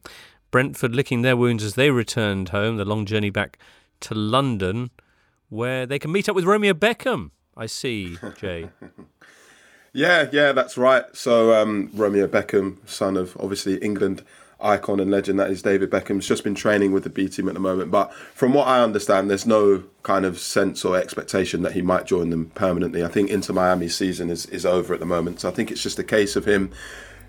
Brentford 0.50 0.94
licking 0.94 1.22
their 1.22 1.36
wounds 1.36 1.62
as 1.62 1.74
they 1.74 1.90
returned 1.90 2.48
home, 2.48 2.76
the 2.76 2.84
long 2.84 3.06
journey 3.06 3.30
back 3.30 3.58
to 4.00 4.14
London, 4.14 4.90
where 5.48 5.86
they 5.86 5.98
can 5.98 6.10
meet 6.10 6.28
up 6.28 6.34
with 6.34 6.44
Romeo 6.44 6.72
Beckham. 6.72 7.30
I 7.56 7.66
see, 7.66 8.16
Jay. 8.36 8.70
Yeah, 9.92 10.28
yeah, 10.32 10.52
that's 10.52 10.78
right. 10.78 11.04
So 11.14 11.54
um, 11.60 11.90
Romeo 11.92 12.26
Beckham, 12.28 12.76
son 12.88 13.16
of 13.16 13.36
obviously 13.40 13.76
England 13.78 14.22
icon 14.62 15.00
and 15.00 15.10
legend 15.10 15.40
that 15.40 15.50
is 15.50 15.62
David 15.62 15.90
Beckham's 15.90 16.26
just 16.26 16.44
been 16.44 16.54
training 16.54 16.92
with 16.92 17.04
the 17.04 17.10
B 17.10 17.28
team 17.28 17.48
at 17.48 17.54
the 17.54 17.60
moment. 17.60 17.90
But 17.90 18.12
from 18.34 18.52
what 18.52 18.68
I 18.68 18.82
understand, 18.82 19.30
there's 19.30 19.46
no 19.46 19.84
kind 20.02 20.24
of 20.24 20.38
sense 20.38 20.84
or 20.84 20.96
expectation 20.96 21.62
that 21.62 21.72
he 21.72 21.82
might 21.82 22.06
join 22.06 22.30
them 22.30 22.50
permanently. 22.54 23.04
I 23.04 23.08
think 23.08 23.30
Inter 23.30 23.54
Miami's 23.54 23.96
season 23.96 24.30
is, 24.30 24.46
is 24.46 24.66
over 24.66 24.94
at 24.94 25.00
the 25.00 25.06
moment. 25.06 25.40
So 25.40 25.48
I 25.48 25.52
think 25.52 25.70
it's 25.70 25.82
just 25.82 25.98
a 25.98 26.04
case 26.04 26.36
of 26.36 26.44
him, 26.44 26.70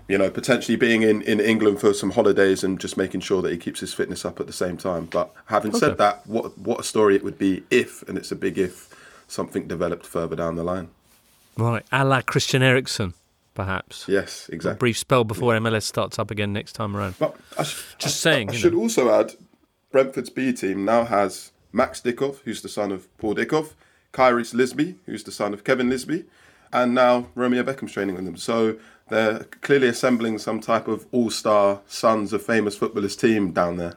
you 0.08 0.18
know, 0.18 0.30
potentially 0.30 0.76
being 0.76 1.02
in, 1.02 1.22
in 1.22 1.40
England 1.40 1.80
for 1.80 1.94
some 1.94 2.10
holidays 2.10 2.62
and 2.62 2.78
just 2.78 2.96
making 2.96 3.20
sure 3.20 3.42
that 3.42 3.50
he 3.50 3.58
keeps 3.58 3.80
his 3.80 3.94
fitness 3.94 4.24
up 4.24 4.40
at 4.40 4.46
the 4.46 4.52
same 4.52 4.76
time. 4.76 5.06
But 5.06 5.32
having 5.46 5.70
okay. 5.72 5.80
said 5.80 5.98
that, 5.98 6.26
what 6.26 6.56
what 6.58 6.80
a 6.80 6.84
story 6.84 7.16
it 7.16 7.24
would 7.24 7.38
be 7.38 7.64
if, 7.70 8.06
and 8.08 8.18
it's 8.18 8.30
a 8.30 8.36
big 8.36 8.58
if, 8.58 8.94
something 9.26 9.66
developed 9.66 10.06
further 10.06 10.36
down 10.36 10.56
the 10.56 10.64
line. 10.64 10.90
Right, 11.56 11.84
a 11.92 12.04
la 12.04 12.22
Christian 12.22 12.62
Eriksen, 12.62 13.14
perhaps. 13.54 14.06
Yes, 14.08 14.48
exactly. 14.52 14.76
A 14.76 14.78
brief 14.78 14.98
spell 14.98 15.24
before 15.24 15.54
MLS 15.54 15.82
starts 15.82 16.18
up 16.18 16.30
again 16.30 16.52
next 16.52 16.72
time 16.72 16.96
around. 16.96 17.16
But 17.18 17.36
I 17.58 17.64
sh- 17.64 17.94
just 17.98 18.26
I, 18.26 18.30
saying. 18.30 18.50
I, 18.50 18.52
I 18.52 18.56
should 18.56 18.72
know. 18.72 18.80
also 18.80 19.10
add, 19.10 19.34
Brentford's 19.90 20.30
B 20.30 20.52
team 20.52 20.84
now 20.84 21.04
has 21.04 21.52
Max 21.72 22.00
Dickov, 22.00 22.38
who's 22.44 22.62
the 22.62 22.68
son 22.68 22.90
of 22.92 23.14
Paul 23.18 23.34
Dickov, 23.34 23.72
Kyrus 24.12 24.54
Lisbie, 24.54 24.96
who's 25.06 25.24
the 25.24 25.32
son 25.32 25.52
of 25.52 25.64
Kevin 25.64 25.88
Lisbie, 25.88 26.24
and 26.72 26.94
now 26.94 27.28
Romeo 27.34 27.62
Beckham's 27.62 27.92
training 27.92 28.14
with 28.14 28.24
them. 28.24 28.36
So 28.36 28.76
they're 29.08 29.40
clearly 29.60 29.88
assembling 29.88 30.38
some 30.38 30.60
type 30.60 30.88
of 30.88 31.06
all-star 31.12 31.80
sons 31.86 32.32
of 32.32 32.42
famous 32.42 32.76
footballers 32.76 33.16
team 33.16 33.52
down 33.52 33.76
there. 33.76 33.94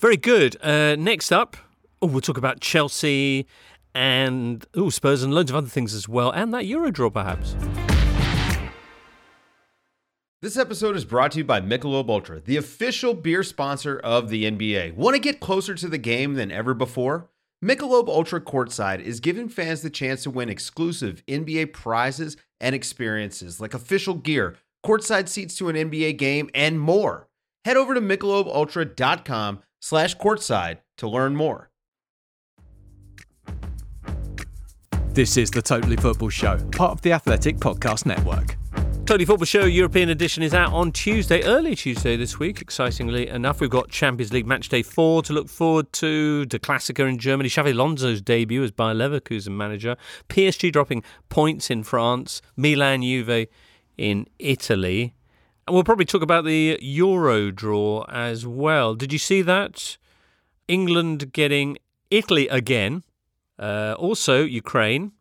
Very 0.00 0.16
good. 0.16 0.56
Uh, 0.62 0.96
next 0.96 1.30
up, 1.30 1.56
oh, 2.02 2.06
we'll 2.06 2.20
talk 2.20 2.38
about 2.38 2.60
Chelsea 2.60 3.46
and 3.94 4.64
ooh, 4.76 4.90
Spurs 4.90 5.22
and 5.22 5.34
loads 5.34 5.50
of 5.50 5.56
other 5.56 5.68
things 5.68 5.94
as 5.94 6.08
well, 6.08 6.30
and 6.30 6.52
that 6.54 6.66
Euro 6.66 6.90
draw 6.90 7.10
perhaps. 7.10 7.56
This 10.42 10.56
episode 10.56 10.96
is 10.96 11.04
brought 11.04 11.32
to 11.32 11.38
you 11.38 11.44
by 11.44 11.60
Michelob 11.60 12.08
Ultra, 12.08 12.40
the 12.40 12.56
official 12.56 13.12
beer 13.12 13.42
sponsor 13.42 13.98
of 13.98 14.30
the 14.30 14.50
NBA. 14.50 14.94
Want 14.94 15.14
to 15.14 15.20
get 15.20 15.38
closer 15.38 15.74
to 15.74 15.86
the 15.86 15.98
game 15.98 16.32
than 16.32 16.50
ever 16.50 16.72
before? 16.72 17.28
Michelob 17.62 18.08
Ultra 18.08 18.40
Courtside 18.40 19.00
is 19.00 19.20
giving 19.20 19.50
fans 19.50 19.82
the 19.82 19.90
chance 19.90 20.22
to 20.22 20.30
win 20.30 20.48
exclusive 20.48 21.22
NBA 21.26 21.74
prizes 21.74 22.38
and 22.58 22.74
experiences 22.74 23.60
like 23.60 23.74
official 23.74 24.14
gear, 24.14 24.56
courtside 24.84 25.28
seats 25.28 25.56
to 25.56 25.68
an 25.68 25.76
NBA 25.76 26.16
game, 26.16 26.48
and 26.54 26.80
more. 26.80 27.28
Head 27.66 27.76
over 27.76 27.92
to 27.92 28.00
michelobultra.com 28.00 29.60
slash 29.82 30.16
courtside 30.16 30.78
to 30.96 31.06
learn 31.06 31.36
more. 31.36 31.69
This 35.12 35.36
is 35.36 35.50
the 35.50 35.60
Totally 35.60 35.96
Football 35.96 36.28
Show, 36.28 36.56
part 36.70 36.92
of 36.92 37.02
the 37.02 37.10
Athletic 37.10 37.56
Podcast 37.56 38.06
Network. 38.06 38.56
Totally 39.06 39.24
Football 39.24 39.44
Show 39.44 39.64
European 39.64 40.08
edition 40.10 40.44
is 40.44 40.54
out 40.54 40.72
on 40.72 40.92
Tuesday, 40.92 41.42
early 41.42 41.74
Tuesday 41.74 42.16
this 42.16 42.38
week. 42.38 42.60
Excitingly 42.60 43.26
enough, 43.26 43.60
we've 43.60 43.68
got 43.68 43.90
Champions 43.90 44.32
League 44.32 44.46
match 44.46 44.68
day 44.68 44.84
four 44.84 45.20
to 45.24 45.32
look 45.32 45.48
forward 45.48 45.92
to. 45.94 46.46
The 46.46 46.60
Klassiker 46.60 47.08
in 47.08 47.18
Germany, 47.18 47.48
Xabi 47.48 47.72
Alonso's 47.72 48.22
debut 48.22 48.62
as 48.62 48.70
Bayer 48.70 48.94
Leverkusen 48.94 49.50
manager, 49.50 49.96
PSG 50.28 50.70
dropping 50.72 51.02
points 51.28 51.70
in 51.70 51.82
France, 51.82 52.40
Milan 52.56 53.02
Juve 53.02 53.48
in 53.98 54.28
Italy. 54.38 55.16
And 55.66 55.74
we'll 55.74 55.82
probably 55.82 56.04
talk 56.04 56.22
about 56.22 56.44
the 56.44 56.78
Euro 56.80 57.50
draw 57.50 58.04
as 58.08 58.46
well. 58.46 58.94
Did 58.94 59.12
you 59.12 59.18
see 59.18 59.42
that? 59.42 59.98
England 60.68 61.32
getting 61.32 61.78
Italy 62.12 62.46
again. 62.46 63.02
Uh, 63.60 63.94
also, 63.98 64.42
Ukraine 64.42 65.12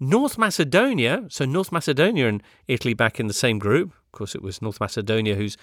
North 0.00 0.36
Macedonia, 0.36 1.24
so 1.28 1.44
North 1.44 1.70
Macedonia 1.70 2.28
and 2.28 2.42
Italy 2.66 2.94
back 2.94 3.20
in 3.20 3.28
the 3.28 3.32
same 3.32 3.58
group. 3.58 3.90
Of 3.90 4.12
course, 4.12 4.34
it 4.34 4.42
was 4.42 4.60
North 4.60 4.80
Macedonia 4.80 5.36
whose 5.36 5.56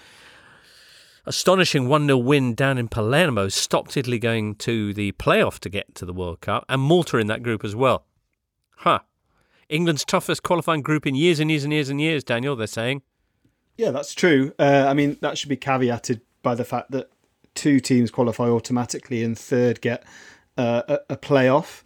astonishing 1.26 1.88
1 1.88 2.06
0 2.06 2.18
win 2.18 2.54
down 2.54 2.78
in 2.78 2.88
Palermo 2.88 3.48
stopped 3.48 3.96
Italy 3.96 4.18
going 4.18 4.54
to 4.56 4.92
the 4.94 5.12
playoff 5.12 5.58
to 5.60 5.68
get 5.68 5.94
to 5.96 6.04
the 6.04 6.12
World 6.12 6.40
Cup, 6.40 6.64
and 6.68 6.80
Malta 6.80 7.18
in 7.18 7.26
that 7.28 7.42
group 7.42 7.64
as 7.64 7.76
well. 7.76 8.06
Huh. 8.78 9.00
England's 9.68 10.04
toughest 10.04 10.42
qualifying 10.42 10.82
group 10.82 11.06
in 11.06 11.14
years 11.14 11.40
and 11.40 11.50
years 11.50 11.64
and 11.64 11.72
years 11.72 11.88
and 11.88 12.00
years, 12.00 12.24
Daniel, 12.24 12.56
they're 12.56 12.66
saying. 12.66 13.02
Yeah, 13.76 13.90
that's 13.90 14.12
true. 14.12 14.52
Uh, 14.58 14.86
I 14.88 14.94
mean, 14.94 15.16
that 15.20 15.38
should 15.38 15.48
be 15.48 15.56
caveated 15.56 16.20
by 16.42 16.54
the 16.54 16.64
fact 16.64 16.90
that 16.90 17.10
two 17.54 17.80
teams 17.80 18.10
qualify 18.10 18.48
automatically 18.48 19.22
and 19.22 19.38
third 19.38 19.80
get 19.80 20.04
uh, 20.58 20.82
a, 20.88 20.98
a 21.10 21.16
playoff. 21.16 21.82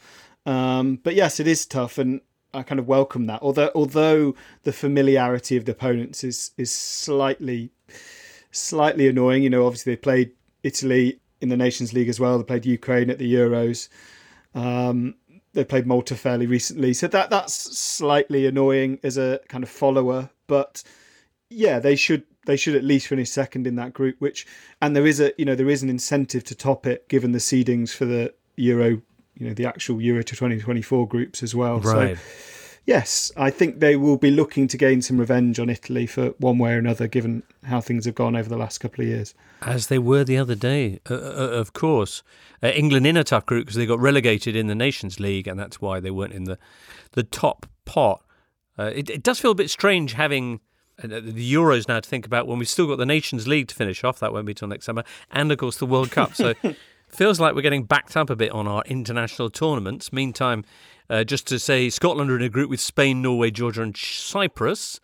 Um, 0.46 1.00
but 1.02 1.14
yes, 1.14 1.40
it 1.40 1.46
is 1.46 1.66
tough, 1.66 1.98
and 1.98 2.20
I 2.54 2.62
kind 2.62 2.78
of 2.78 2.88
welcome 2.88 3.26
that. 3.26 3.42
Although 3.42 3.70
although 3.74 4.34
the 4.62 4.72
familiarity 4.72 5.56
of 5.56 5.66
the 5.66 5.72
opponents 5.72 6.24
is 6.24 6.52
is 6.56 6.72
slightly 6.72 7.70
slightly 8.56 9.08
annoying. 9.08 9.42
You 9.42 9.50
know, 9.50 9.66
obviously 9.66 9.92
they 9.92 9.96
played 9.96 10.32
Italy 10.62 11.20
in 11.40 11.48
the 11.48 11.56
Nations 11.56 11.92
League 11.92 12.08
as 12.08 12.18
well. 12.18 12.38
They 12.38 12.44
played 12.44 12.66
Ukraine 12.66 13.10
at 13.10 13.18
the 13.18 13.32
Euros. 13.32 13.88
Um, 14.54 15.14
they 15.52 15.64
played 15.64 15.86
Malta 15.86 16.14
fairly 16.14 16.46
recently, 16.46 16.92
so 16.92 17.06
that 17.08 17.30
that's 17.30 17.54
slightly 17.78 18.46
annoying 18.46 18.98
as 19.02 19.16
a 19.16 19.40
kind 19.48 19.64
of 19.64 19.70
follower. 19.70 20.30
But 20.46 20.82
yeah, 21.50 21.78
they 21.78 21.96
should 21.96 22.24
they 22.46 22.56
should 22.56 22.74
at 22.74 22.84
least 22.84 23.08
finish 23.08 23.30
second 23.30 23.66
in 23.66 23.76
that 23.76 23.92
group. 23.92 24.16
Which 24.18 24.46
and 24.80 24.94
there 24.94 25.06
is 25.06 25.20
a 25.20 25.32
you 25.38 25.44
know 25.44 25.54
there 25.54 25.68
is 25.68 25.82
an 25.82 25.90
incentive 25.90 26.44
to 26.44 26.54
top 26.54 26.86
it 26.86 27.08
given 27.08 27.32
the 27.32 27.38
seedings 27.38 27.90
for 27.90 28.04
the 28.04 28.34
Euro 28.56 29.02
you 29.36 29.48
know 29.48 29.54
the 29.54 29.66
actual 29.66 30.00
Euro 30.00 30.22
to 30.22 30.36
2024 30.36 31.06
groups 31.08 31.42
as 31.42 31.54
well. 31.54 31.80
Right. 31.80 32.16
So 32.16 32.22
yes, 32.86 33.30
I 33.36 33.50
think 33.50 33.80
they 33.80 33.96
will 33.96 34.16
be 34.16 34.30
looking 34.30 34.68
to 34.68 34.78
gain 34.78 35.02
some 35.02 35.18
revenge 35.18 35.58
on 35.60 35.68
Italy 35.68 36.06
for 36.06 36.28
one 36.38 36.58
way 36.58 36.72
or 36.72 36.78
another, 36.78 37.06
given 37.06 37.42
how 37.64 37.80
things 37.80 38.06
have 38.06 38.14
gone 38.14 38.34
over 38.34 38.48
the 38.48 38.56
last 38.56 38.78
couple 38.78 39.02
of 39.02 39.08
years. 39.08 39.34
As 39.60 39.88
they 39.88 39.98
were 39.98 40.24
the 40.24 40.38
other 40.38 40.54
day, 40.54 41.00
uh, 41.10 41.14
uh, 41.14 41.16
of 41.16 41.72
course. 41.72 42.22
Uh, 42.62 42.68
England 42.68 43.06
in 43.06 43.16
a 43.16 43.24
tough 43.24 43.44
group 43.44 43.66
because 43.66 43.76
they 43.76 43.86
got 43.86 44.00
relegated 44.00 44.56
in 44.56 44.66
the 44.66 44.74
Nations 44.74 45.20
League, 45.20 45.46
and 45.46 45.60
that's 45.60 45.80
why 45.80 46.00
they 46.00 46.10
weren't 46.10 46.32
in 46.32 46.44
the 46.44 46.58
the 47.12 47.22
top 47.22 47.66
pot. 47.84 48.22
Uh, 48.78 48.90
it, 48.94 49.10
it 49.10 49.22
does 49.22 49.38
feel 49.38 49.50
a 49.50 49.54
bit 49.54 49.70
strange 49.70 50.14
having 50.14 50.60
uh, 51.02 51.06
the 51.06 51.54
Euros 51.54 51.88
now 51.88 52.00
to 52.00 52.08
think 52.08 52.24
about 52.26 52.46
when 52.46 52.58
we've 52.58 52.68
still 52.68 52.86
got 52.86 52.96
the 52.96 53.06
Nations 53.06 53.46
League 53.46 53.68
to 53.68 53.74
finish 53.74 54.04
off. 54.04 54.18
That 54.20 54.32
won't 54.32 54.46
be 54.46 54.54
till 54.54 54.68
next 54.68 54.86
summer, 54.86 55.04
and 55.30 55.52
of 55.52 55.58
course 55.58 55.76
the 55.76 55.86
World 55.86 56.10
Cup. 56.10 56.34
So 56.34 56.54
feels 57.08 57.40
like 57.40 57.54
we're 57.54 57.62
getting 57.62 57.84
backed 57.84 58.16
up 58.16 58.30
a 58.30 58.36
bit 58.36 58.52
on 58.52 58.66
our 58.66 58.82
international 58.86 59.50
tournaments. 59.50 60.12
Meantime, 60.12 60.64
uh, 61.08 61.24
just 61.24 61.46
to 61.48 61.58
say, 61.58 61.88
Scotland 61.88 62.30
are 62.30 62.36
in 62.36 62.42
a 62.42 62.48
group 62.48 62.68
with 62.70 62.80
Spain, 62.80 63.22
Norway, 63.22 63.50
Georgia, 63.50 63.82
and 63.82 63.96
Cyprus. 63.96 65.00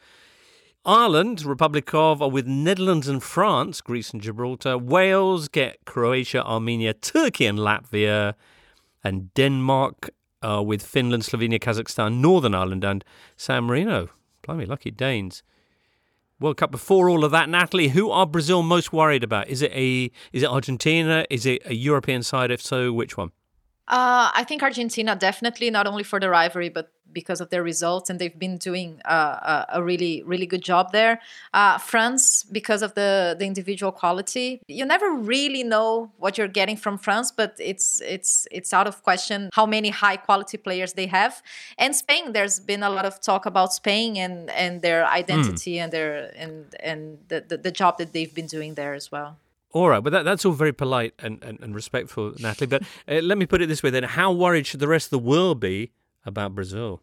Ireland, 0.85 1.45
Republic 1.45 1.95
of, 1.95 2.21
are 2.21 2.29
with 2.29 2.47
Netherlands 2.47 3.07
and 3.07 3.23
France, 3.23 3.81
Greece 3.81 4.11
and 4.11 4.21
Gibraltar. 4.21 4.77
Wales 4.77 5.47
get 5.47 5.85
Croatia, 5.85 6.45
Armenia, 6.45 6.93
Turkey, 6.93 7.47
and 7.47 7.59
Latvia. 7.59 8.35
And 9.05 9.33
Denmark 9.35 10.11
are 10.43 10.65
with 10.65 10.83
Finland, 10.83 11.23
Slovenia, 11.23 11.61
Kazakhstan, 11.61 12.15
Northern 12.15 12.55
Ireland, 12.55 12.83
and 12.83 13.05
San 13.37 13.65
Marino. 13.65 14.09
Blimey, 14.43 14.67
lucky 14.67 14.91
Danes. 14.91 15.45
World 16.43 16.57
Cup 16.57 16.71
before 16.71 17.09
all 17.09 17.25
of 17.25 17.31
that, 17.31 17.49
Natalie, 17.49 17.89
who 17.89 18.11
are 18.11 18.27
Brazil 18.27 18.63
most 18.63 18.93
worried 18.93 19.25
about? 19.25 19.49
Is 19.49 19.63
it 19.63 19.73
a 19.73 20.11
is 20.33 20.43
it 20.43 20.49
Argentina? 20.51 21.25
Is 21.31 21.47
it 21.47 21.63
a 21.65 21.75
European 21.75 22.23
side? 22.23 22.51
If 22.51 22.61
so, 22.61 22.93
which 22.93 23.17
one? 23.17 23.31
Uh, 23.89 24.31
I 24.35 24.45
think 24.45 24.63
Argentina 24.63 25.17
definitely, 25.17 25.69
not 25.71 25.87
only 25.87 26.03
for 26.03 26.21
the 26.21 26.31
rivalry, 26.31 26.69
but 26.69 26.93
because 27.13 27.41
of 27.41 27.51
their 27.51 27.63
results, 27.63 28.11
and 28.11 28.19
they've 28.19 28.39
been 28.39 28.59
doing 28.59 29.01
uh, 29.05 29.65
a 29.69 29.83
really, 29.83 30.23
really 30.25 30.47
good 30.47 30.63
job 30.63 30.93
there. 30.93 31.21
Uh, 31.53 31.79
France, 31.79 32.45
because 32.45 32.83
of 32.83 32.95
the 32.95 33.37
the 33.39 33.45
individual 33.45 33.93
quality, 33.93 34.61
you 34.69 34.85
never 34.85 35.11
really 35.11 35.65
know 35.65 36.11
what 36.19 36.39
you're 36.39 36.49
getting 36.49 36.77
from 36.77 36.99
France, 36.99 37.31
but 37.31 37.57
it's 37.59 38.01
it's 38.03 38.47
it's 38.51 38.73
out 38.73 38.87
of 38.87 39.03
question 39.03 39.51
how 39.53 39.67
many 39.67 39.91
high 39.91 40.17
quality 40.17 40.57
players 40.57 40.93
they 40.95 41.07
have. 41.07 41.43
And 41.79 41.95
Spain, 41.95 42.33
there's 42.33 42.61
been 42.61 42.83
a 42.83 42.91
lot 42.91 43.05
of 43.05 43.21
talk 43.21 43.47
about 43.47 43.73
Spain 43.73 44.17
and 44.17 44.51
and 44.51 44.83
their 44.83 45.07
identity 45.07 45.75
mm. 45.77 45.85
and 45.85 45.93
their 45.93 46.33
and 46.37 46.75
and 46.81 47.19
the, 47.29 47.41
the 47.41 47.57
the 47.57 47.71
job 47.71 47.99
that 47.99 48.13
they've 48.13 48.35
been 48.35 48.47
doing 48.47 48.75
there 48.75 48.95
as 48.95 49.11
well. 49.13 49.37
All 49.73 49.89
right, 49.89 50.05
but 50.05 50.11
that, 50.13 50.25
that's 50.25 50.45
all 50.45 50.53
very 50.53 50.73
polite 50.73 51.15
and, 51.19 51.43
and, 51.43 51.59
and 51.61 51.75
respectful, 51.75 52.35
Natalie. 52.39 52.67
But 52.67 52.83
uh, 53.09 53.21
let 53.23 53.39
me 53.39 53.47
put 53.47 53.63
it 53.63 53.69
this 53.69 53.83
way 53.83 53.89
then. 53.89 54.03
How 54.03 54.31
worried 54.31 54.67
should 54.67 54.81
the 54.81 54.89
rest 54.89 55.07
of 55.07 55.11
the 55.11 55.27
world 55.27 55.61
be 55.61 55.93
about 56.25 56.55
Brazil? 56.55 57.03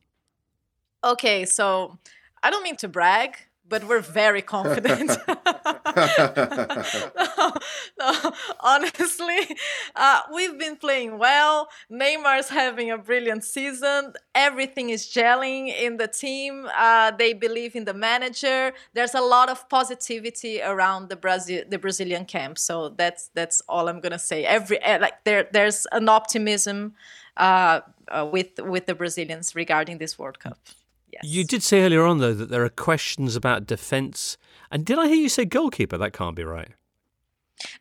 Okay, 1.03 1.45
so 1.45 1.97
I 2.43 2.49
don't 2.49 2.63
mean 2.63 2.75
to 2.77 2.87
brag, 2.87 3.37
but 3.69 3.87
we're 3.87 4.01
very 4.01 4.41
confident. 4.41 5.11
no, 5.27 5.35
no, 7.99 8.31
honestly, 8.59 9.55
uh, 9.95 10.21
we've 10.33 10.57
been 10.57 10.75
playing 10.75 11.19
well. 11.19 11.69
Neymar's 11.91 12.49
having 12.49 12.91
a 12.91 12.97
brilliant 12.97 13.43
season. 13.43 14.13
Everything 14.33 14.89
is 14.89 15.05
gelling 15.05 15.67
in 15.67 15.97
the 15.97 16.07
team. 16.07 16.67
Uh, 16.75 17.11
they 17.11 17.33
believe 17.33 17.75
in 17.75 17.85
the 17.85 17.93
manager. 17.93 18.73
There's 18.93 19.13
a 19.13 19.21
lot 19.21 19.49
of 19.49 19.69
positivity 19.69 20.61
around 20.61 21.09
the 21.09 21.15
Brazil, 21.15 21.63
the 21.69 21.77
Brazilian 21.77 22.25
camp. 22.25 22.57
So 22.57 22.89
that's 22.89 23.29
that's 23.35 23.61
all 23.69 23.87
I'm 23.87 24.01
gonna 24.01 24.19
say. 24.19 24.45
Every 24.45 24.83
eh, 24.83 24.97
like 24.97 25.23
there 25.23 25.47
there's 25.53 25.85
an 25.91 26.09
optimism 26.09 26.95
uh, 27.37 27.81
uh 28.11 28.25
with 28.25 28.59
with 28.59 28.85
the 28.85 28.95
Brazilians 28.95 29.55
regarding 29.55 29.97
this 29.97 30.17
World 30.19 30.39
Cup. 30.39 30.57
Yes. 31.11 31.23
You 31.23 31.43
did 31.43 31.63
say 31.63 31.81
earlier 31.81 32.05
on, 32.05 32.19
though, 32.19 32.33
that 32.33 32.49
there 32.49 32.63
are 32.63 32.69
questions 32.69 33.35
about 33.35 33.65
defence. 33.65 34.37
And 34.71 34.85
did 34.85 34.99
I 34.99 35.07
hear 35.07 35.15
you 35.15 35.29
say 35.29 35.45
goalkeeper? 35.45 35.97
That 35.97 36.13
can't 36.13 36.35
be 36.35 36.43
right. 36.43 36.69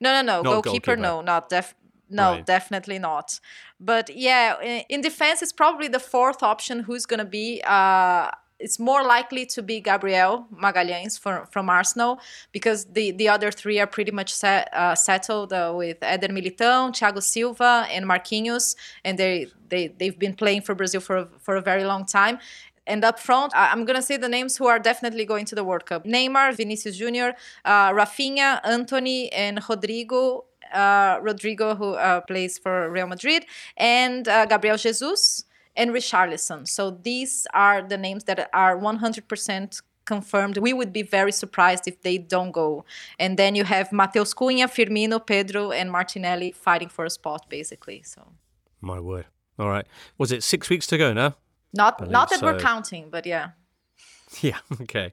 No, 0.01 0.12
no, 0.12 0.22
no. 0.22 0.43
Goalkeeper, 0.43 0.97
goalkeeper, 0.97 0.97
no, 0.97 1.20
not 1.20 1.49
def. 1.51 1.74
No, 2.11 2.33
right. 2.33 2.47
definitely 2.47 2.99
not. 2.99 3.39
But 3.79 4.09
yeah, 4.16 4.59
in 4.89 5.03
defense, 5.03 5.43
it's 5.43 5.53
probably 5.53 5.89
the 5.89 6.01
fourth 6.01 6.43
option. 6.43 6.81
Who's 6.81 7.05
going 7.05 7.18
to 7.18 7.26
be? 7.26 7.61
Uh, 7.66 8.31
it's 8.59 8.78
more 8.78 9.04
likely 9.04 9.46
to 9.46 9.62
be 9.62 9.80
Gabriel 9.80 10.46
Magalhães 10.52 11.18
from, 11.18 11.46
from 11.46 11.68
Arsenal 11.68 12.20
because 12.52 12.86
the, 12.86 13.12
the 13.12 13.28
other 13.28 13.50
three 13.50 13.78
are 13.78 13.86
pretty 13.86 14.11
much 14.11 14.32
set, 14.34 14.68
uh, 14.72 14.94
settled 14.94 15.52
uh, 15.52 15.72
with 15.74 15.98
Eder 16.02 16.28
Militão, 16.28 16.90
Thiago 16.90 17.22
Silva, 17.22 17.86
and 17.90 18.04
Marquinhos, 18.04 18.74
and 19.04 19.18
they 19.18 19.46
they 19.68 19.88
they've 19.88 20.18
been 20.18 20.34
playing 20.34 20.62
for 20.62 20.74
Brazil 20.74 21.00
for 21.00 21.16
a, 21.16 21.28
for 21.40 21.56
a 21.56 21.61
very 21.61 21.84
long 21.84 22.04
time. 22.04 22.38
And 22.86 23.04
up 23.04 23.18
front, 23.18 23.52
I'm 23.54 23.84
going 23.84 23.96
to 23.96 24.02
say 24.02 24.16
the 24.16 24.30
names 24.30 24.56
who 24.56 24.66
are 24.66 24.78
definitely 24.78 25.26
going 25.26 25.44
to 25.46 25.54
the 25.54 25.62
World 25.62 25.84
Cup 25.84 26.04
Neymar, 26.04 26.56
Vinicius 26.56 26.96
Jr., 26.96 27.36
uh, 27.64 27.90
Rafinha, 27.92 28.61
Antony, 28.64 29.30
and 29.32 29.59
Rodrygo. 29.59 30.44
Uh, 30.72 31.18
Rodrygo, 31.20 31.78
who 31.78 31.94
uh, 31.94 32.20
plays 32.20 32.59
for 32.59 32.90
Real 32.90 33.06
Madrid, 33.06 33.46
and 33.78 34.28
uh, 34.28 34.44
Gabriel 34.44 34.76
Jesus 34.76 35.46
and 35.79 35.93
Richarlison. 35.93 36.68
So 36.68 36.91
these 36.91 37.47
are 37.55 37.81
the 37.81 37.97
names 37.97 38.24
that 38.24 38.51
are 38.53 38.76
100% 38.76 39.83
confirmed. 40.05 40.59
We 40.59 40.72
would 40.72 40.93
be 40.93 41.03
very 41.03 41.33
surprised 41.33 41.85
if 41.87 42.03
they 42.03 42.18
don't 42.18 42.53
go. 42.53 42.85
And 43.18 43.39
then 43.39 43.55
you 43.55 43.64
have 43.64 43.91
Matheus 43.91 44.35
Cunha, 44.35 44.66
Firmino, 44.76 45.24
Pedro, 45.24 45.70
and 45.70 45.91
Martinelli 45.91 46.51
fighting 46.53 46.89
for 46.89 47.05
a 47.05 47.11
spot, 47.11 47.49
basically. 47.49 48.03
So, 48.03 48.33
my 48.81 48.99
word. 48.99 49.26
All 49.59 49.68
right. 49.68 49.87
Was 50.18 50.33
it 50.33 50.43
six 50.43 50.68
weeks 50.68 50.87
to 50.89 50.99
go 50.99 51.12
now? 51.12 51.37
Not 51.72 52.11
not 52.11 52.31
that 52.31 52.41
so. 52.41 52.47
we're 52.47 52.59
counting, 52.59 53.09
but 53.11 53.24
yeah. 53.24 53.51
Yeah. 54.43 54.59
Okay. 54.83 55.12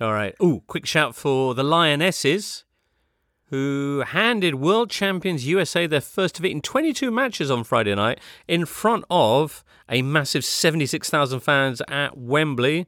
All 0.00 0.12
right. 0.12 0.34
Oh, 0.40 0.62
quick 0.66 0.86
shout 0.86 1.14
for 1.14 1.54
the 1.54 1.62
Lionesses, 1.62 2.64
who 3.50 4.02
handed 4.06 4.56
world 4.56 4.90
champions 4.90 5.46
USA 5.46 5.86
their 5.86 6.00
first 6.00 6.36
defeat 6.36 6.52
in 6.52 6.60
22 6.60 7.10
matches 7.10 7.50
on 7.50 7.64
Friday 7.64 7.94
night 7.94 8.20
in 8.48 8.66
front 8.66 9.04
of 9.08 9.64
a 9.88 10.02
massive 10.02 10.44
76,000 10.44 11.40
fans 11.40 11.80
at 11.88 12.18
Wembley. 12.18 12.86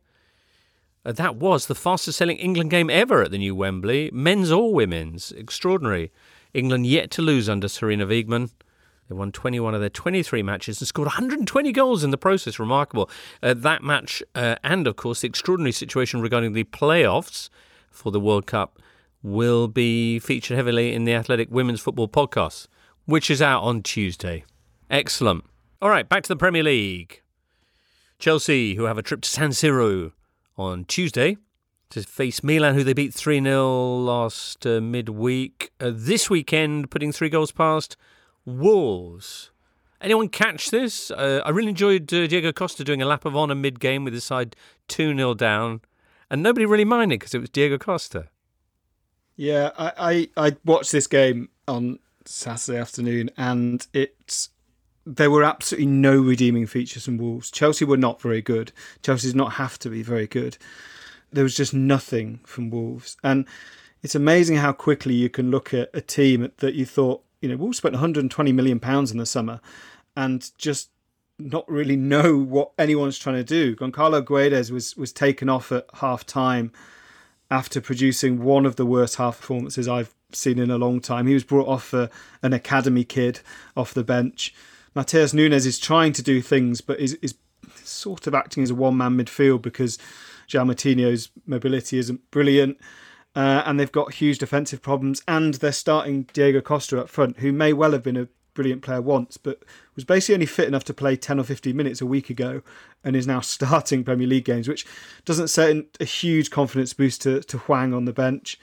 Uh, 1.04 1.12
that 1.12 1.36
was 1.36 1.66
the 1.66 1.74
fastest 1.74 2.18
selling 2.18 2.38
England 2.38 2.70
game 2.70 2.90
ever 2.90 3.22
at 3.22 3.30
the 3.30 3.38
new 3.38 3.54
Wembley, 3.54 4.10
men's 4.12 4.50
or 4.50 4.74
women's. 4.74 5.32
Extraordinary. 5.32 6.10
England 6.54 6.86
yet 6.86 7.10
to 7.12 7.22
lose 7.22 7.48
under 7.48 7.68
Sarina 7.68 8.06
Wiegman. 8.06 8.50
They 9.08 9.14
won 9.14 9.32
21 9.32 9.74
of 9.74 9.80
their 9.80 9.88
23 9.88 10.42
matches 10.42 10.80
and 10.80 10.88
scored 10.88 11.06
120 11.06 11.72
goals 11.72 12.04
in 12.04 12.10
the 12.10 12.18
process. 12.18 12.58
Remarkable. 12.58 13.08
Uh, 13.42 13.54
that 13.54 13.82
match, 13.82 14.22
uh, 14.34 14.56
and 14.62 14.86
of 14.86 14.96
course, 14.96 15.22
the 15.22 15.28
extraordinary 15.28 15.72
situation 15.72 16.20
regarding 16.20 16.52
the 16.52 16.64
playoffs 16.64 17.48
for 17.90 18.12
the 18.12 18.20
World 18.20 18.46
Cup, 18.46 18.78
will 19.22 19.68
be 19.68 20.18
featured 20.18 20.56
heavily 20.56 20.94
in 20.94 21.04
the 21.04 21.14
Athletic 21.14 21.50
Women's 21.50 21.80
Football 21.80 22.08
podcast, 22.08 22.68
which 23.06 23.30
is 23.30 23.42
out 23.42 23.62
on 23.62 23.82
Tuesday. 23.82 24.44
Excellent. 24.90 25.44
All 25.80 25.90
right, 25.90 26.08
back 26.08 26.22
to 26.24 26.28
the 26.28 26.36
Premier 26.36 26.62
League. 26.62 27.22
Chelsea, 28.18 28.74
who 28.74 28.84
have 28.84 28.98
a 28.98 29.02
trip 29.02 29.20
to 29.22 29.28
San 29.28 29.50
Siro 29.50 30.12
on 30.56 30.84
Tuesday 30.84 31.36
to 31.90 32.02
face 32.02 32.42
Milan, 32.42 32.74
who 32.74 32.84
they 32.84 32.92
beat 32.92 33.14
3 33.14 33.42
0 33.42 33.96
last 33.98 34.66
uh, 34.66 34.80
midweek. 34.80 35.70
Uh, 35.80 35.92
this 35.94 36.28
weekend, 36.28 36.90
putting 36.90 37.12
three 37.12 37.28
goals 37.28 37.52
past 37.52 37.96
Wolves. 38.44 39.50
Anyone 40.00 40.28
catch 40.28 40.70
this? 40.70 41.10
Uh, 41.10 41.42
I 41.44 41.50
really 41.50 41.70
enjoyed 41.70 42.12
uh, 42.12 42.26
Diego 42.26 42.52
Costa 42.52 42.84
doing 42.84 43.02
a 43.02 43.06
lap 43.06 43.24
of 43.24 43.36
honour 43.36 43.54
mid 43.54 43.80
game 43.80 44.04
with 44.04 44.14
his 44.14 44.24
side 44.24 44.54
2 44.88 45.14
0 45.14 45.34
down, 45.34 45.80
and 46.30 46.42
nobody 46.42 46.66
really 46.66 46.84
minded 46.84 47.20
because 47.20 47.34
it 47.34 47.40
was 47.40 47.50
Diego 47.50 47.78
Costa. 47.78 48.28
Yeah, 49.38 49.70
I, 49.78 50.28
I, 50.36 50.48
I 50.48 50.56
watched 50.64 50.90
this 50.90 51.06
game 51.06 51.48
on 51.68 52.00
Saturday 52.24 52.76
afternoon, 52.76 53.30
and 53.36 53.86
it's 53.94 54.50
there 55.06 55.30
were 55.30 55.44
absolutely 55.44 55.86
no 55.86 56.20
redeeming 56.20 56.66
features 56.66 57.04
from 57.04 57.18
Wolves. 57.18 57.48
Chelsea 57.52 57.84
were 57.84 57.96
not 57.96 58.20
very 58.20 58.42
good. 58.42 58.72
Chelsea 59.00 59.28
does 59.28 59.36
not 59.36 59.52
have 59.52 59.78
to 59.78 59.90
be 59.90 60.02
very 60.02 60.26
good. 60.26 60.58
There 61.32 61.44
was 61.44 61.56
just 61.56 61.72
nothing 61.72 62.40
from 62.44 62.68
Wolves, 62.68 63.16
and 63.22 63.46
it's 64.02 64.16
amazing 64.16 64.56
how 64.56 64.72
quickly 64.72 65.14
you 65.14 65.30
can 65.30 65.52
look 65.52 65.72
at 65.72 65.88
a 65.94 66.00
team 66.00 66.50
that 66.56 66.74
you 66.74 66.84
thought 66.84 67.22
you 67.40 67.48
know, 67.48 67.56
Wolves 67.56 67.78
spent 67.78 67.94
120 67.94 68.50
million 68.50 68.80
pounds 68.80 69.12
in 69.12 69.18
the 69.18 69.24
summer, 69.24 69.60
and 70.16 70.50
just 70.58 70.90
not 71.38 71.70
really 71.70 71.94
know 71.94 72.36
what 72.36 72.72
anyone's 72.76 73.20
trying 73.20 73.36
to 73.36 73.44
do. 73.44 73.76
Goncalo 73.76 74.20
Guedes 74.20 74.72
was 74.72 74.96
was 74.96 75.12
taken 75.12 75.48
off 75.48 75.70
at 75.70 75.86
half 75.94 76.26
time 76.26 76.72
after 77.50 77.80
producing 77.80 78.42
one 78.42 78.66
of 78.66 78.76
the 78.76 78.86
worst 78.86 79.16
half 79.16 79.40
performances 79.40 79.88
I've 79.88 80.14
seen 80.32 80.58
in 80.58 80.70
a 80.70 80.78
long 80.78 81.00
time. 81.00 81.26
He 81.26 81.34
was 81.34 81.44
brought 81.44 81.68
off 81.68 81.84
for 81.84 82.10
an 82.42 82.52
academy 82.52 83.04
kid 83.04 83.40
off 83.76 83.94
the 83.94 84.04
bench. 84.04 84.54
Matheus 84.94 85.32
Nunes 85.32 85.66
is 85.66 85.78
trying 85.78 86.12
to 86.14 86.22
do 86.22 86.42
things, 86.42 86.80
but 86.80 86.98
is 87.00 87.14
is 87.14 87.34
sort 87.84 88.26
of 88.26 88.34
acting 88.34 88.62
as 88.62 88.70
a 88.70 88.74
one 88.74 88.96
man 88.96 89.16
midfield 89.16 89.62
because 89.62 89.98
Moutinho's 90.50 91.30
mobility 91.46 91.98
isn't 91.98 92.30
brilliant. 92.30 92.78
Uh, 93.36 93.62
and 93.66 93.78
they've 93.78 93.92
got 93.92 94.14
huge 94.14 94.38
defensive 94.38 94.82
problems, 94.82 95.22
and 95.28 95.54
they're 95.54 95.70
starting 95.70 96.24
Diego 96.32 96.60
Costa 96.60 97.00
up 97.00 97.08
front, 97.08 97.38
who 97.38 97.52
may 97.52 97.72
well 97.72 97.92
have 97.92 98.02
been 98.02 98.16
a 98.16 98.26
brilliant 98.58 98.82
player 98.82 99.00
once, 99.00 99.36
but 99.36 99.62
was 99.94 100.04
basically 100.04 100.34
only 100.34 100.46
fit 100.46 100.66
enough 100.66 100.82
to 100.82 100.92
play 100.92 101.14
10 101.14 101.38
or 101.38 101.44
15 101.44 101.76
minutes 101.76 102.00
a 102.00 102.06
week 102.06 102.28
ago 102.28 102.60
and 103.04 103.14
is 103.14 103.24
now 103.24 103.38
starting 103.56 104.02
Premier 104.02 104.26
League 104.26 104.44
games, 104.44 104.66
which 104.66 104.84
doesn't 105.24 105.46
set 105.46 105.76
a 106.00 106.04
huge 106.04 106.50
confidence 106.50 106.92
boost 106.92 107.22
to, 107.22 107.40
to 107.42 107.56
Hwang 107.56 107.94
on 107.94 108.04
the 108.04 108.12
bench. 108.12 108.58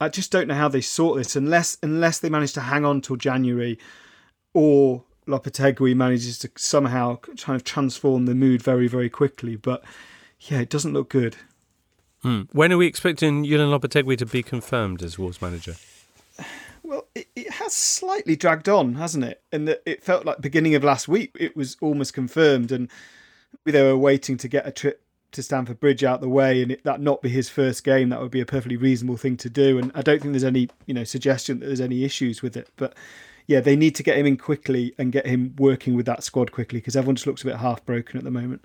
I 0.00 0.08
just 0.08 0.32
don't 0.32 0.48
know 0.48 0.54
how 0.54 0.68
they 0.68 0.80
sort 0.80 1.18
this 1.18 1.36
unless 1.36 1.76
unless 1.82 2.18
they 2.18 2.30
manage 2.30 2.54
to 2.54 2.62
hang 2.62 2.86
on 2.86 3.02
till 3.02 3.16
January 3.16 3.78
or 4.54 5.04
Lopetegui 5.28 5.94
manages 5.94 6.38
to 6.38 6.50
somehow 6.56 7.16
kind 7.16 7.54
of 7.54 7.64
transform 7.64 8.24
the 8.24 8.34
mood 8.34 8.62
very, 8.62 8.88
very 8.88 9.10
quickly. 9.10 9.56
But 9.56 9.84
yeah, 10.40 10.60
it 10.60 10.70
doesn't 10.70 10.94
look 10.94 11.10
good. 11.10 11.36
Hmm. 12.22 12.42
When 12.52 12.72
are 12.72 12.78
we 12.78 12.86
expecting 12.86 13.44
Julen 13.44 13.78
Lopetegui 13.78 14.16
to 14.16 14.26
be 14.26 14.42
confirmed 14.42 15.02
as 15.02 15.18
Wolves 15.18 15.42
manager? 15.42 15.74
Well, 16.84 17.06
it, 17.14 17.28
it, 17.34 17.50
has 17.50 17.72
slightly 17.72 18.36
dragged 18.36 18.68
on, 18.68 18.96
hasn't 18.96 19.24
it? 19.24 19.42
And 19.50 19.68
it 19.86 20.04
felt 20.04 20.26
like 20.26 20.42
beginning 20.42 20.74
of 20.74 20.84
last 20.84 21.08
week 21.08 21.34
it 21.40 21.56
was 21.56 21.78
almost 21.80 22.12
confirmed, 22.12 22.70
and 22.70 22.90
they 23.64 23.82
were 23.82 23.96
waiting 23.96 24.36
to 24.36 24.48
get 24.48 24.66
a 24.66 24.70
trip 24.70 25.02
to 25.32 25.42
Stamford 25.42 25.80
Bridge 25.80 26.04
out 26.04 26.20
the 26.20 26.28
way, 26.28 26.62
and 26.62 26.76
that 26.84 27.00
not 27.00 27.22
be 27.22 27.30
his 27.30 27.48
first 27.48 27.84
game. 27.84 28.10
That 28.10 28.20
would 28.20 28.30
be 28.30 28.42
a 28.42 28.46
perfectly 28.46 28.76
reasonable 28.76 29.16
thing 29.16 29.38
to 29.38 29.48
do, 29.48 29.78
and 29.78 29.92
I 29.94 30.02
don't 30.02 30.20
think 30.20 30.34
there's 30.34 30.44
any 30.44 30.68
you 30.84 30.92
know 30.92 31.04
suggestion 31.04 31.60
that 31.60 31.66
there's 31.66 31.80
any 31.80 32.04
issues 32.04 32.42
with 32.42 32.54
it. 32.54 32.68
But 32.76 32.94
yeah, 33.46 33.60
they 33.60 33.76
need 33.76 33.94
to 33.94 34.02
get 34.02 34.18
him 34.18 34.26
in 34.26 34.36
quickly 34.36 34.94
and 34.98 35.10
get 35.10 35.26
him 35.26 35.54
working 35.58 35.94
with 35.94 36.04
that 36.04 36.22
squad 36.22 36.52
quickly 36.52 36.80
because 36.80 36.96
everyone 36.96 37.16
just 37.16 37.26
looks 37.26 37.42
a 37.42 37.46
bit 37.46 37.56
half 37.56 37.84
broken 37.86 38.18
at 38.18 38.24
the 38.24 38.30
moment 38.30 38.62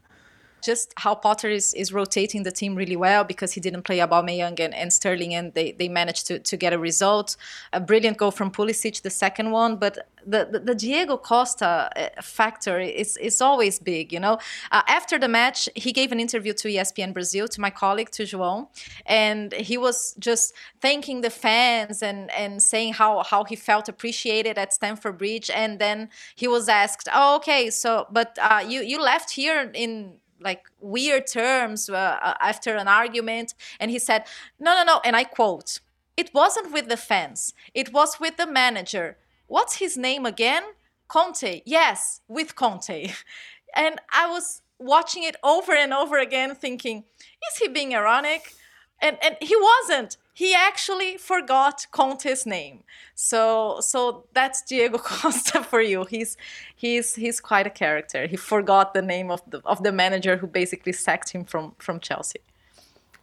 just 0.61 0.93
how 0.97 1.15
Potter 1.15 1.49
is, 1.49 1.73
is 1.73 1.91
rotating 1.93 2.43
the 2.43 2.51
team 2.51 2.75
really 2.75 2.95
well 2.95 3.23
because 3.23 3.53
he 3.53 3.61
didn't 3.61 3.83
play 3.83 3.99
Aubameyang 3.99 4.59
and, 4.59 4.73
and 4.73 4.91
Sterling 4.91 5.33
and 5.33 5.53
they, 5.53 5.71
they 5.71 5.87
managed 5.87 6.27
to, 6.27 6.39
to 6.39 6.57
get 6.57 6.73
a 6.73 6.79
result. 6.79 7.35
A 7.73 7.79
brilliant 7.79 8.17
goal 8.17 8.31
from 8.31 8.51
Pulisic, 8.51 9.01
the 9.01 9.09
second 9.09 9.51
one, 9.51 9.77
but 9.77 10.07
the, 10.25 10.47
the, 10.51 10.59
the 10.59 10.75
Diego 10.75 11.17
Costa 11.17 11.89
uh, 11.95 12.21
factor 12.21 12.79
is, 12.79 13.17
is 13.17 13.41
always 13.41 13.79
big, 13.79 14.11
you 14.13 14.19
know. 14.19 14.37
Uh, 14.71 14.81
after 14.87 15.17
the 15.17 15.27
match, 15.27 15.69
he 15.75 15.91
gave 15.91 16.11
an 16.11 16.19
interview 16.19 16.53
to 16.53 16.67
ESPN 16.67 17.13
Brazil, 17.13 17.47
to 17.47 17.61
my 17.61 17.69
colleague, 17.69 18.11
to 18.11 18.23
João, 18.23 18.67
and 19.05 19.53
he 19.53 19.77
was 19.77 20.15
just 20.19 20.53
thanking 20.81 21.21
the 21.21 21.29
fans 21.29 22.03
and, 22.03 22.29
and 22.31 22.61
saying 22.61 22.93
how, 22.93 23.23
how 23.23 23.43
he 23.43 23.55
felt 23.55 23.89
appreciated 23.89 24.57
at 24.57 24.73
Stamford 24.73 25.17
Bridge. 25.17 25.49
And 25.49 25.79
then 25.79 26.09
he 26.35 26.47
was 26.47 26.69
asked, 26.69 27.07
oh, 27.13 27.37
okay, 27.37 27.69
so, 27.69 28.07
but 28.11 28.37
uh, 28.41 28.63
you, 28.67 28.81
you 28.81 29.01
left 29.01 29.31
here 29.31 29.71
in 29.73 30.18
like 30.39 30.63
weird 30.79 31.27
terms 31.27 31.89
uh, 31.89 32.17
uh, 32.21 32.33
after 32.39 32.75
an 32.75 32.87
argument 32.87 33.53
and 33.79 33.91
he 33.91 33.99
said 33.99 34.23
no 34.59 34.73
no 34.73 34.83
no 34.83 35.01
and 35.03 35.15
i 35.15 35.23
quote 35.23 35.79
it 36.19 36.33
wasn't 36.33 36.73
with 36.73 36.89
the 36.89 36.97
fans. 36.97 37.53
It 37.73 37.93
was 37.93 38.19
with 38.19 38.35
the 38.35 38.45
manager. 38.45 39.15
What's 39.47 39.77
his 39.77 39.97
name 39.97 40.25
again? 40.25 40.63
Conte. 41.07 41.61
Yes 41.65 42.19
with 42.27 42.55
conte. 42.55 43.13
And 43.75 44.01
i 44.11 44.25
was 44.27 44.61
watching 44.79 45.23
it 45.23 45.35
over 45.43 45.73
and 45.73 45.93
over 45.93 46.17
again 46.17 46.55
thinking 46.55 47.03
is 47.47 47.59
he 47.59 47.67
being 47.69 47.95
ironic? 47.95 48.53
And 49.01 49.17
and 49.23 49.37
he 49.39 49.55
wasn't 49.71 50.17
he 50.39 50.55
actually 50.55 51.17
forgot 51.17 51.85
Conte's 51.91 52.45
name. 52.45 52.85
So 53.13 53.81
so 53.81 54.23
that's 54.33 54.61
Diego 54.61 54.97
Costa 55.09 55.61
for 55.61 55.81
you. 55.81 56.05
He's 56.05 56.37
he's 56.73 57.15
he's 57.15 57.41
quite 57.41 57.67
a 57.67 57.69
character. 57.69 58.25
He 58.25 58.37
forgot 58.37 58.93
the 58.93 59.01
name 59.01 59.31
of 59.31 59.41
the 59.51 59.59
of 59.65 59.83
the 59.83 59.91
manager 59.91 60.37
who 60.37 60.47
basically 60.47 60.93
sacked 60.93 61.31
him 61.31 61.43
from 61.43 61.73
from 61.77 61.99
Chelsea. 61.99 62.39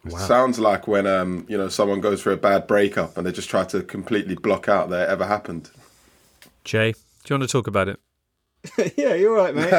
Wow. 0.05 0.19
Sounds 0.19 0.59
like 0.59 0.87
when 0.87 1.07
um, 1.07 1.47
you 1.49 1.57
know 1.57 1.69
someone 1.69 2.01
goes 2.01 2.21
through 2.21 2.33
a 2.33 2.43
bad 2.51 2.67
breakup 2.67 3.17
and 3.17 3.25
they 3.25 3.31
just 3.31 3.49
try 3.49 3.63
to 3.65 3.81
completely 3.81 4.35
block 4.35 4.69
out 4.69 4.91
that 4.91 5.09
it 5.09 5.11
ever 5.11 5.25
happened. 5.25 5.71
Jay, 6.65 6.91
do 6.91 6.99
you 7.29 7.39
want 7.39 7.49
to 7.49 7.51
talk 7.51 7.65
about 7.65 7.87
it? 7.87 7.99
yeah, 8.95 9.15
you're 9.15 9.35
right, 9.35 9.55
mate. 9.55 9.73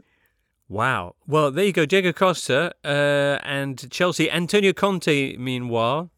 Wow. 0.68 1.14
Well, 1.26 1.50
there 1.50 1.64
you 1.64 1.72
go. 1.72 1.84
Diego 1.84 2.12
Costa 2.12 2.74
uh, 2.84 3.38
and 3.42 3.90
Chelsea. 3.90 4.30
Antonio 4.30 4.72
Conte, 4.72 5.36
meanwhile, 5.36 6.10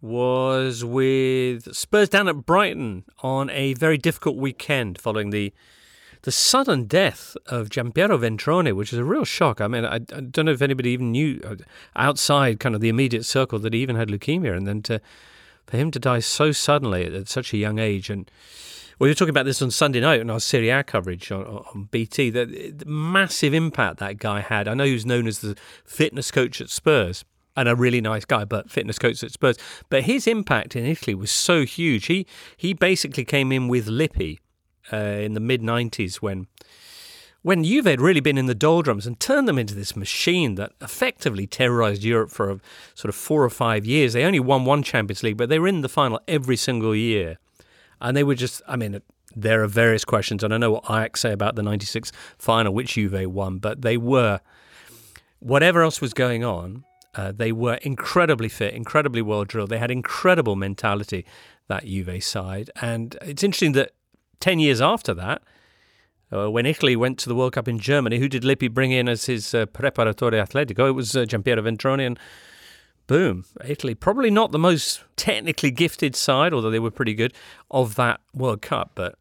was 0.00 0.84
with 0.84 1.74
Spurs 1.74 2.10
down 2.10 2.28
at 2.28 2.44
Brighton 2.44 3.04
on 3.20 3.48
a 3.50 3.72
very 3.74 3.96
difficult 3.96 4.36
weekend 4.36 5.00
following 5.00 5.30
the 5.30 5.52
the 6.24 6.32
sudden 6.32 6.84
death 6.84 7.36
of 7.46 7.68
Giampiero 7.68 8.18
Ventrone, 8.18 8.74
which 8.74 8.94
is 8.94 8.98
a 8.98 9.04
real 9.04 9.26
shock. 9.26 9.60
I 9.60 9.68
mean, 9.68 9.84
I, 9.84 9.96
I, 9.96 9.98
don't 9.98 10.46
know 10.46 10.52
if 10.52 10.62
anybody 10.62 10.90
even 10.90 11.12
knew 11.12 11.38
uh, 11.44 11.56
outside 11.96 12.60
kind 12.60 12.74
of 12.74 12.80
the 12.80 12.88
immediate 12.88 13.26
circle 13.26 13.58
that 13.58 13.74
he 13.74 13.82
even 13.82 13.96
had 13.96 14.08
leukemia, 14.08 14.56
and 14.56 14.66
then 14.66 14.80
to 14.82 15.02
for 15.66 15.76
him 15.76 15.90
to 15.90 15.98
die 15.98 16.20
so 16.20 16.50
suddenly 16.52 17.04
at, 17.04 17.12
at 17.12 17.28
such 17.28 17.52
a 17.52 17.58
young 17.58 17.78
age 17.78 18.10
and 18.10 18.30
we 18.98 19.08
were 19.08 19.14
talking 19.14 19.30
about 19.30 19.44
this 19.44 19.62
on 19.62 19.70
Sunday 19.70 20.00
night 20.00 20.20
in 20.20 20.30
our 20.30 20.40
Serie 20.40 20.70
A 20.70 20.82
coverage 20.82 21.30
on, 21.32 21.44
on 21.44 21.88
BT. 21.90 22.30
The, 22.30 22.44
the 22.70 22.86
massive 22.86 23.54
impact 23.54 23.98
that 23.98 24.18
guy 24.18 24.40
had. 24.40 24.68
I 24.68 24.74
know 24.74 24.84
he 24.84 24.92
was 24.92 25.06
known 25.06 25.26
as 25.26 25.40
the 25.40 25.56
fitness 25.84 26.30
coach 26.30 26.60
at 26.60 26.70
Spurs 26.70 27.24
and 27.56 27.68
a 27.68 27.76
really 27.76 28.00
nice 28.00 28.24
guy, 28.24 28.44
but 28.44 28.70
fitness 28.70 28.98
coach 28.98 29.22
at 29.22 29.32
Spurs. 29.32 29.56
But 29.88 30.04
his 30.04 30.26
impact 30.26 30.76
in 30.76 30.84
Italy 30.86 31.14
was 31.14 31.30
so 31.30 31.64
huge. 31.64 32.06
He 32.06 32.26
he 32.56 32.74
basically 32.74 33.24
came 33.24 33.52
in 33.52 33.68
with 33.68 33.86
Lippi 33.86 34.40
uh, 34.92 34.96
in 34.96 35.34
the 35.34 35.40
mid 35.40 35.62
'90s 35.62 36.16
when 36.16 36.46
when 37.42 37.62
Juve 37.62 37.84
had 37.84 38.00
really 38.00 38.20
been 38.20 38.38
in 38.38 38.46
the 38.46 38.54
doldrums 38.54 39.06
and 39.06 39.20
turned 39.20 39.46
them 39.46 39.58
into 39.58 39.74
this 39.74 39.94
machine 39.94 40.54
that 40.54 40.72
effectively 40.80 41.46
terrorized 41.46 42.02
Europe 42.02 42.30
for 42.30 42.50
a, 42.50 42.60
sort 42.94 43.10
of 43.10 43.14
four 43.14 43.44
or 43.44 43.50
five 43.50 43.84
years. 43.84 44.14
They 44.14 44.24
only 44.24 44.40
won 44.40 44.64
one 44.64 44.82
Champions 44.82 45.22
League, 45.22 45.36
but 45.36 45.50
they 45.50 45.58
were 45.58 45.68
in 45.68 45.82
the 45.82 45.88
final 45.88 46.20
every 46.26 46.56
single 46.56 46.96
year. 46.96 47.38
And 48.04 48.16
they 48.16 48.22
were 48.22 48.34
just, 48.34 48.62
I 48.68 48.76
mean, 48.76 49.00
there 49.34 49.62
are 49.64 49.66
various 49.66 50.04
questions, 50.04 50.44
and 50.44 50.54
I 50.54 50.58
know 50.58 50.72
what 50.72 50.84
Ajax 50.84 51.20
say 51.20 51.32
about 51.32 51.56
the 51.56 51.62
96 51.62 52.12
final, 52.38 52.72
which 52.72 52.94
Juve 52.94 53.26
won, 53.32 53.58
but 53.58 53.82
they 53.82 53.96
were 53.96 54.40
whatever 55.40 55.82
else 55.82 56.00
was 56.00 56.14
going 56.14 56.44
on, 56.44 56.84
uh, 57.14 57.32
they 57.32 57.50
were 57.50 57.74
incredibly 57.82 58.48
fit, 58.48 58.74
incredibly 58.74 59.22
well 59.22 59.44
drilled. 59.44 59.70
They 59.70 59.78
had 59.78 59.90
incredible 59.90 60.54
mentality, 60.54 61.24
that 61.68 61.84
Juve 61.84 62.22
side. 62.22 62.70
And 62.80 63.16
it's 63.22 63.42
interesting 63.42 63.72
that 63.72 63.92
10 64.40 64.58
years 64.58 64.80
after 64.80 65.14
that, 65.14 65.42
uh, 66.32 66.50
when 66.50 66.66
Italy 66.66 66.96
went 66.96 67.18
to 67.20 67.28
the 67.28 67.34
World 67.34 67.52
Cup 67.52 67.68
in 67.68 67.78
Germany, 67.78 68.18
who 68.18 68.28
did 68.28 68.44
Lippi 68.44 68.68
bring 68.68 68.90
in 68.90 69.08
as 69.08 69.26
his 69.26 69.54
uh, 69.54 69.66
preparatore 69.66 70.32
atletico? 70.32 70.88
It 70.88 70.92
was 70.92 71.16
uh, 71.16 71.24
Giampiero 71.24 71.62
Ventrone, 71.62 72.06
and 72.06 72.18
boom, 73.06 73.44
Italy. 73.64 73.94
Probably 73.94 74.30
not 74.30 74.52
the 74.52 74.58
most 74.58 75.02
technically 75.16 75.70
gifted 75.70 76.16
side, 76.16 76.52
although 76.52 76.70
they 76.70 76.78
were 76.78 76.90
pretty 76.90 77.14
good, 77.14 77.32
of 77.70 77.94
that 77.96 78.20
World 78.34 78.62
Cup. 78.62 78.92
But 78.94 79.16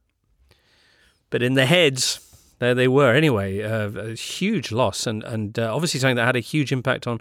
but 1.29 1.41
in 1.41 1.55
the 1.55 1.65
heads, 1.65 2.19
there 2.59 2.75
they 2.75 2.87
were. 2.87 3.13
Anyway, 3.13 3.61
uh, 3.61 3.89
a 3.89 4.13
huge 4.13 4.71
loss, 4.71 5.07
and 5.07 5.23
and 5.23 5.57
uh, 5.57 5.73
obviously 5.73 5.99
something 5.99 6.15
that 6.15 6.25
had 6.25 6.35
a 6.35 6.41
huge 6.41 6.71
impact 6.71 7.07
on 7.07 7.19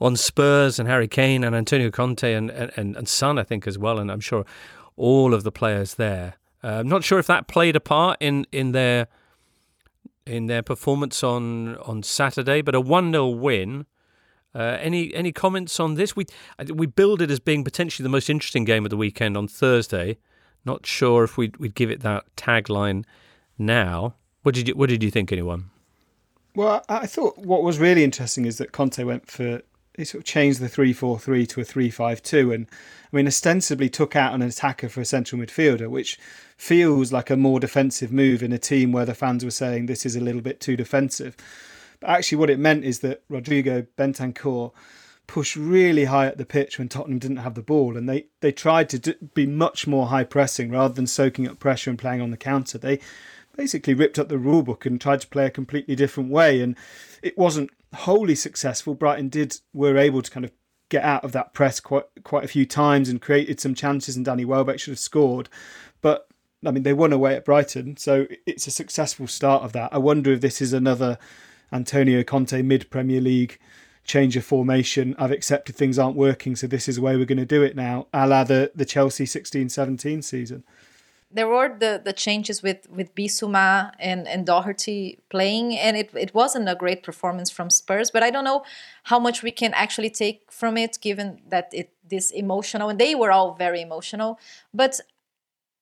on 0.00 0.16
Spurs 0.16 0.78
and 0.78 0.88
Harry 0.88 1.08
Kane 1.08 1.44
and 1.44 1.54
Antonio 1.54 1.90
Conte 1.90 2.32
and 2.32 2.50
and, 2.50 2.96
and 2.96 3.08
Son, 3.08 3.38
I 3.38 3.42
think 3.42 3.66
as 3.66 3.78
well, 3.78 3.98
and 3.98 4.10
I'm 4.10 4.20
sure 4.20 4.44
all 4.96 5.34
of 5.34 5.44
the 5.44 5.52
players 5.52 5.94
there. 5.94 6.34
Uh, 6.62 6.80
I'm 6.80 6.88
not 6.88 7.04
sure 7.04 7.18
if 7.18 7.26
that 7.26 7.48
played 7.48 7.76
a 7.76 7.80
part 7.80 8.18
in 8.20 8.46
in 8.52 8.72
their 8.72 9.08
in 10.26 10.46
their 10.46 10.62
performance 10.62 11.22
on 11.22 11.76
on 11.78 12.02
Saturday, 12.02 12.62
but 12.62 12.74
a 12.74 12.80
one 12.80 13.12
0 13.12 13.28
win. 13.28 13.86
Uh, 14.54 14.76
any 14.80 15.14
any 15.14 15.32
comments 15.32 15.78
on 15.78 15.94
this? 15.94 16.16
We 16.16 16.26
we 16.72 16.86
build 16.86 17.22
it 17.22 17.30
as 17.30 17.38
being 17.38 17.62
potentially 17.62 18.02
the 18.02 18.10
most 18.10 18.28
interesting 18.28 18.64
game 18.64 18.84
of 18.84 18.90
the 18.90 18.96
weekend 18.96 19.36
on 19.36 19.46
Thursday. 19.46 20.18
Not 20.64 20.84
sure 20.86 21.24
if 21.24 21.38
we'd, 21.38 21.56
we'd 21.56 21.74
give 21.74 21.90
it 21.90 22.00
that 22.00 22.24
tagline 22.36 23.04
now. 23.56 24.14
What 24.42 24.54
did 24.54 24.68
you 24.68 24.74
What 24.74 24.88
did 24.88 25.02
you 25.02 25.10
think, 25.10 25.30
anyone? 25.32 25.70
Well, 26.54 26.84
I 26.88 27.06
thought 27.06 27.38
what 27.38 27.62
was 27.62 27.78
really 27.78 28.02
interesting 28.02 28.44
is 28.44 28.58
that 28.58 28.72
Conte 28.72 29.02
went 29.04 29.30
for 29.30 29.62
he 29.96 30.04
sort 30.04 30.20
of 30.20 30.26
changed 30.26 30.60
the 30.60 30.68
three 30.68 30.92
four 30.92 31.18
three 31.18 31.46
to 31.46 31.60
a 31.60 31.64
three 31.64 31.90
five 31.90 32.22
two, 32.22 32.52
and 32.52 32.66
I 33.12 33.16
mean 33.16 33.26
ostensibly 33.26 33.88
took 33.88 34.16
out 34.16 34.34
an 34.34 34.42
attacker 34.42 34.88
for 34.88 35.00
a 35.00 35.04
central 35.04 35.40
midfielder, 35.40 35.88
which 35.88 36.18
feels 36.56 37.12
like 37.12 37.30
a 37.30 37.36
more 37.36 37.60
defensive 37.60 38.12
move 38.12 38.42
in 38.42 38.52
a 38.52 38.58
team 38.58 38.92
where 38.92 39.04
the 39.04 39.14
fans 39.14 39.44
were 39.44 39.50
saying 39.50 39.86
this 39.86 40.04
is 40.04 40.16
a 40.16 40.20
little 40.20 40.40
bit 40.40 40.60
too 40.60 40.76
defensive. 40.76 41.36
But 42.00 42.10
actually, 42.10 42.38
what 42.38 42.50
it 42.50 42.58
meant 42.58 42.84
is 42.84 43.00
that 43.00 43.22
Rodrigo 43.28 43.86
Bentancur 43.96 44.72
pushed 45.26 45.54
really 45.54 46.06
high 46.06 46.26
at 46.26 46.38
the 46.38 46.44
pitch 46.44 46.76
when 46.76 46.88
Tottenham 46.88 47.20
didn't 47.20 47.36
have 47.36 47.54
the 47.54 47.62
ball, 47.62 47.96
and 47.96 48.08
they 48.08 48.26
they 48.40 48.50
tried 48.50 48.88
to 48.90 49.16
be 49.34 49.46
much 49.46 49.86
more 49.86 50.08
high 50.08 50.24
pressing 50.24 50.70
rather 50.70 50.94
than 50.94 51.06
soaking 51.06 51.46
up 51.46 51.60
pressure 51.60 51.90
and 51.90 51.98
playing 51.98 52.20
on 52.20 52.30
the 52.30 52.36
counter. 52.36 52.78
They 52.78 52.98
basically 53.56 53.94
ripped 53.94 54.18
up 54.18 54.28
the 54.28 54.38
rule 54.38 54.62
book 54.62 54.86
and 54.86 55.00
tried 55.00 55.20
to 55.20 55.28
play 55.28 55.46
a 55.46 55.50
completely 55.50 55.94
different 55.94 56.30
way, 56.30 56.60
and 56.60 56.76
it 57.22 57.38
wasn't 57.38 57.70
wholly 57.94 58.34
successful. 58.34 58.94
Brighton 58.94 59.28
did 59.28 59.56
were 59.72 59.96
able 59.96 60.22
to 60.22 60.30
kind 60.30 60.44
of 60.44 60.52
get 60.88 61.04
out 61.04 61.22
of 61.22 61.30
that 61.32 61.52
press 61.54 61.78
quite 61.78 62.06
quite 62.24 62.44
a 62.44 62.48
few 62.48 62.66
times 62.66 63.08
and 63.08 63.22
created 63.22 63.60
some 63.60 63.74
chances, 63.74 64.16
and 64.16 64.24
Danny 64.24 64.44
Welbeck 64.44 64.80
should 64.80 64.92
have 64.92 64.98
scored, 64.98 65.48
but. 66.00 66.26
I 66.62 66.70
mean, 66.72 66.82
they 66.82 66.92
won 66.92 67.14
away 67.14 67.36
at 67.36 67.46
Brighton, 67.46 67.96
so 67.96 68.26
it's 68.44 68.66
a 68.66 68.70
successful 68.70 69.26
start 69.26 69.62
of 69.62 69.72
that. 69.72 69.94
I 69.94 69.96
wonder 69.96 70.30
if 70.30 70.42
this 70.42 70.60
is 70.60 70.74
another 70.74 71.16
Antonio 71.72 72.22
Conte 72.22 72.62
mid 72.62 72.90
Premier 72.90 73.20
League 73.20 73.58
change 74.04 74.36
of 74.36 74.44
formation. 74.44 75.14
I've 75.18 75.30
accepted 75.30 75.76
things 75.76 75.98
aren't 75.98 76.16
working, 76.16 76.56
so 76.56 76.66
this 76.66 76.88
is 76.88 76.96
the 76.96 77.02
way 77.02 77.16
we're 77.16 77.26
going 77.26 77.38
to 77.38 77.44
do 77.44 77.62
it 77.62 77.76
now, 77.76 78.06
a 78.12 78.26
la 78.26 78.44
the, 78.44 78.72
the 78.74 78.84
Chelsea 78.84 79.26
16 79.26 79.68
17 79.68 80.22
season 80.22 80.64
there 81.32 81.46
were 81.46 81.76
the, 81.78 82.00
the 82.04 82.12
changes 82.12 82.62
with 82.62 82.88
with 82.90 83.14
Bissouma 83.14 83.92
and, 83.98 84.26
and 84.26 84.44
Doherty 84.44 85.20
playing, 85.28 85.76
and 85.78 85.96
it, 85.96 86.10
it 86.14 86.34
wasn't 86.34 86.68
a 86.68 86.74
great 86.74 87.02
performance 87.02 87.50
from 87.50 87.70
Spurs. 87.70 88.10
But 88.10 88.22
I 88.22 88.30
don't 88.30 88.44
know 88.44 88.64
how 89.04 89.18
much 89.18 89.42
we 89.42 89.52
can 89.52 89.72
actually 89.74 90.10
take 90.10 90.50
from 90.50 90.76
it, 90.76 90.98
given 91.00 91.40
that 91.48 91.70
it 91.72 91.92
this 92.08 92.30
emotional, 92.32 92.88
and 92.88 92.98
they 92.98 93.14
were 93.14 93.30
all 93.30 93.54
very 93.54 93.80
emotional. 93.80 94.40
But 94.74 95.00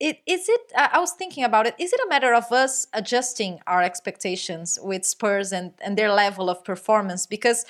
it 0.01 0.21
is 0.27 0.49
it. 0.49 0.61
Uh, 0.77 0.89
I 0.93 0.99
was 1.01 1.13
thinking 1.13 1.45
about 1.45 1.67
it. 1.67 1.75
Is 1.79 1.93
it 1.93 2.01
a 2.07 2.09
matter 2.09 2.35
of 2.35 2.53
us 2.53 2.87
adjusting 2.93 3.61
our 3.67 3.83
expectations 3.83 4.79
with 4.83 5.05
Spurs 5.05 5.53
and 5.53 5.73
and 5.81 5.97
their 5.97 6.13
level 6.13 6.49
of 6.49 6.65
performance? 6.65 7.27
Because 7.27 7.65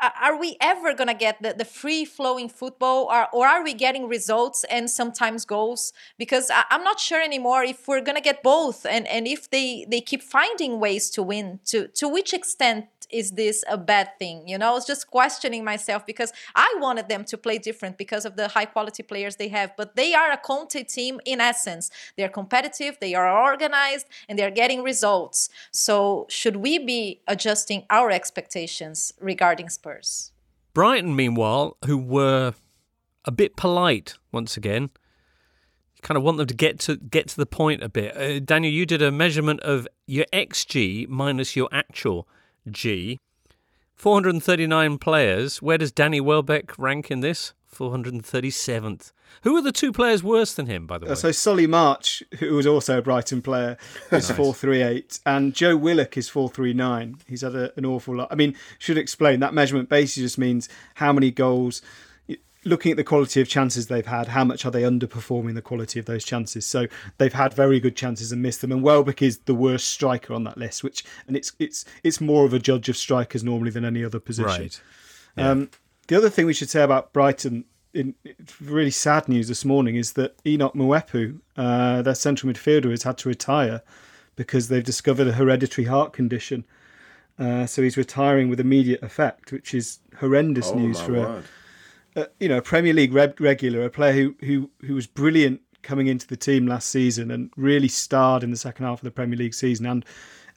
are 0.00 0.38
we 0.38 0.56
ever 0.60 0.92
going 0.94 1.08
to 1.08 1.14
get 1.14 1.40
the, 1.42 1.54
the 1.54 1.64
free 1.64 2.04
flowing 2.04 2.48
football 2.48 3.08
or, 3.10 3.28
or 3.32 3.46
are 3.46 3.64
we 3.64 3.72
getting 3.72 4.08
results 4.08 4.64
and 4.70 4.90
sometimes 4.90 5.44
goals 5.44 5.92
because 6.18 6.50
I, 6.50 6.64
am 6.70 6.84
not 6.84 7.00
sure 7.00 7.22
anymore 7.22 7.62
if 7.62 7.88
we're 7.88 8.02
going 8.02 8.16
to 8.16 8.22
get 8.22 8.42
both 8.42 8.84
and, 8.84 9.06
and 9.08 9.26
if 9.26 9.50
they, 9.50 9.86
they 9.88 10.00
keep 10.00 10.22
finding 10.22 10.80
ways 10.80 11.10
to 11.10 11.22
win 11.22 11.60
to, 11.66 11.88
to 11.88 12.08
which 12.08 12.34
extent 12.34 12.86
is 13.10 13.32
this 13.32 13.64
a 13.68 13.78
bad 13.78 14.18
thing? 14.18 14.46
You 14.48 14.58
know, 14.58 14.70
I 14.70 14.72
was 14.72 14.86
just 14.86 15.10
questioning 15.10 15.64
myself 15.64 16.06
because 16.06 16.32
I 16.54 16.74
wanted 16.78 17.08
them 17.08 17.24
to 17.24 17.38
play 17.38 17.58
different 17.58 17.98
because 17.98 18.24
of 18.24 18.36
the 18.36 18.48
high 18.48 18.64
quality 18.64 19.02
players 19.02 19.36
they 19.36 19.48
have. 19.48 19.76
But 19.76 19.96
they 19.96 20.14
are 20.14 20.30
a 20.30 20.36
Conte 20.36 20.82
team 20.84 21.20
in 21.24 21.40
essence. 21.40 21.90
They're 22.16 22.28
competitive, 22.28 22.98
they 23.00 23.14
are 23.14 23.30
organized, 23.30 24.06
and 24.28 24.38
they're 24.38 24.50
getting 24.50 24.82
results. 24.82 25.48
So 25.70 26.26
should 26.28 26.56
we 26.56 26.78
be 26.78 27.20
adjusting 27.26 27.84
our 27.90 28.10
expectations 28.10 29.12
regarding 29.20 29.68
Spurs? 29.86 30.32
Brighton, 30.74 31.14
meanwhile, 31.14 31.76
who 31.84 31.96
were 31.96 32.54
a 33.24 33.30
bit 33.30 33.56
polite 33.56 34.14
once 34.32 34.56
again. 34.56 34.90
You 35.94 36.02
kind 36.02 36.18
of 36.18 36.24
want 36.24 36.38
them 36.38 36.46
to 36.48 36.54
get 36.54 36.80
to 36.80 36.96
get 36.96 37.28
to 37.28 37.36
the 37.36 37.46
point 37.46 37.82
a 37.82 37.88
bit. 37.88 38.16
Uh, 38.16 38.40
Daniel, 38.40 38.72
you 38.72 38.84
did 38.84 39.00
a 39.00 39.12
measurement 39.12 39.60
of 39.60 39.86
your 40.06 40.26
xG 40.32 41.08
minus 41.08 41.54
your 41.54 41.68
actual 41.70 42.28
G. 42.68 43.20
439 43.96 44.98
players. 44.98 45.62
Where 45.62 45.78
does 45.78 45.90
Danny 45.90 46.20
Welbeck 46.20 46.78
rank 46.78 47.10
in 47.10 47.20
this? 47.20 47.54
437th. 47.74 49.12
Who 49.42 49.56
are 49.56 49.62
the 49.62 49.72
two 49.72 49.92
players 49.92 50.22
worse 50.22 50.54
than 50.54 50.66
him, 50.66 50.86
by 50.86 50.98
the 50.98 51.06
uh, 51.06 51.08
way? 51.10 51.14
so 51.14 51.32
Solly 51.32 51.66
March, 51.66 52.22
who 52.38 52.54
was 52.54 52.66
also 52.66 52.98
a 52.98 53.02
Brighton 53.02 53.42
player, 53.42 53.76
is 54.10 54.28
nice. 54.28 54.36
438, 54.36 55.20
and 55.26 55.54
Joe 55.54 55.76
Willock 55.76 56.16
is 56.16 56.28
439. 56.28 57.16
He's 57.26 57.42
had 57.42 57.54
a, 57.54 57.72
an 57.76 57.84
awful 57.84 58.16
lot. 58.16 58.28
I 58.30 58.34
mean, 58.34 58.54
should 58.78 58.98
explain 58.98 59.40
that 59.40 59.52
measurement 59.52 59.88
basically 59.88 60.24
just 60.24 60.38
means 60.38 60.68
how 60.94 61.12
many 61.12 61.30
goals 61.30 61.82
looking 62.66 62.90
at 62.90 62.96
the 62.96 63.04
quality 63.04 63.40
of 63.40 63.48
chances 63.48 63.86
they've 63.86 64.06
had, 64.06 64.28
how 64.28 64.44
much 64.44 64.66
are 64.66 64.70
they 64.70 64.82
underperforming 64.82 65.54
the 65.54 65.62
quality 65.62 65.98
of 66.00 66.06
those 66.06 66.24
chances? 66.24 66.66
So 66.66 66.86
they've 67.18 67.32
had 67.32 67.54
very 67.54 67.78
good 67.80 67.96
chances 67.96 68.32
and 68.32 68.42
missed 68.42 68.60
them. 68.60 68.72
And 68.72 68.82
Welbeck 68.82 69.22
is 69.22 69.38
the 69.38 69.54
worst 69.54 69.88
striker 69.88 70.34
on 70.34 70.44
that 70.44 70.58
list, 70.58 70.82
which 70.82 71.04
and 71.26 71.36
it's 71.36 71.52
it's 71.58 71.84
it's 72.02 72.20
more 72.20 72.44
of 72.44 72.52
a 72.52 72.58
judge 72.58 72.88
of 72.88 72.96
strikers 72.96 73.44
normally 73.44 73.70
than 73.70 73.84
any 73.84 74.04
other 74.04 74.18
position. 74.18 74.62
Right. 74.62 74.80
Yeah. 75.36 75.50
Um, 75.50 75.70
the 76.08 76.16
other 76.16 76.28
thing 76.28 76.46
we 76.46 76.54
should 76.54 76.70
say 76.70 76.82
about 76.82 77.12
Brighton, 77.12 77.64
in 77.94 78.14
really 78.60 78.90
sad 78.90 79.28
news 79.28 79.48
this 79.48 79.64
morning, 79.64 79.96
is 79.96 80.12
that 80.14 80.36
Enoch 80.44 80.74
Mwepu, 80.74 81.40
uh, 81.56 82.02
their 82.02 82.14
central 82.14 82.52
midfielder, 82.52 82.90
has 82.90 83.04
had 83.04 83.18
to 83.18 83.28
retire 83.28 83.82
because 84.34 84.68
they've 84.68 84.84
discovered 84.84 85.26
a 85.26 85.32
hereditary 85.32 85.86
heart 85.86 86.12
condition. 86.12 86.64
Uh, 87.38 87.66
so 87.66 87.82
he's 87.82 87.96
retiring 87.96 88.48
with 88.48 88.60
immediate 88.60 89.02
effect, 89.02 89.52
which 89.52 89.74
is 89.74 89.98
horrendous 90.18 90.68
oh, 90.68 90.78
news 90.78 91.00
for 91.00 91.12
word. 91.12 91.44
a 91.44 91.44
you 92.40 92.48
know, 92.48 92.58
a 92.58 92.62
Premier 92.62 92.92
League 92.92 93.12
regular, 93.12 93.84
a 93.84 93.90
player 93.90 94.12
who 94.12 94.34
who 94.40 94.70
who 94.86 94.94
was 94.94 95.06
brilliant 95.06 95.60
coming 95.82 96.08
into 96.08 96.26
the 96.26 96.36
team 96.36 96.66
last 96.66 96.88
season 96.88 97.30
and 97.30 97.50
really 97.56 97.88
starred 97.88 98.42
in 98.42 98.50
the 98.50 98.56
second 98.56 98.84
half 98.84 98.98
of 98.98 99.04
the 99.04 99.10
Premier 99.10 99.38
League 99.38 99.54
season 99.54 99.86
and 99.86 100.04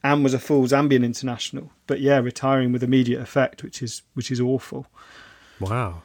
and 0.04 0.24
was 0.24 0.34
a 0.34 0.40
full 0.40 0.64
Zambian 0.64 1.04
international. 1.04 1.72
But 1.88 2.00
yeah, 2.00 2.20
retiring 2.20 2.72
with 2.72 2.84
immediate 2.84 3.22
effect, 3.22 3.64
which 3.64 3.82
is 3.84 4.02
which 4.14 4.32
is 4.32 4.40
awful. 4.40 4.88
Wow. 5.60 6.04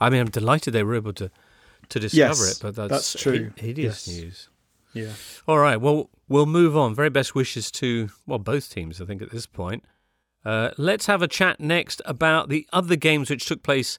I 0.00 0.10
mean, 0.10 0.20
I'm 0.20 0.30
delighted 0.30 0.72
they 0.72 0.82
were 0.82 0.94
able 0.94 1.14
to 1.14 1.30
to 1.88 2.00
discover 2.00 2.44
yes, 2.44 2.56
it, 2.56 2.62
but 2.62 2.74
that's, 2.74 2.90
that's 2.90 3.22
true. 3.22 3.52
hideous 3.56 4.06
yes. 4.06 4.16
news. 4.16 4.48
Yeah. 4.92 5.12
All 5.46 5.58
right. 5.58 5.80
Well, 5.80 6.10
we'll 6.28 6.46
move 6.46 6.76
on. 6.76 6.94
Very 6.94 7.10
best 7.10 7.34
wishes 7.34 7.70
to 7.72 8.10
well 8.26 8.38
both 8.38 8.72
teams. 8.72 9.00
I 9.00 9.04
think 9.04 9.22
at 9.22 9.30
this 9.30 9.46
point. 9.46 9.84
Uh, 10.44 10.70
let's 10.78 11.06
have 11.06 11.22
a 11.22 11.28
chat 11.28 11.58
next 11.58 12.00
about 12.04 12.48
the 12.48 12.68
other 12.72 12.94
games 12.94 13.28
which 13.28 13.46
took 13.46 13.64
place 13.64 13.98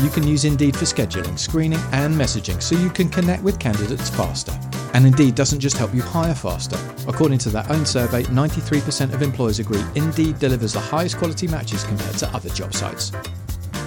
You 0.00 0.08
can 0.08 0.26
use 0.26 0.46
Indeed 0.46 0.74
for 0.74 0.86
scheduling, 0.86 1.38
screening, 1.38 1.78
and 1.92 2.14
messaging 2.14 2.62
so 2.62 2.74
you 2.74 2.88
can 2.88 3.10
connect 3.10 3.42
with 3.42 3.58
candidates 3.58 4.08
faster. 4.08 4.58
And 4.94 5.06
Indeed 5.06 5.34
doesn't 5.34 5.60
just 5.60 5.76
help 5.76 5.94
you 5.94 6.00
hire 6.00 6.34
faster. 6.34 6.78
According 7.06 7.36
to 7.40 7.50
their 7.50 7.66
own 7.70 7.84
survey, 7.84 8.22
93% 8.22 9.12
of 9.12 9.20
employers 9.20 9.58
agree 9.58 9.84
Indeed 9.96 10.38
delivers 10.38 10.72
the 10.72 10.80
highest 10.80 11.18
quality 11.18 11.48
matches 11.48 11.84
compared 11.84 12.16
to 12.16 12.34
other 12.34 12.48
job 12.48 12.72
sites. 12.72 13.12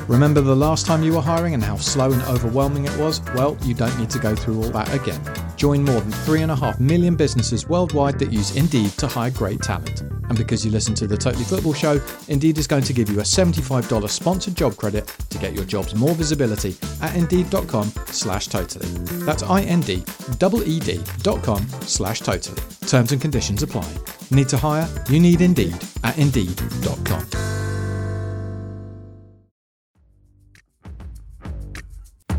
Remember 0.07 0.41
the 0.41 0.55
last 0.55 0.85
time 0.85 1.01
you 1.01 1.13
were 1.13 1.21
hiring 1.21 1.53
and 1.53 1.63
how 1.63 1.77
slow 1.77 2.11
and 2.11 2.21
overwhelming 2.23 2.83
it 2.85 2.97
was? 2.97 3.21
Well, 3.33 3.57
you 3.63 3.73
don't 3.73 3.97
need 3.97 4.09
to 4.09 4.19
go 4.19 4.35
through 4.35 4.61
all 4.61 4.69
that 4.71 4.93
again. 4.93 5.21
Join 5.55 5.83
more 5.83 6.01
than 6.01 6.11
3.5 6.11 6.81
million 6.81 7.15
businesses 7.15 7.69
worldwide 7.69 8.19
that 8.19 8.31
use 8.31 8.55
Indeed 8.57 8.89
to 8.97 9.07
hire 9.07 9.31
great 9.31 9.61
talent. 9.61 10.01
And 10.01 10.37
because 10.37 10.65
you 10.65 10.71
listen 10.71 10.93
to 10.95 11.07
the 11.07 11.15
Totally 11.15 11.45
Football 11.45 11.73
Show, 11.73 12.01
Indeed 12.27 12.57
is 12.57 12.67
going 12.67 12.83
to 12.83 12.91
give 12.91 13.09
you 13.09 13.19
a 13.19 13.23
$75 13.23 14.09
sponsored 14.09 14.55
job 14.55 14.75
credit 14.75 15.07
to 15.29 15.37
get 15.37 15.53
your 15.53 15.63
jobs 15.63 15.95
more 15.95 16.15
visibility 16.15 16.75
at 17.01 17.15
Indeed.com 17.15 17.89
slash 18.07 18.47
totally. 18.47 18.89
That's 19.25 19.43
I-N-D-E-E-D 19.43 21.03
dot 21.19 21.43
com 21.43 21.65
slash 21.81 22.19
totally. 22.19 22.61
Terms 22.87 23.13
and 23.13 23.21
conditions 23.21 23.63
apply. 23.63 23.89
Need 24.31 24.49
to 24.49 24.57
hire? 24.57 24.89
You 25.09 25.21
need 25.21 25.39
Indeed 25.39 25.77
at 26.03 26.17
Indeed.com. 26.17 27.72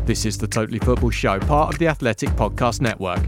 This 0.05 0.23
is 0.23 0.37
the 0.37 0.47
Totally 0.47 0.77
Football 0.77 1.09
Show, 1.09 1.39
part 1.39 1.73
of 1.73 1.79
the 1.79 1.87
Athletic 1.87 2.29
Podcast 2.29 2.79
Network. 2.79 3.19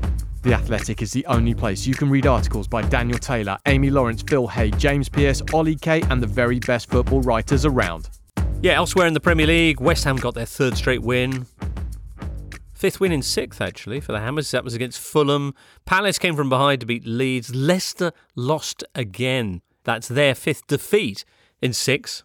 The 0.43 0.53
Athletic 0.53 1.01
is 1.01 1.11
the 1.11 1.25
only 1.25 1.55
place 1.55 1.88
you 1.88 1.95
can 1.95 2.07
read 2.07 2.28
articles 2.28 2.67
by 2.67 2.84
Daniel 2.84 3.17
Taylor, 3.17 3.57
Amy 3.65 3.89
Lawrence, 3.89 4.21
Phil 4.21 4.45
Hay, 4.45 4.69
James 4.69 5.09
Pearce, 5.09 5.41
Ollie 5.55 5.75
Kay, 5.75 6.03
and 6.11 6.21
the 6.21 6.28
very 6.28 6.59
best 6.59 6.88
football 6.91 7.23
writers 7.23 7.65
around. 7.65 8.11
Yeah, 8.61 8.73
elsewhere 8.73 9.07
in 9.07 9.15
the 9.15 9.19
Premier 9.19 9.47
League, 9.47 9.82
West 9.82 10.03
Ham 10.03 10.17
got 10.17 10.36
their 10.36 10.45
third 10.45 10.78
straight 10.78 11.01
win. 11.01 11.47
Fifth 12.75 12.99
win 12.99 13.11
in 13.11 13.23
sixth, 13.23 13.59
actually, 13.59 13.99
for 13.99 14.11
the 14.11 14.19
Hammers. 14.19 14.51
That 14.51 14.63
was 14.63 14.75
against 14.75 14.99
Fulham. 14.99 15.55
Palace 15.86 16.19
came 16.19 16.36
from 16.36 16.47
behind 16.47 16.82
to 16.82 16.86
beat 16.86 17.07
Leeds. 17.07 17.55
Leicester 17.55 18.11
lost 18.36 18.84
again. 18.93 19.63
That's 19.84 20.07
their 20.07 20.36
fifth 20.36 20.67
defeat 20.67 21.25
in 21.59 21.73
six. 21.73 22.23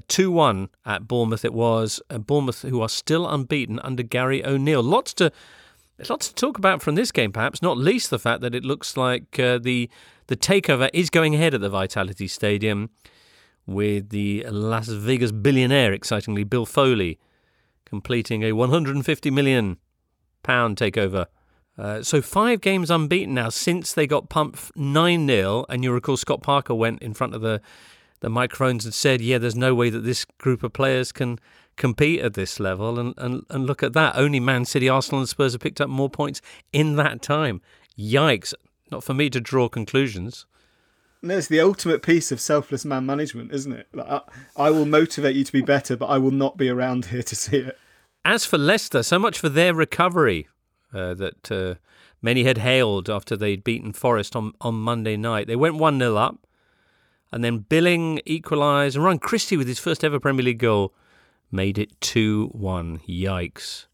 2 0.00 0.30
1 0.30 0.68
at 0.86 1.06
Bournemouth, 1.06 1.44
it 1.44 1.52
was. 1.52 2.00
Uh, 2.08 2.18
Bournemouth, 2.18 2.62
who 2.62 2.80
are 2.80 2.88
still 2.88 3.28
unbeaten 3.28 3.78
under 3.80 4.02
Gary 4.02 4.44
O'Neill. 4.44 4.82
Lots 4.82 5.14
to. 5.14 5.32
Lots 6.08 6.28
to 6.28 6.34
talk 6.34 6.58
about 6.58 6.82
from 6.82 6.96
this 6.96 7.12
game, 7.12 7.30
perhaps, 7.30 7.62
not 7.62 7.76
least 7.76 8.10
the 8.10 8.18
fact 8.18 8.40
that 8.40 8.56
it 8.56 8.64
looks 8.64 8.96
like 8.96 9.38
uh, 9.38 9.58
the 9.58 9.88
the 10.26 10.36
takeover 10.36 10.90
is 10.92 11.10
going 11.10 11.34
ahead 11.34 11.54
at 11.54 11.60
the 11.60 11.68
Vitality 11.68 12.26
Stadium 12.26 12.90
with 13.66 14.08
the 14.08 14.44
Las 14.48 14.88
Vegas 14.88 15.30
billionaire, 15.30 15.92
excitingly, 15.92 16.42
Bill 16.44 16.66
Foley, 16.66 17.20
completing 17.84 18.42
a 18.42 18.52
150 18.52 19.30
million 19.30 19.76
pound 20.42 20.76
takeover. 20.76 21.26
Uh, 21.78 22.02
so 22.02 22.20
five 22.20 22.60
games 22.60 22.90
unbeaten 22.90 23.34
now 23.34 23.48
since 23.48 23.92
they 23.92 24.06
got 24.06 24.28
pumped 24.28 24.76
9 24.76 25.26
0. 25.26 25.64
And 25.68 25.84
you 25.84 25.92
recall 25.92 26.16
Scott 26.16 26.42
Parker 26.42 26.74
went 26.74 27.02
in 27.02 27.14
front 27.14 27.34
of 27.34 27.40
the 27.40 27.60
the 28.22 28.30
microphones 28.30 28.84
and 28.84 28.94
said, 28.94 29.20
"Yeah, 29.20 29.38
there's 29.38 29.56
no 29.56 29.74
way 29.74 29.90
that 29.90 30.00
this 30.04 30.24
group 30.24 30.62
of 30.62 30.72
players 30.72 31.12
can 31.12 31.38
compete 31.76 32.20
at 32.20 32.34
this 32.34 32.58
level." 32.58 32.98
And 32.98 33.14
and 33.18 33.44
and 33.50 33.66
look 33.66 33.82
at 33.82 33.92
that. 33.92 34.16
Only 34.16 34.40
Man 34.40 34.64
City, 34.64 34.88
Arsenal, 34.88 35.20
and 35.20 35.28
Spurs 35.28 35.52
have 35.52 35.60
picked 35.60 35.80
up 35.80 35.90
more 35.90 36.08
points 36.08 36.40
in 36.72 36.96
that 36.96 37.20
time. 37.20 37.60
Yikes! 37.98 38.54
Not 38.90 39.04
for 39.04 39.12
me 39.12 39.28
to 39.30 39.40
draw 39.40 39.68
conclusions. 39.68 40.46
No, 41.20 41.36
it's 41.36 41.48
the 41.48 41.60
ultimate 41.60 42.02
piece 42.02 42.32
of 42.32 42.40
selfless 42.40 42.84
man 42.84 43.06
management, 43.06 43.52
isn't 43.52 43.72
it? 43.72 43.86
Like, 43.92 44.08
I, 44.08 44.20
I 44.56 44.70
will 44.70 44.86
motivate 44.86 45.36
you 45.36 45.44
to 45.44 45.52
be 45.52 45.62
better, 45.62 45.96
but 45.96 46.06
I 46.06 46.18
will 46.18 46.32
not 46.32 46.56
be 46.56 46.68
around 46.68 47.06
here 47.06 47.22
to 47.22 47.36
see 47.36 47.58
it. 47.58 47.78
As 48.24 48.44
for 48.44 48.58
Leicester, 48.58 49.02
so 49.02 49.18
much 49.18 49.38
for 49.38 49.48
their 49.48 49.74
recovery 49.74 50.48
uh, 50.92 51.14
that 51.14 51.50
uh, 51.50 51.74
many 52.20 52.44
had 52.44 52.58
hailed 52.58 53.08
after 53.08 53.36
they'd 53.36 53.64
beaten 53.64 53.92
Forest 53.92 54.34
on, 54.34 54.52
on 54.60 54.74
Monday 54.74 55.16
night. 55.16 55.46
They 55.46 55.56
went 55.56 55.76
1 55.76 55.98
0 55.98 56.16
up 56.16 56.44
and 57.32 57.42
then 57.42 57.58
Billing 57.58 58.20
equalised, 58.26 58.94
and 58.94 59.04
Ryan 59.04 59.18
Christie 59.18 59.56
with 59.56 59.66
his 59.66 59.78
first 59.78 60.04
ever 60.04 60.20
Premier 60.20 60.44
League 60.44 60.58
goal 60.58 60.94
made 61.50 61.78
it 61.78 61.98
2 62.00 62.50
1. 62.52 63.00
Yikes. 63.08 63.86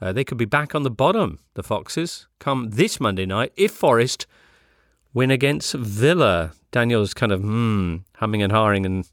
Uh, 0.00 0.12
they 0.12 0.24
could 0.24 0.38
be 0.38 0.46
back 0.46 0.74
on 0.74 0.82
the 0.82 0.90
bottom, 0.90 1.38
the 1.54 1.62
Foxes, 1.62 2.26
come 2.38 2.70
this 2.70 2.98
Monday 2.98 3.26
night 3.26 3.52
if 3.56 3.70
Forest 3.70 4.26
win 5.12 5.30
against 5.30 5.74
Villa. 5.74 6.52
Daniel's 6.72 7.14
kind 7.14 7.32
of 7.32 7.40
hmm, 7.40 7.96
humming 8.16 8.42
and 8.42 8.52
hawing 8.52 8.86
and 8.86 9.10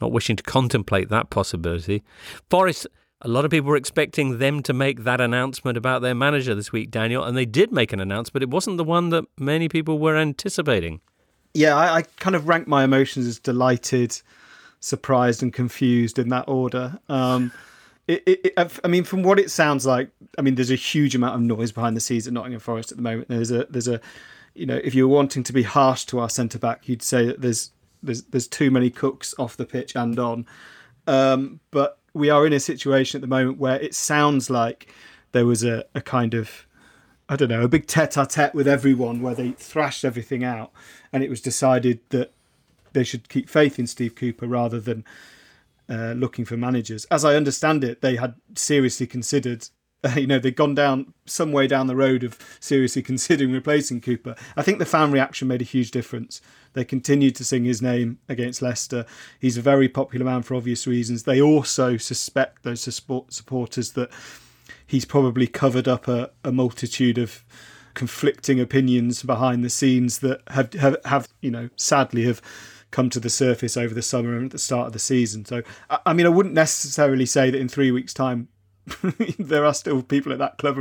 not 0.00 0.12
wishing 0.12 0.36
to 0.36 0.42
contemplate 0.42 1.08
that 1.10 1.28
possibility. 1.28 2.02
Forest, 2.48 2.86
a 3.20 3.28
lot 3.28 3.44
of 3.44 3.50
people 3.50 3.68
were 3.68 3.76
expecting 3.76 4.38
them 4.38 4.62
to 4.62 4.72
make 4.72 5.04
that 5.04 5.20
announcement 5.20 5.76
about 5.76 6.00
their 6.00 6.14
manager 6.14 6.54
this 6.54 6.72
week, 6.72 6.90
Daniel, 6.90 7.22
and 7.22 7.36
they 7.36 7.44
did 7.44 7.70
make 7.70 7.92
an 7.92 8.00
announcement, 8.00 8.32
but 8.32 8.42
it 8.42 8.48
wasn't 8.48 8.78
the 8.78 8.84
one 8.84 9.10
that 9.10 9.24
many 9.38 9.68
people 9.68 9.98
were 9.98 10.16
anticipating 10.16 11.00
yeah, 11.54 11.76
I, 11.76 11.96
I, 11.96 12.02
kind 12.02 12.36
of 12.36 12.48
rank 12.48 12.68
my 12.68 12.84
emotions 12.84 13.26
as 13.26 13.38
delighted, 13.38 14.20
surprised, 14.80 15.42
and 15.42 15.52
confused 15.52 16.18
in 16.18 16.28
that 16.28 16.48
order. 16.48 16.98
Um, 17.08 17.52
it, 18.06 18.22
it, 18.26 18.80
I 18.84 18.88
mean, 18.88 19.04
from 19.04 19.22
what 19.22 19.38
it 19.38 19.50
sounds 19.50 19.86
like, 19.86 20.10
I 20.38 20.42
mean, 20.42 20.56
there's 20.56 20.70
a 20.70 20.76
huge 20.76 21.14
amount 21.14 21.36
of 21.36 21.40
noise 21.42 21.72
behind 21.72 21.96
the 21.96 22.00
scenes 22.00 22.26
at 22.26 22.32
Nottingham 22.32 22.60
Forest 22.60 22.90
at 22.90 22.96
the 22.96 23.02
moment. 23.02 23.28
There's 23.28 23.50
a, 23.50 23.66
there's 23.70 23.88
a, 23.88 24.00
you 24.54 24.66
know, 24.66 24.80
if 24.82 24.94
you're 24.94 25.08
wanting 25.08 25.42
to 25.44 25.52
be 25.52 25.62
harsh 25.62 26.04
to 26.06 26.18
our 26.18 26.28
centre 26.28 26.58
back, 26.58 26.88
you'd 26.88 27.02
say 27.02 27.26
that 27.26 27.40
there's, 27.40 27.70
there's, 28.02 28.22
there's 28.24 28.48
too 28.48 28.70
many 28.70 28.90
cooks 28.90 29.34
off 29.38 29.56
the 29.56 29.66
pitch 29.66 29.94
and 29.94 30.18
on. 30.18 30.46
Um, 31.06 31.60
but 31.70 31.98
we 32.14 32.30
are 32.30 32.46
in 32.46 32.52
a 32.52 32.60
situation 32.60 33.18
at 33.18 33.20
the 33.20 33.28
moment 33.28 33.58
where 33.58 33.80
it 33.80 33.94
sounds 33.94 34.50
like 34.50 34.92
there 35.32 35.46
was 35.46 35.62
a, 35.62 35.84
a 35.94 36.00
kind 36.00 36.34
of 36.34 36.66
I 37.30 37.36
don't 37.36 37.48
know, 37.48 37.62
a 37.62 37.68
big 37.68 37.86
tete 37.86 38.16
a 38.16 38.26
tete 38.26 38.56
with 38.56 38.66
everyone 38.66 39.22
where 39.22 39.36
they 39.36 39.52
thrashed 39.52 40.04
everything 40.04 40.42
out. 40.42 40.72
And 41.12 41.22
it 41.22 41.30
was 41.30 41.40
decided 41.40 42.00
that 42.08 42.32
they 42.92 43.04
should 43.04 43.28
keep 43.28 43.48
faith 43.48 43.78
in 43.78 43.86
Steve 43.86 44.16
Cooper 44.16 44.48
rather 44.48 44.80
than 44.80 45.04
uh, 45.88 46.14
looking 46.16 46.44
for 46.44 46.56
managers. 46.56 47.04
As 47.04 47.24
I 47.24 47.36
understand 47.36 47.84
it, 47.84 48.00
they 48.00 48.16
had 48.16 48.34
seriously 48.56 49.06
considered, 49.06 49.68
uh, 50.02 50.08
you 50.16 50.26
know, 50.26 50.40
they'd 50.40 50.56
gone 50.56 50.74
down 50.74 51.14
some 51.24 51.52
way 51.52 51.68
down 51.68 51.86
the 51.86 51.94
road 51.94 52.24
of 52.24 52.36
seriously 52.58 53.00
considering 53.04 53.52
replacing 53.52 54.00
Cooper. 54.00 54.34
I 54.56 54.62
think 54.62 54.80
the 54.80 54.84
fan 54.84 55.12
reaction 55.12 55.46
made 55.46 55.62
a 55.62 55.64
huge 55.64 55.92
difference. 55.92 56.40
They 56.72 56.84
continued 56.84 57.36
to 57.36 57.44
sing 57.44 57.64
his 57.64 57.80
name 57.80 58.18
against 58.28 58.60
Leicester. 58.60 59.06
He's 59.38 59.56
a 59.56 59.62
very 59.62 59.88
popular 59.88 60.26
man 60.26 60.42
for 60.42 60.56
obvious 60.56 60.84
reasons. 60.84 61.22
They 61.22 61.40
also 61.40 61.96
suspect 61.96 62.64
those 62.64 62.80
supporters 62.82 63.92
that 63.92 64.10
he's 64.90 65.04
probably 65.04 65.46
covered 65.46 65.86
up 65.86 66.08
a, 66.08 66.30
a 66.42 66.50
multitude 66.50 67.16
of 67.16 67.44
conflicting 67.94 68.58
opinions 68.58 69.22
behind 69.22 69.64
the 69.64 69.70
scenes 69.70 70.18
that 70.18 70.42
have, 70.48 70.72
have, 70.74 70.96
have 71.04 71.28
you 71.40 71.50
know 71.50 71.70
sadly 71.76 72.24
have 72.24 72.42
come 72.90 73.08
to 73.08 73.20
the 73.20 73.30
surface 73.30 73.76
over 73.76 73.94
the 73.94 74.02
summer 74.02 74.34
and 74.34 74.46
at 74.46 74.50
the 74.50 74.58
start 74.58 74.88
of 74.88 74.92
the 74.92 74.98
season. 74.98 75.44
So 75.44 75.62
I, 76.04 76.12
mean 76.12 76.26
I 76.26 76.30
wouldn't 76.30 76.56
necessarily 76.56 77.24
say 77.24 77.50
that 77.50 77.58
in 77.58 77.68
three 77.68 77.92
weeks' 77.92 78.12
time 78.12 78.48
there 79.38 79.64
are 79.64 79.74
still 79.74 80.02
people 80.02 80.32
at 80.32 80.38
that 80.38 80.58
club 80.58 80.76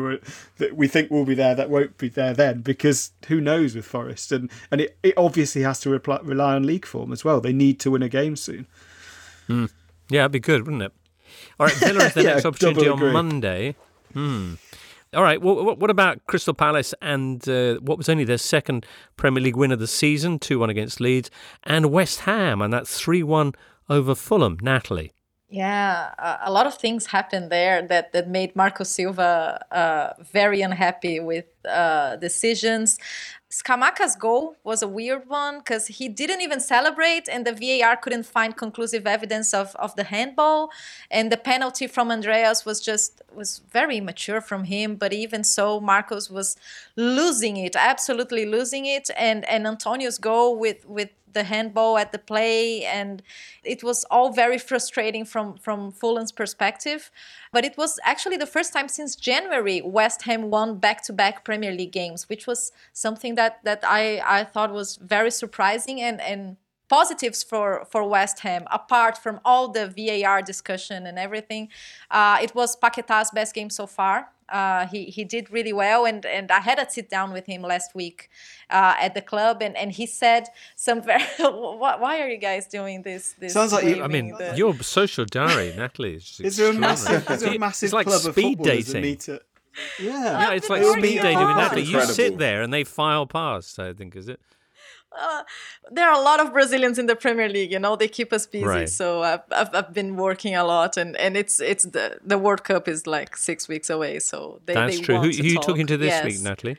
that 0.57 0.75
we 0.75 0.87
think 0.87 1.11
will 1.11 1.25
be 1.25 1.35
there 1.35 1.53
that 1.53 1.69
won't 1.69 1.99
be 1.99 2.09
there 2.09 2.33
then 2.33 2.61
because 2.61 3.11
who 3.27 3.39
knows 3.39 3.75
with 3.75 3.85
Forest 3.85 4.31
and 4.31 4.49
and 4.71 4.81
it, 4.81 4.97
it 5.03 5.13
obviously 5.17 5.61
has 5.61 5.79
to 5.81 5.91
reply, 5.91 6.17
rely 6.23 6.55
on 6.55 6.65
league 6.65 6.87
form 6.87 7.11
as 7.11 7.23
well. 7.23 7.39
They 7.39 7.53
need 7.53 7.79
to 7.81 7.91
win 7.91 8.01
a 8.01 8.09
game 8.09 8.35
soon. 8.35 8.65
Mm. 9.47 9.69
Yeah, 10.09 10.21
it'd 10.21 10.31
be 10.31 10.39
good, 10.39 10.65
wouldn't 10.65 10.81
it? 10.81 10.93
All 11.59 11.67
right, 11.67 11.75
Villa 11.75 12.05
is 12.05 12.13
the 12.15 12.23
yeah, 12.23 12.33
next 12.33 12.45
opportunity 12.45 12.87
on 12.87 13.13
Monday. 13.13 13.75
Hmm. 14.13 14.55
All 15.13 15.23
right. 15.23 15.41
Well, 15.41 15.75
what 15.75 15.89
about 15.89 16.25
Crystal 16.27 16.53
Palace 16.53 16.93
and 17.01 17.47
uh, 17.49 17.75
what 17.75 17.97
was 17.97 18.09
only 18.09 18.25
their 18.25 18.37
second 18.37 18.85
Premier 19.17 19.41
League 19.41 19.55
win 19.55 19.71
of 19.71 19.79
the 19.79 19.87
season, 19.87 20.37
2 20.37 20.59
1 20.59 20.69
against 20.69 20.99
Leeds, 20.99 21.31
and 21.63 21.91
West 21.91 22.21
Ham, 22.21 22.61
and 22.61 22.71
that's 22.71 22.99
3 22.99 23.23
1 23.23 23.53
over 23.89 24.13
Fulham? 24.13 24.57
Natalie. 24.61 25.11
Yeah, 25.51 26.13
a 26.43 26.51
lot 26.51 26.67
of 26.67 26.75
things 26.75 27.07
happened 27.07 27.51
there 27.51 27.81
that, 27.87 28.13
that 28.13 28.29
made 28.29 28.55
Marco 28.55 28.83
Silva 28.83 29.65
uh, 29.71 30.13
very 30.23 30.61
unhappy 30.61 31.19
with 31.19 31.45
uh, 31.67 32.15
decisions. 32.17 32.97
Scamacca's 33.51 34.15
goal 34.15 34.55
was 34.63 34.83
a 34.83 34.87
weird 34.87 35.27
one 35.27 35.57
because 35.57 35.87
he 35.87 36.07
didn't 36.07 36.41
even 36.41 36.59
celebrate, 36.59 37.27
and 37.27 37.47
the 37.47 37.53
VAR 37.53 37.97
couldn't 37.97 38.27
find 38.27 38.55
conclusive 38.55 39.07
evidence 39.07 39.55
of, 39.55 39.75
of 39.77 39.95
the 39.95 40.03
handball. 40.03 40.69
And 41.09 41.31
the 41.31 41.37
penalty 41.37 41.87
from 41.87 42.11
Andreas 42.11 42.63
was 42.63 42.79
just 42.79 43.23
was 43.33 43.61
very 43.71 43.97
immature 43.97 44.39
from 44.39 44.65
him. 44.65 44.97
But 44.97 45.13
even 45.13 45.43
so, 45.43 45.79
Marcos 45.79 46.29
was 46.29 46.57
losing 46.95 47.57
it, 47.57 47.75
absolutely 47.75 48.45
losing 48.45 48.85
it. 48.85 49.09
And 49.17 49.43
and 49.49 49.65
Antonio's 49.65 50.19
goal 50.19 50.59
with 50.59 50.87
with 50.87 51.09
the 51.33 51.43
handball 51.43 51.97
at 51.97 52.11
the 52.11 52.17
play 52.17 52.83
and 52.85 53.21
it 53.63 53.83
was 53.83 54.03
all 54.05 54.31
very 54.31 54.57
frustrating 54.57 55.25
from 55.25 55.55
from 55.57 55.91
Fulham's 55.91 56.31
perspective 56.31 57.11
but 57.51 57.65
it 57.65 57.77
was 57.77 57.99
actually 58.03 58.37
the 58.37 58.45
first 58.45 58.73
time 58.73 58.87
since 58.87 59.15
January 59.15 59.81
West 59.81 60.23
Ham 60.23 60.49
won 60.49 60.77
back-to-back 60.77 61.43
Premier 61.43 61.71
League 61.71 61.91
games 61.91 62.29
which 62.29 62.47
was 62.47 62.71
something 62.93 63.35
that 63.35 63.59
that 63.63 63.81
I 63.83 64.21
I 64.25 64.43
thought 64.43 64.71
was 64.71 64.97
very 64.97 65.31
surprising 65.31 66.01
and 66.01 66.21
and 66.21 66.57
positives 66.89 67.43
for 67.43 67.85
for 67.89 68.03
West 68.07 68.39
Ham 68.39 68.63
apart 68.71 69.17
from 69.17 69.39
all 69.45 69.69
the 69.69 69.87
VAR 69.87 70.41
discussion 70.41 71.05
and 71.05 71.19
everything. 71.19 71.69
Uh, 72.09 72.37
it 72.41 72.55
was 72.55 72.75
Paqueta's 72.75 73.31
best 73.31 73.53
game 73.53 73.69
so 73.69 73.85
far 73.85 74.29
Uh, 74.51 74.87
he 74.87 75.05
he 75.05 75.23
did 75.23 75.51
really 75.51 75.73
well, 75.73 76.05
and 76.05 76.25
and 76.25 76.51
I 76.51 76.59
had 76.59 76.79
a 76.79 76.89
sit 76.89 77.09
down 77.09 77.31
with 77.31 77.45
him 77.45 77.61
last 77.61 77.95
week 77.95 78.29
uh, 78.69 78.95
at 78.99 79.13
the 79.13 79.21
club, 79.21 79.61
and, 79.61 79.75
and 79.77 79.91
he 79.91 80.05
said 80.05 80.47
some 80.75 81.01
very. 81.01 81.23
why 81.39 82.19
are 82.21 82.29
you 82.29 82.37
guys 82.37 82.67
doing 82.67 83.01
this? 83.03 83.35
this 83.39 83.53
Sounds 83.53 83.73
like 83.73 83.85
you. 83.85 84.03
I 84.03 84.07
mean, 84.07 84.35
the... 84.37 84.55
your 84.55 84.73
social 84.81 85.25
diary, 85.25 85.73
Natalie. 85.75 86.15
Is, 86.15 86.39
is 86.43 86.57
there 86.57 86.71
a 86.71 86.73
massive, 86.73 87.29
is 87.29 87.41
there 87.41 87.53
a 87.53 87.59
massive 87.59 87.87
it's 87.87 87.93
like 87.93 88.07
club 88.07 88.21
speed 88.21 88.59
of 88.59 88.65
dating. 88.65 89.17
To, 89.17 89.41
yeah, 89.99 90.41
yeah, 90.41 90.51
it's 90.53 90.69
like 90.69 90.83
speed 90.83 91.21
dating 91.21 91.47
with 91.47 91.57
Natalie. 91.57 91.83
You 91.83 92.01
sit 92.01 92.37
there 92.37 92.61
and 92.61 92.73
they 92.73 92.83
file 92.83 93.25
past. 93.25 93.79
I 93.79 93.93
think 93.93 94.15
is 94.15 94.29
it. 94.29 94.39
Uh, 95.17 95.43
there 95.91 96.07
are 96.07 96.13
a 96.13 96.23
lot 96.23 96.39
of 96.39 96.53
Brazilians 96.53 96.99
in 96.99 97.07
the 97.07 97.15
Premier 97.15 97.49
League. 97.49 97.71
You 97.71 97.79
know, 97.79 97.95
they 97.95 98.07
keep 98.07 98.31
us 98.31 98.45
busy. 98.45 98.65
Right. 98.65 98.89
So 98.89 99.23
I've, 99.23 99.41
I've, 99.51 99.73
I've 99.73 99.93
been 99.93 100.15
working 100.15 100.55
a 100.55 100.63
lot, 100.63 100.97
and, 100.97 101.17
and 101.17 101.35
it's 101.35 101.59
it's 101.59 101.85
the 101.85 102.19
the 102.23 102.37
World 102.37 102.63
Cup 102.63 102.87
is 102.87 103.07
like 103.07 103.35
six 103.35 103.67
weeks 103.67 103.89
away. 103.89 104.19
So 104.19 104.61
they, 104.65 104.75
that's 104.75 104.97
they 104.97 105.03
true. 105.03 105.15
Who, 105.15 105.21
who 105.21 105.27
are 105.29 105.31
you 105.31 105.55
talk. 105.55 105.65
talking 105.65 105.87
to 105.87 105.97
this 105.97 106.09
yes. 106.09 106.25
week, 106.25 106.41
Natalie? 106.41 106.77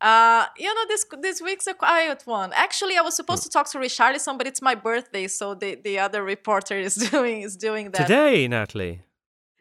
Uh, 0.00 0.46
you 0.58 0.72
know, 0.72 0.86
this 0.86 1.06
this 1.20 1.40
week's 1.40 1.66
a 1.66 1.74
quiet 1.74 2.22
one. 2.26 2.52
Actually, 2.54 2.96
I 2.96 3.00
was 3.00 3.16
supposed 3.16 3.42
to 3.44 3.48
talk 3.48 3.70
to 3.70 3.78
Richarlison, 3.78 4.36
but 4.36 4.46
it's 4.46 4.60
my 4.60 4.74
birthday, 4.74 5.26
so 5.26 5.54
the, 5.54 5.76
the 5.76 5.98
other 5.98 6.22
reporter 6.22 6.78
is 6.78 6.94
doing 7.10 7.42
is 7.42 7.56
doing 7.56 7.90
that 7.92 8.02
today, 8.06 8.46
Natalie. 8.46 9.00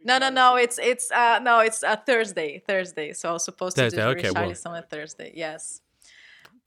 No, 0.03 0.17
no, 0.17 0.29
no. 0.29 0.57
It's 0.57 0.77
it's 0.79 1.11
uh 1.11 1.39
no, 1.39 1.59
it's 1.59 1.81
uh, 1.83 1.95
Thursday. 1.95 2.61
Thursday. 2.67 3.13
So 3.13 3.29
I 3.29 3.33
was 3.33 3.45
supposed 3.45 3.77
Thursday, 3.77 3.97
to 3.97 4.03
do 4.03 4.19
okay, 4.19 4.29
Richarlison 4.29 4.65
well. 4.65 4.75
on 4.75 4.83
Thursday. 4.83 5.31
Yes. 5.33 5.81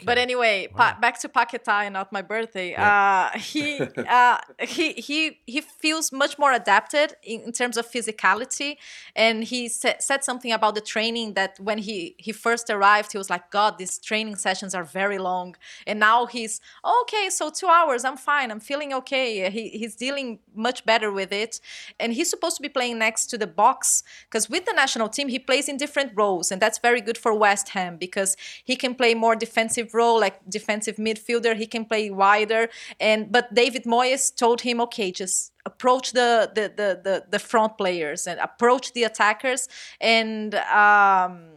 But 0.05 0.19
anyway, 0.19 0.69
pa- 0.75 0.99
back 1.01 1.19
to 1.21 1.29
Paquetá 1.29 1.85
and 1.85 1.95
not 1.95 2.13
my 2.13 2.21
birthday. 2.21 2.75
Uh, 2.75 3.31
he 3.31 3.81
uh, 3.97 4.39
he 4.61 4.93
he 4.93 5.41
he 5.47 5.63
feels 5.63 6.13
much 6.13 6.39
more 6.39 6.53
adapted 6.53 7.15
in, 7.23 7.41
in 7.41 7.53
terms 7.53 7.79
of 7.79 7.91
physicality, 7.91 8.77
and 9.15 9.45
he 9.45 9.69
sa- 9.69 9.99
said 9.99 10.23
something 10.23 10.53
about 10.53 10.75
the 10.75 10.83
training 10.83 11.33
that 11.33 11.59
when 11.59 11.79
he 11.79 12.15
he 12.19 12.33
first 12.33 12.69
arrived, 12.69 13.13
he 13.13 13.19
was 13.19 13.31
like, 13.31 13.51
"God, 13.51 13.79
these 13.79 13.99
training 13.99 14.37
sessions 14.37 14.75
are 14.75 14.85
very 14.85 15.17
long," 15.17 15.57
and 15.87 15.99
now 15.99 16.27
he's 16.27 16.61
okay. 17.03 17.31
So 17.31 17.49
two 17.49 17.69
hours, 17.69 18.05
I'm 18.05 18.19
fine. 18.19 18.51
I'm 18.51 18.61
feeling 18.61 18.93
okay. 18.93 19.49
He 19.51 19.71
he's 19.71 19.97
dealing 19.97 20.41
much 20.55 20.85
better 20.85 21.11
with 21.11 21.33
it, 21.33 21.59
and 21.99 22.13
he's 22.13 22.29
supposed 22.29 22.57
to 22.57 22.63
be 22.63 22.69
playing 22.69 22.99
next 22.99 23.27
to 23.27 23.39
the 23.39 23.47
box 23.47 24.03
because 24.29 24.51
with 24.51 24.67
the 24.67 24.75
national 24.75 25.09
team 25.09 25.29
he 25.29 25.39
plays 25.39 25.71
in 25.71 25.79
different 25.79 26.13
roles, 26.15 26.53
and 26.53 26.61
that's 26.61 26.79
very 26.79 27.01
good 27.01 27.17
for 27.17 27.33
West 27.33 27.71
Ham 27.71 27.97
because 27.97 28.37
he 28.63 28.77
can 28.77 28.95
play 28.95 29.15
more 29.15 29.35
defensive 29.35 29.86
role 29.95 30.21
like 30.21 30.39
defensive 30.49 30.97
midfielder 30.97 31.57
he 31.57 31.67
can 31.67 31.85
play 31.85 32.11
wider. 32.11 32.69
And 33.01 33.31
but 33.31 33.55
david 33.55 33.85
moyes 33.85 34.35
told 34.35 34.61
him 34.61 34.81
okay 34.83 35.11
just 35.11 35.53
approach 35.65 36.13
the 36.13 36.51
the 36.55 36.63
the 36.63 37.01
the, 37.03 37.25
the 37.31 37.39
front 37.39 37.77
players 37.79 38.27
and 38.27 38.41
approach 38.41 38.93
the 38.93 39.05
attackers. 39.05 39.69
And 40.01 40.55
um 40.55 41.57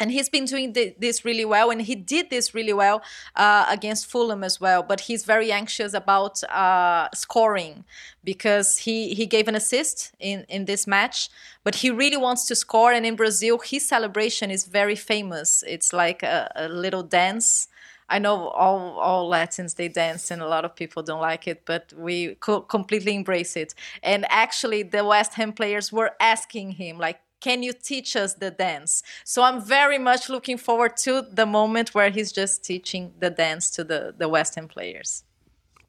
and 0.00 0.10
he's 0.10 0.28
been 0.28 0.44
doing 0.44 0.72
this 0.72 1.24
really 1.24 1.44
well 1.44 1.70
and 1.70 1.82
he 1.82 1.94
did 1.94 2.28
this 2.30 2.54
really 2.54 2.72
well 2.72 3.02
uh, 3.36 3.66
against 3.68 4.06
fulham 4.06 4.42
as 4.42 4.60
well 4.60 4.82
but 4.82 5.00
he's 5.00 5.24
very 5.24 5.52
anxious 5.52 5.94
about 5.94 6.42
uh, 6.44 7.08
scoring 7.14 7.84
because 8.22 8.78
he, 8.78 9.14
he 9.14 9.26
gave 9.26 9.48
an 9.48 9.54
assist 9.54 10.12
in, 10.18 10.44
in 10.48 10.64
this 10.64 10.86
match 10.86 11.28
but 11.62 11.76
he 11.76 11.90
really 11.90 12.16
wants 12.16 12.46
to 12.46 12.54
score 12.54 12.92
and 12.92 13.06
in 13.06 13.16
brazil 13.16 13.58
his 13.58 13.86
celebration 13.86 14.50
is 14.50 14.64
very 14.64 14.96
famous 14.96 15.62
it's 15.66 15.92
like 15.92 16.22
a, 16.22 16.50
a 16.56 16.68
little 16.68 17.02
dance 17.02 17.68
I 18.08 18.18
know 18.18 18.48
all 18.48 18.98
all 18.98 19.28
Latins 19.28 19.74
they 19.74 19.88
dance 19.88 20.30
and 20.30 20.42
a 20.42 20.46
lot 20.46 20.64
of 20.64 20.76
people 20.76 21.02
don't 21.02 21.22
like 21.22 21.48
it, 21.48 21.62
but 21.64 21.92
we 21.96 22.34
co- 22.34 22.60
completely 22.60 23.14
embrace 23.14 23.56
it. 23.56 23.74
And 24.02 24.26
actually, 24.28 24.82
the 24.82 25.04
West 25.04 25.34
Ham 25.34 25.52
players 25.52 25.90
were 25.90 26.12
asking 26.20 26.72
him 26.72 26.98
like, 26.98 27.20
"Can 27.46 27.58
you 27.66 27.72
teach 27.90 28.10
us 28.22 28.30
the 28.44 28.50
dance?" 28.66 28.92
So 29.32 29.38
I'm 29.48 29.60
very 29.78 30.00
much 30.10 30.22
looking 30.34 30.58
forward 30.66 30.94
to 31.06 31.12
the 31.40 31.46
moment 31.58 31.88
where 31.96 32.10
he's 32.16 32.32
just 32.40 32.54
teaching 32.70 33.04
the 33.22 33.30
dance 33.44 33.64
to 33.76 33.84
the 33.90 34.00
the 34.20 34.28
West 34.34 34.52
Ham 34.56 34.68
players. 34.68 35.10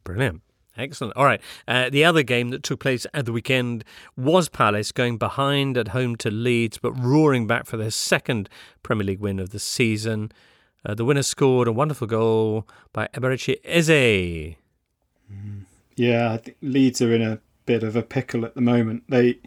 Brilliant. 0.03 0.41
Excellent. 0.77 1.15
All 1.15 1.25
right. 1.25 1.41
Uh, 1.67 1.89
the 1.89 2.03
other 2.03 2.23
game 2.23 2.49
that 2.49 2.61
took 2.63 2.79
place 2.81 3.07
at 3.13 3.25
the 3.25 3.31
weekend 3.31 3.83
was 4.17 4.49
Palace 4.49 4.91
going 4.91 5.17
behind 5.17 5.77
at 5.77 5.89
home 5.89 6.15
to 6.17 6.29
Leeds, 6.29 6.77
but 6.77 6.91
roaring 6.91 7.47
back 7.47 7.65
for 7.65 7.77
their 7.77 7.91
second 7.91 8.49
Premier 8.83 9.05
League 9.05 9.21
win 9.21 9.39
of 9.39 9.51
the 9.51 9.59
season. 9.59 10.31
Uh, 10.85 10.93
the 10.93 11.05
winner 11.05 11.23
scored 11.23 11.67
a 11.67 11.71
wonderful 11.71 12.07
goal 12.07 12.67
by 12.91 13.07
Eberechi 13.13 13.55
Eze. 13.63 14.55
Yeah, 15.95 16.33
I 16.33 16.37
think 16.37 16.57
Leeds 16.61 17.01
are 17.01 17.13
in 17.13 17.21
a 17.21 17.39
bit 17.65 17.83
of 17.83 17.95
a 17.95 18.03
pickle 18.03 18.45
at 18.45 18.53
the 18.55 18.61
moment. 18.61 19.03
They 19.09 19.39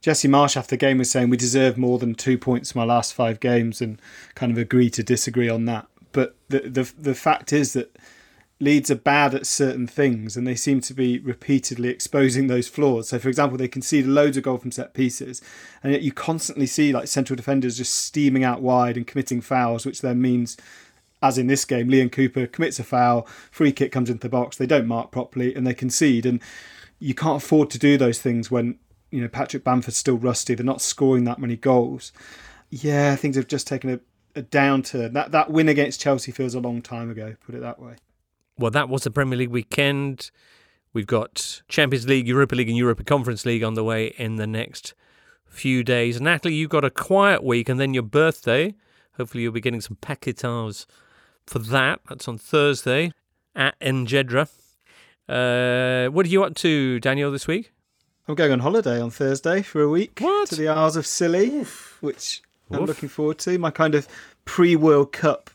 Jesse 0.00 0.28
Marsh 0.28 0.56
after 0.56 0.70
the 0.70 0.76
game 0.76 0.98
was 0.98 1.10
saying 1.10 1.30
we 1.30 1.36
deserve 1.36 1.76
more 1.76 1.98
than 1.98 2.14
two 2.14 2.38
points 2.38 2.72
in 2.72 2.78
my 2.78 2.84
last 2.84 3.14
five 3.14 3.40
games, 3.40 3.80
and 3.80 4.00
kind 4.34 4.52
of 4.52 4.58
agree 4.58 4.90
to 4.90 5.02
disagree 5.02 5.48
on 5.48 5.64
that. 5.66 5.86
But 6.12 6.36
the 6.48 6.60
the 6.60 6.92
the 6.98 7.14
fact 7.14 7.52
is 7.52 7.72
that 7.72 7.96
Leeds 8.58 8.90
are 8.90 8.96
bad 8.96 9.34
at 9.34 9.46
certain 9.46 9.86
things, 9.86 10.34
and 10.34 10.46
they 10.46 10.54
seem 10.54 10.80
to 10.80 10.94
be 10.94 11.18
repeatedly 11.18 11.90
exposing 11.90 12.46
those 12.46 12.68
flaws. 12.68 13.08
So, 13.08 13.18
for 13.18 13.28
example, 13.28 13.58
they 13.58 13.68
concede 13.68 14.06
loads 14.06 14.38
of 14.38 14.44
goal 14.44 14.56
from 14.56 14.72
set 14.72 14.94
pieces, 14.94 15.42
and 15.82 15.92
yet 15.92 16.00
you 16.00 16.10
constantly 16.10 16.66
see 16.66 16.92
like 16.92 17.06
central 17.06 17.36
defenders 17.36 17.76
just 17.76 17.94
steaming 17.94 18.44
out 18.44 18.62
wide 18.62 18.96
and 18.96 19.06
committing 19.06 19.42
fouls, 19.42 19.84
which 19.84 20.00
then 20.00 20.22
means 20.22 20.56
as 21.22 21.38
in 21.38 21.46
this 21.46 21.64
game, 21.64 21.88
Leon 21.88 22.10
Cooper 22.10 22.46
commits 22.46 22.78
a 22.78 22.84
foul, 22.84 23.26
free 23.50 23.72
kick 23.72 23.92
comes 23.92 24.10
into 24.10 24.20
the 24.20 24.28
box, 24.28 24.56
they 24.56 24.66
don't 24.66 24.86
mark 24.86 25.10
properly, 25.10 25.54
and 25.54 25.66
they 25.66 25.74
concede. 25.74 26.26
And 26.26 26.40
you 26.98 27.14
can't 27.14 27.42
afford 27.42 27.70
to 27.70 27.78
do 27.78 27.98
those 27.98 28.20
things 28.20 28.50
when 28.50 28.78
you 29.10 29.20
know 29.20 29.28
Patrick 29.28 29.64
Bamford's 29.64 29.96
still 29.96 30.18
rusty. 30.18 30.54
They're 30.54 30.64
not 30.64 30.80
scoring 30.80 31.24
that 31.24 31.38
many 31.38 31.56
goals. 31.56 32.12
Yeah, 32.70 33.16
things 33.16 33.36
have 33.36 33.46
just 33.46 33.66
taken 33.66 33.90
a, 33.90 34.00
a 34.38 34.42
downturn. 34.42 35.12
That 35.12 35.32
that 35.32 35.50
win 35.50 35.68
against 35.68 36.00
Chelsea 36.00 36.32
feels 36.32 36.54
a 36.54 36.60
long 36.60 36.82
time 36.82 37.10
ago. 37.10 37.36
Put 37.44 37.54
it 37.54 37.60
that 37.60 37.80
way. 37.80 37.96
Well, 38.58 38.70
that 38.70 38.88
was 38.88 39.04
the 39.04 39.10
Premier 39.10 39.38
League 39.38 39.50
weekend. 39.50 40.30
We've 40.92 41.06
got 41.06 41.62
Champions 41.68 42.08
League, 42.08 42.26
Europa 42.26 42.54
League, 42.54 42.68
and 42.68 42.76
Europa 42.76 43.04
Conference 43.04 43.44
League 43.44 43.62
on 43.62 43.74
the 43.74 43.84
way 43.84 44.14
in 44.16 44.36
the 44.36 44.46
next 44.46 44.94
few 45.44 45.84
days. 45.84 46.20
Natalie, 46.20 46.54
you've 46.54 46.70
got 46.70 46.84
a 46.84 46.90
quiet 46.90 47.44
week 47.44 47.68
and 47.68 47.78
then 47.78 47.92
your 47.92 48.02
birthday. 48.02 48.74
Hopefully, 49.18 49.42
you'll 49.42 49.52
be 49.52 49.60
getting 49.60 49.82
some 49.82 49.98
paquetas 50.00 50.86
for 51.46 51.58
that. 51.58 52.00
That's 52.08 52.28
on 52.28 52.38
Thursday 52.38 53.12
at 53.54 53.78
Enjedra. 53.80 54.48
Uh, 55.28 56.10
what 56.10 56.24
are 56.24 56.28
you 56.28 56.44
up 56.44 56.54
to, 56.56 57.00
Daniel, 57.00 57.30
this 57.30 57.46
week? 57.46 57.72
I'm 58.28 58.34
going 58.34 58.50
on 58.50 58.58
holiday 58.58 59.00
on 59.00 59.10
Thursday 59.10 59.62
for 59.62 59.82
a 59.82 59.88
week 59.88 60.18
what? 60.20 60.48
to 60.48 60.56
the 60.56 60.66
Isles 60.66 60.96
of 60.96 61.06
Scilly, 61.06 61.60
which 62.00 62.42
Oof. 62.72 62.80
I'm 62.80 62.84
looking 62.84 63.08
forward 63.08 63.38
to. 63.38 63.56
My 63.56 63.70
kind 63.70 63.94
of 63.94 64.08
pre 64.44 64.74
World 64.74 65.12
Cup 65.12 65.48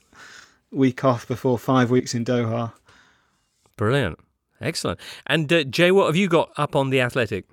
week 0.71 1.03
off 1.03 1.27
before 1.27 1.59
five 1.59 1.91
weeks 1.91 2.15
in 2.15 2.23
Doha. 2.23 2.71
Brilliant. 3.75 4.19
Excellent. 4.61 5.01
And 5.27 5.51
uh, 5.51 5.65
Jay, 5.65 5.91
what 5.91 6.05
have 6.05 6.15
you 6.15 6.29
got 6.29 6.51
up 6.55 6.77
on 6.77 6.91
the 6.91 7.01
Athletic? 7.01 7.45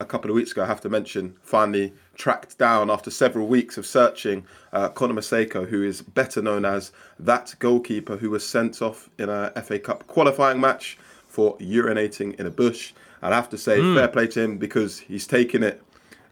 A 0.00 0.04
couple 0.04 0.28
of 0.28 0.34
weeks 0.34 0.50
ago, 0.50 0.64
I 0.64 0.66
have 0.66 0.80
to 0.80 0.88
mention, 0.88 1.36
finally 1.40 1.92
tracked 2.16 2.58
down 2.58 2.90
after 2.90 3.12
several 3.12 3.46
weeks 3.46 3.78
of 3.78 3.86
searching 3.86 4.44
uh, 4.72 4.88
Conor 4.88 5.14
Maseko, 5.14 5.68
who 5.68 5.84
is 5.84 6.02
better 6.02 6.42
known 6.42 6.64
as 6.64 6.90
that 7.20 7.54
goalkeeper 7.60 8.16
who 8.16 8.30
was 8.30 8.44
sent 8.44 8.82
off 8.82 9.08
in 9.18 9.28
a 9.28 9.52
FA 9.62 9.78
Cup 9.78 10.08
qualifying 10.08 10.60
match 10.60 10.98
for 11.28 11.56
urinating 11.58 12.34
in 12.40 12.46
a 12.46 12.50
bush. 12.50 12.92
I'd 13.22 13.32
have 13.32 13.48
to 13.50 13.58
say, 13.58 13.78
mm. 13.78 13.96
fair 13.96 14.08
play 14.08 14.26
to 14.28 14.42
him 14.42 14.58
because 14.58 15.00
he's 15.00 15.26
taken 15.26 15.62
it 15.62 15.82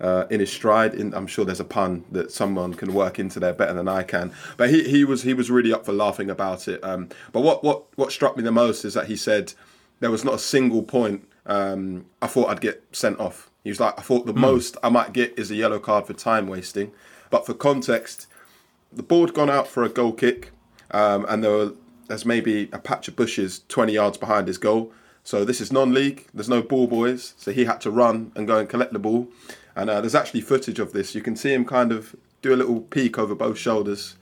uh, 0.01 0.27
in 0.31 0.41
his 0.41 0.53
stride. 0.53 0.95
In, 0.95 1.15
I'm 1.15 1.27
sure 1.27 1.45
there's 1.45 1.61
a 1.61 1.65
pun 1.65 2.05
that 2.13 2.31
someone 2.31 2.75
can 2.75 2.95
work 2.95 3.19
into 3.19 3.41
there 3.41 3.53
better 3.53 3.75
than 3.75 3.89
I 3.89 4.03
can. 4.03 4.33
But 4.57 4.71
he, 4.71 4.89
he 4.89 5.05
was 5.05 5.23
he 5.23 5.35
was 5.35 5.51
really 5.51 5.73
up 5.73 5.85
for 5.85 5.93
laughing 5.93 6.31
about 6.31 6.69
it. 6.69 6.83
Um, 6.85 7.09
but 7.33 7.41
what, 7.41 7.65
what 7.65 7.85
what 7.97 8.13
struck 8.13 8.37
me 8.37 8.43
the 8.43 8.53
most 8.53 8.85
is 8.85 8.95
that 8.95 9.07
he 9.07 9.17
said 9.17 9.53
there 10.01 10.11
was 10.11 10.25
not 10.25 10.35
a 10.35 10.39
single 10.39 10.83
point 10.83 11.27
um, 11.47 12.07
I 12.21 12.27
thought 12.27 12.49
I'd 12.49 12.61
get 12.61 12.85
sent 12.93 13.19
off. 13.21 13.51
He 13.63 13.71
was 13.71 13.81
like, 13.81 13.99
I 13.99 14.03
thought 14.03 14.27
the 14.27 14.35
mm. 14.35 14.39
most 14.39 14.77
I 14.83 14.89
might 14.89 15.13
get 15.13 15.39
is 15.39 15.51
a 15.51 15.55
yellow 15.55 15.79
card 15.79 16.07
for 16.07 16.13
time 16.13 16.47
wasting. 16.47 16.93
But 17.31 17.47
for 17.47 17.55
context, 17.55 18.27
the 18.93 19.03
ball 19.03 19.27
had 19.27 19.35
gone 19.35 19.51
out 19.51 19.67
for 19.69 19.83
a 19.83 19.89
goal 19.89 20.13
kick, 20.13 20.51
um, 20.91 21.25
and 21.29 21.43
there 21.43 21.51
were, 21.51 21.73
there's 22.09 22.25
maybe 22.25 22.69
a 22.73 22.79
patch 22.79 23.09
of 23.09 23.17
bushes 23.17 23.63
20 23.69 23.93
yards 23.93 24.19
behind 24.19 24.49
his 24.49 24.59
goal. 24.59 24.93
So 25.27 25.45
this 25.45 25.61
is 25.61 25.73
non-league. 25.73 26.29
There's 26.33 26.49
no 26.49 26.63
ball 26.63 26.87
boys, 26.87 27.35
so 27.37 27.51
he 27.51 27.65
had 27.65 27.81
to 27.81 27.91
run 27.91 28.31
and 28.37 28.47
go 28.47 28.59
and 28.59 28.69
collect 28.69 28.93
the 28.93 29.01
ball. 29.01 29.27
And 29.75 29.91
uh, 29.91 30.01
there's 30.01 30.15
actually 30.15 30.41
footage 30.41 30.79
of 30.79 30.93
this. 30.93 31.17
You 31.17 31.21
can 31.21 31.35
see 31.35 31.53
him 31.53 31.65
kind 31.65 31.91
of 31.91 32.15
do 32.43 32.55
a 32.55 32.57
little 32.57 32.83
peek 32.83 33.19
over 33.19 33.35
both 33.35 33.59
shoulders. 33.59 34.15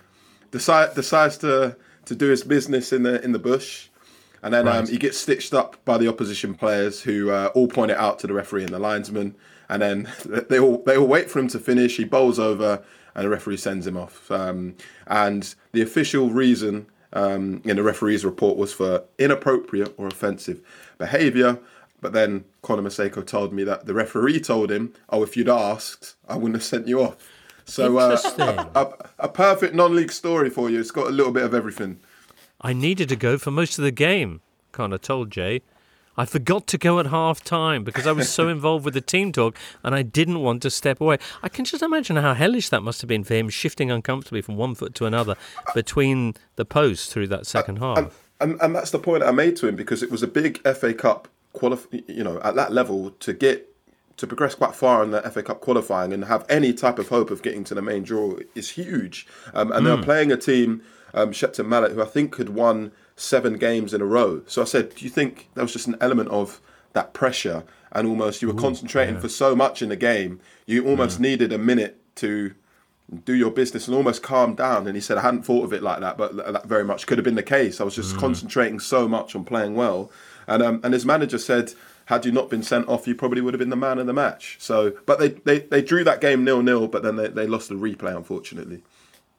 Decide, 0.51 0.95
decides 0.95 1.37
to 1.39 1.77
to 2.07 2.15
do 2.15 2.31
his 2.31 2.43
business 2.43 2.91
in 2.91 3.03
the 3.03 3.23
in 3.23 3.33
the 3.33 3.39
bush, 3.39 3.89
and 4.43 4.55
then 4.55 4.65
right. 4.65 4.77
um, 4.77 4.87
he 4.87 4.97
gets 4.97 5.19
stitched 5.19 5.53
up 5.53 5.77
by 5.85 5.99
the 5.99 6.09
opposition 6.09 6.55
players 6.55 7.03
who 7.03 7.31
uh, 7.31 7.51
all 7.55 7.69
point 7.69 7.91
it 7.91 7.99
out 7.99 8.19
to 8.21 8.27
the 8.27 8.33
referee 8.33 8.63
and 8.63 8.73
the 8.73 8.79
linesman. 8.79 9.35
And 9.69 9.83
then 9.83 10.09
they 10.49 10.59
all 10.59 10.83
they 10.87 10.97
all 10.97 11.07
wait 11.07 11.31
for 11.31 11.39
him 11.39 11.49
to 11.49 11.59
finish. 11.59 11.99
He 11.99 12.05
bowls 12.05 12.39
over, 12.39 12.83
and 13.15 13.27
the 13.27 13.29
referee 13.29 13.59
sends 13.59 13.87
him 13.87 13.99
off. 13.99 14.31
Um, 14.31 14.75
and 15.07 15.55
the 15.73 15.83
official 15.83 16.31
reason 16.31 16.87
um, 17.15 17.63
in 17.65 17.77
the 17.77 17.83
referee's 17.83 18.25
report 18.25 18.59
was 18.59 18.73
for 18.73 19.05
inappropriate 19.19 19.95
or 19.97 20.07
offensive 20.07 20.61
behaviour. 20.99 21.59
But 22.01 22.13
then 22.13 22.45
Conor 22.61 22.83
Maseko 22.83 23.25
told 23.27 23.55
me 23.55 23.65
that 23.65 23.87
the 23.87 23.95
referee 23.95 24.41
told 24.41 24.71
him, 24.71 24.93
"Oh, 25.09 25.23
if 25.23 25.37
you'd 25.37 25.49
asked, 25.49 26.17
I 26.29 26.35
wouldn't 26.37 26.57
have 26.57 26.65
sent 26.65 26.87
you 26.87 27.01
off." 27.03 27.17
So 27.65 27.97
uh, 27.97 28.19
a, 28.39 28.79
a, 28.79 28.93
a 29.21 29.29
perfect 29.29 29.75
non-league 29.75 30.13
story 30.13 30.51
for 30.51 30.69
you. 30.69 30.81
It's 30.81 30.91
got 30.91 31.07
a 31.07 31.11
little 31.11 31.33
bit 31.33 31.45
of 31.45 31.55
everything. 31.55 32.01
I 32.61 32.75
needed 32.75 33.09
to 33.09 33.17
go 33.17 33.39
for 33.39 33.51
most 33.51 33.79
of 33.79 33.85
the 33.85 33.91
game. 33.91 34.43
Of 34.77 35.01
told 35.03 35.31
Jay. 35.31 35.63
I 36.17 36.25
forgot 36.25 36.67
to 36.69 36.79
go 36.79 36.99
at 36.99 37.07
half 37.07 37.43
time 37.43 37.85
because 37.85 38.07
I 38.07 38.13
was 38.13 38.33
so 38.33 38.49
involved 38.57 38.85
with 38.85 38.95
the 38.95 39.01
team 39.01 39.33
talk 39.33 39.57
and 39.83 39.95
I 39.95 40.03
didn't 40.03 40.41
want 40.41 40.63
to 40.63 40.71
step 40.71 41.01
away. 41.01 41.19
I 41.43 41.49
can 41.49 41.65
just 41.65 41.83
imagine 41.83 42.17
how 42.17 42.35
hellish 42.35 42.69
that 42.69 42.83
must 42.83 43.01
have 43.03 43.09
been 43.09 43.25
for 43.25 43.35
him, 43.35 43.49
shifting 43.49 43.91
uncomfortably 43.91 44.43
from 44.43 44.57
one 44.57 44.75
foot 44.75 44.95
to 44.97 45.07
another 45.07 45.37
between 45.75 46.35
the 46.57 46.65
posts 46.65 47.13
through 47.13 47.29
that 47.29 47.47
second 47.47 47.79
half. 47.79 47.99
And, 47.99 48.11
and, 48.41 48.61
and 48.61 48.77
that's 48.77 48.91
the 48.91 48.99
point 48.99 49.23
I 49.23 49.31
made 49.31 49.57
to 49.57 49.69
him 49.69 49.77
because 49.77 50.03
it 50.03 50.11
was 50.11 50.23
a 50.23 50.29
big 50.29 50.59
FA 50.63 50.95
Cup 50.95 51.29
qualif- 51.55 52.03
you 52.09 52.25
know, 52.25 52.41
at 52.43 52.55
that 52.57 52.73
level 52.73 53.11
to 53.11 53.33
get 53.33 53.71
to 54.17 54.27
progress 54.27 54.55
quite 54.55 54.75
far 54.75 55.03
in 55.03 55.11
the 55.11 55.23
FA 55.23 55.43
Cup 55.43 55.61
qualifying 55.61 56.13
and 56.13 56.27
have 56.27 56.45
any 56.49 56.73
type 56.73 56.99
of 56.99 57.09
hope 57.09 57.31
of 57.31 57.43
getting 57.43 57.65
to 57.65 57.75
the 57.75 57.83
main 57.83 58.03
draw 58.03 58.37
is 58.55 58.71
huge. 58.71 59.27
Um, 59.53 59.73
and 59.73 59.83
mm. 59.83 59.85
they're 59.85 59.97
hmm. 59.97 60.03
playing 60.03 60.33
a 60.33 60.37
team, 60.37 60.83
um, 61.15 61.33
Shepton 61.33 61.67
Mallet, 61.67 61.93
who 61.93 62.03
I 62.03 62.07
think 62.07 62.37
had 62.37 62.51
won 62.51 62.93
seven 63.17 63.59
games 63.59 63.95
in 63.95 64.01
a 64.01 64.05
row. 64.05 64.43
So 64.47 64.63
I 64.63 64.65
said, 64.65 64.95
do 64.95 65.05
you 65.05 65.11
think 65.11 65.49
that 65.55 65.63
was 65.63 65.73
just 65.73 65.87
an 65.87 65.97
element 66.01 66.29
of 66.31 66.61
that 66.93 67.13
pressure 67.13 67.65
and 67.93 68.09
almost 68.09 68.43
you 68.43 68.49
were 68.49 68.55
Ooh, 68.55 68.59
concentrating 68.59 69.15
yeah. 69.15 69.21
for 69.21 69.29
so 69.29 69.55
much 69.55 69.83
in 69.83 69.89
the 69.89 69.97
game, 69.97 70.41
you 70.67 70.87
almost 70.87 71.21
yeah. 71.21 71.29
needed 71.29 71.53
a 71.53 71.59
minute 71.59 72.01
to 72.17 72.55
do 73.25 73.35
your 73.35 73.51
business 73.51 73.87
and 73.87 73.97
almost 73.97 74.23
calm 74.23 74.55
down. 74.55 74.87
And 74.87 74.97
he 74.97 75.01
said, 75.01 75.19
I 75.19 75.23
hadn't 75.23 75.43
thought 75.43 75.65
of 75.65 75.73
it 75.73 75.83
like 75.83 76.01
that, 76.01 76.17
but 76.17 76.37
that 76.37 76.67
very 76.67 76.85
much 76.85 77.07
could 77.07 77.19
have 77.19 77.25
been 77.25 77.35
the 77.35 77.43
case. 77.43 77.81
I 77.81 77.85
was 77.85 77.95
just 77.95 78.17
mm. 78.17 78.19
concentrating 78.19 78.81
so 78.81 79.07
much 79.07 79.37
on 79.37 79.45
playing 79.45 79.75
well. 79.75 80.11
And 80.47 80.63
um, 80.63 80.81
and 80.83 80.93
his 80.93 81.07
manager 81.07 81.39
said, 81.39 81.73
had 82.07 82.27
you 82.27 82.33
not 82.33 82.51
been 82.51 82.63
sent 82.63 82.89
off, 82.89 83.07
you 83.07 83.15
probably 83.15 83.41
would 83.41 83.55
have 83.55 83.59
been 83.59 83.71
the 83.71 83.77
man 83.77 83.99
of 83.99 84.07
the 84.07 84.13
match. 84.13 84.57
So, 84.61 84.93
but 85.07 85.19
they, 85.19 85.29
they, 85.29 85.61
they 85.61 85.83
drew 85.83 86.05
that 86.05 86.21
game 86.21 86.45
nil 86.45 86.63
nil, 86.63 86.89
but 86.89 87.03
then 87.03 87.17
they, 87.17 87.29
they 87.29 87.47
lost 87.47 87.69
the 87.69 87.77
replay, 87.77 88.15
unfortunately. 88.15 88.83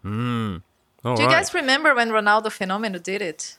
Mm. 0.04 0.62
Do 1.04 1.22
you 1.22 1.30
guys 1.30 1.54
remember 1.54 1.94
when 1.94 2.10
Ronaldo 2.10 2.46
Fenomeno 2.46 3.02
did 3.02 3.22
it? 3.22 3.58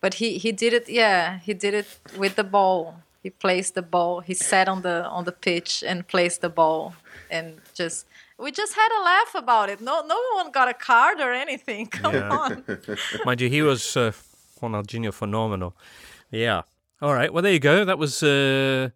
But 0.00 0.14
he, 0.14 0.38
he 0.38 0.52
did 0.52 0.72
it, 0.72 0.88
yeah, 0.88 1.38
he 1.38 1.54
did 1.54 1.74
it 1.74 1.98
with 2.16 2.36
the 2.36 2.44
ball. 2.44 3.02
He 3.22 3.30
placed 3.30 3.74
the 3.74 3.82
ball. 3.82 4.20
He 4.20 4.34
sat 4.34 4.68
on 4.68 4.82
the 4.82 5.04
on 5.06 5.24
the 5.24 5.32
pitch 5.32 5.82
and 5.84 6.06
placed 6.06 6.42
the 6.42 6.48
ball, 6.48 6.94
and 7.28 7.60
just 7.74 8.06
we 8.38 8.52
just 8.52 8.74
had 8.74 8.88
a 9.00 9.02
laugh 9.02 9.34
about 9.34 9.68
it. 9.68 9.80
No, 9.80 10.02
no 10.06 10.16
one 10.34 10.52
got 10.52 10.68
a 10.68 10.74
card 10.74 11.18
or 11.20 11.32
anything. 11.32 11.86
Come 12.02 12.14
yeah. 12.14 12.28
on. 12.28 12.64
Mind 13.24 13.40
you, 13.40 13.48
he 13.48 13.62
was 13.62 13.96
uh, 13.96 14.12
Ronaldinho 14.60 15.12
phenomenal. 15.12 15.74
Yeah. 16.30 16.62
All 17.02 17.14
right. 17.14 17.32
Well, 17.32 17.42
there 17.42 17.52
you 17.52 17.58
go. 17.58 17.84
That 17.84 17.98
was 17.98 18.22
uh, 18.22 18.90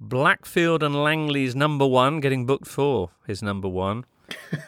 Blackfield 0.00 0.82
and 0.82 0.94
Langley's 0.94 1.54
number 1.54 1.86
one 1.86 2.20
getting 2.20 2.46
booked 2.46 2.66
for 2.66 3.10
his 3.26 3.42
number 3.42 3.68
one, 3.68 4.04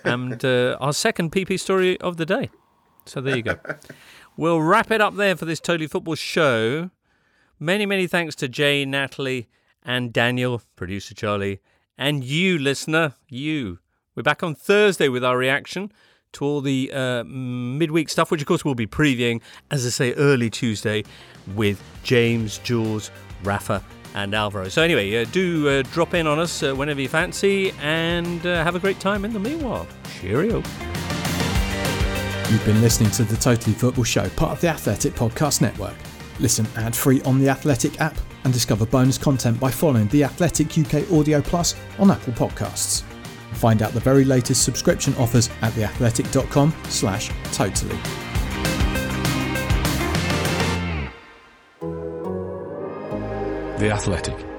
and 0.05 0.45
uh, 0.45 0.77
our 0.81 0.93
second 0.93 1.33
PP 1.33 1.59
story 1.59 1.99
of 2.01 2.19
the 2.19 2.27
day. 2.27 2.51
So 3.07 3.21
there 3.21 3.37
you 3.37 3.43
go. 3.43 3.59
we'll 4.37 4.61
wrap 4.61 4.91
it 4.91 5.01
up 5.01 5.17
there 5.17 5.37
for 5.37 5.45
this 5.45 5.61
Totally 5.61 5.87
Football 5.87 6.15
show. 6.15 6.91
Many, 7.59 7.87
many 7.87 8.07
thanks 8.07 8.35
to 8.37 8.49
Jay, 8.49 8.85
Natalie, 8.85 9.49
and 9.83 10.13
Daniel, 10.13 10.63
producer 10.77 11.15
Charlie, 11.15 11.61
and 11.97 12.25
you, 12.25 12.59
listener. 12.59 13.15
You. 13.29 13.79
We're 14.15 14.23
back 14.23 14.43
on 14.43 14.55
Thursday 14.55 15.09
with 15.09 15.25
our 15.25 15.39
reaction 15.39 15.93
to 16.33 16.45
all 16.45 16.61
the 16.61 16.91
uh, 16.93 17.25
midweek 17.25 18.09
stuff, 18.09 18.31
which 18.31 18.41
of 18.41 18.47
course 18.47 18.65
we'll 18.65 18.75
be 18.75 18.87
previewing, 18.87 19.41
as 19.71 19.87
I 19.87 19.91
say, 19.91 20.13
early 20.15 20.51
Tuesday 20.51 21.05
with 21.55 21.83
James, 22.03 22.59
Jules, 22.59 23.11
Rafa, 23.45 23.83
and 24.15 24.35
Alvaro. 24.35 24.69
So, 24.69 24.83
anyway, 24.83 25.23
uh, 25.23 25.27
do 25.33 25.69
uh, 25.69 25.83
drop 25.93 26.15
in 26.15 26.27
on 26.27 26.39
us 26.39 26.63
uh, 26.63 26.75
whenever 26.75 27.01
you 27.01 27.09
fancy 27.09 27.73
and 27.81 28.45
uh, 28.47 28.65
have 28.65 28.75
a 28.75 28.79
great 28.81 29.01
time 29.01 29.25
in 29.25 29.33
the 29.33 29.41
meanwhile. 29.41 29.87
Cheerio. 30.21 30.63
You've 32.53 32.67
been 32.67 32.83
listening 32.83 33.11
to 33.13 33.25
the 33.25 33.39
Totally 33.39 33.75
Football 33.75 34.05
Show, 34.05 34.29
part 34.29 34.53
of 34.53 34.61
the 34.61 34.69
Athletic 34.69 35.15
Podcast 35.15 35.63
Network. 35.63 35.95
Listen 36.39 36.67
ad 36.77 36.95
free 36.95 37.23
on 37.23 37.39
the 37.39 37.49
Athletic 37.49 37.99
app 37.99 38.15
and 38.45 38.53
discover 38.53 38.85
bonus 38.85 39.17
content 39.17 39.59
by 39.59 39.71
following 39.71 40.07
the 40.09 40.23
Athletic 40.25 40.77
UK 40.77 41.11
Audio 41.11 41.41
Plus 41.41 41.75
on 41.99 42.11
Apple 42.11 42.35
Podcasts. 42.35 43.05
Find 43.55 43.81
out 43.81 43.93
the 43.93 44.01
very 44.01 44.27
latest 44.27 44.65
subscription 44.65 45.15
offers 45.15 45.49
at 45.63 45.73
theathletic.com 45.73 46.75
slash 46.91 47.31
totally. 47.53 47.97
The 53.79 53.91
Athletic. 53.91 54.52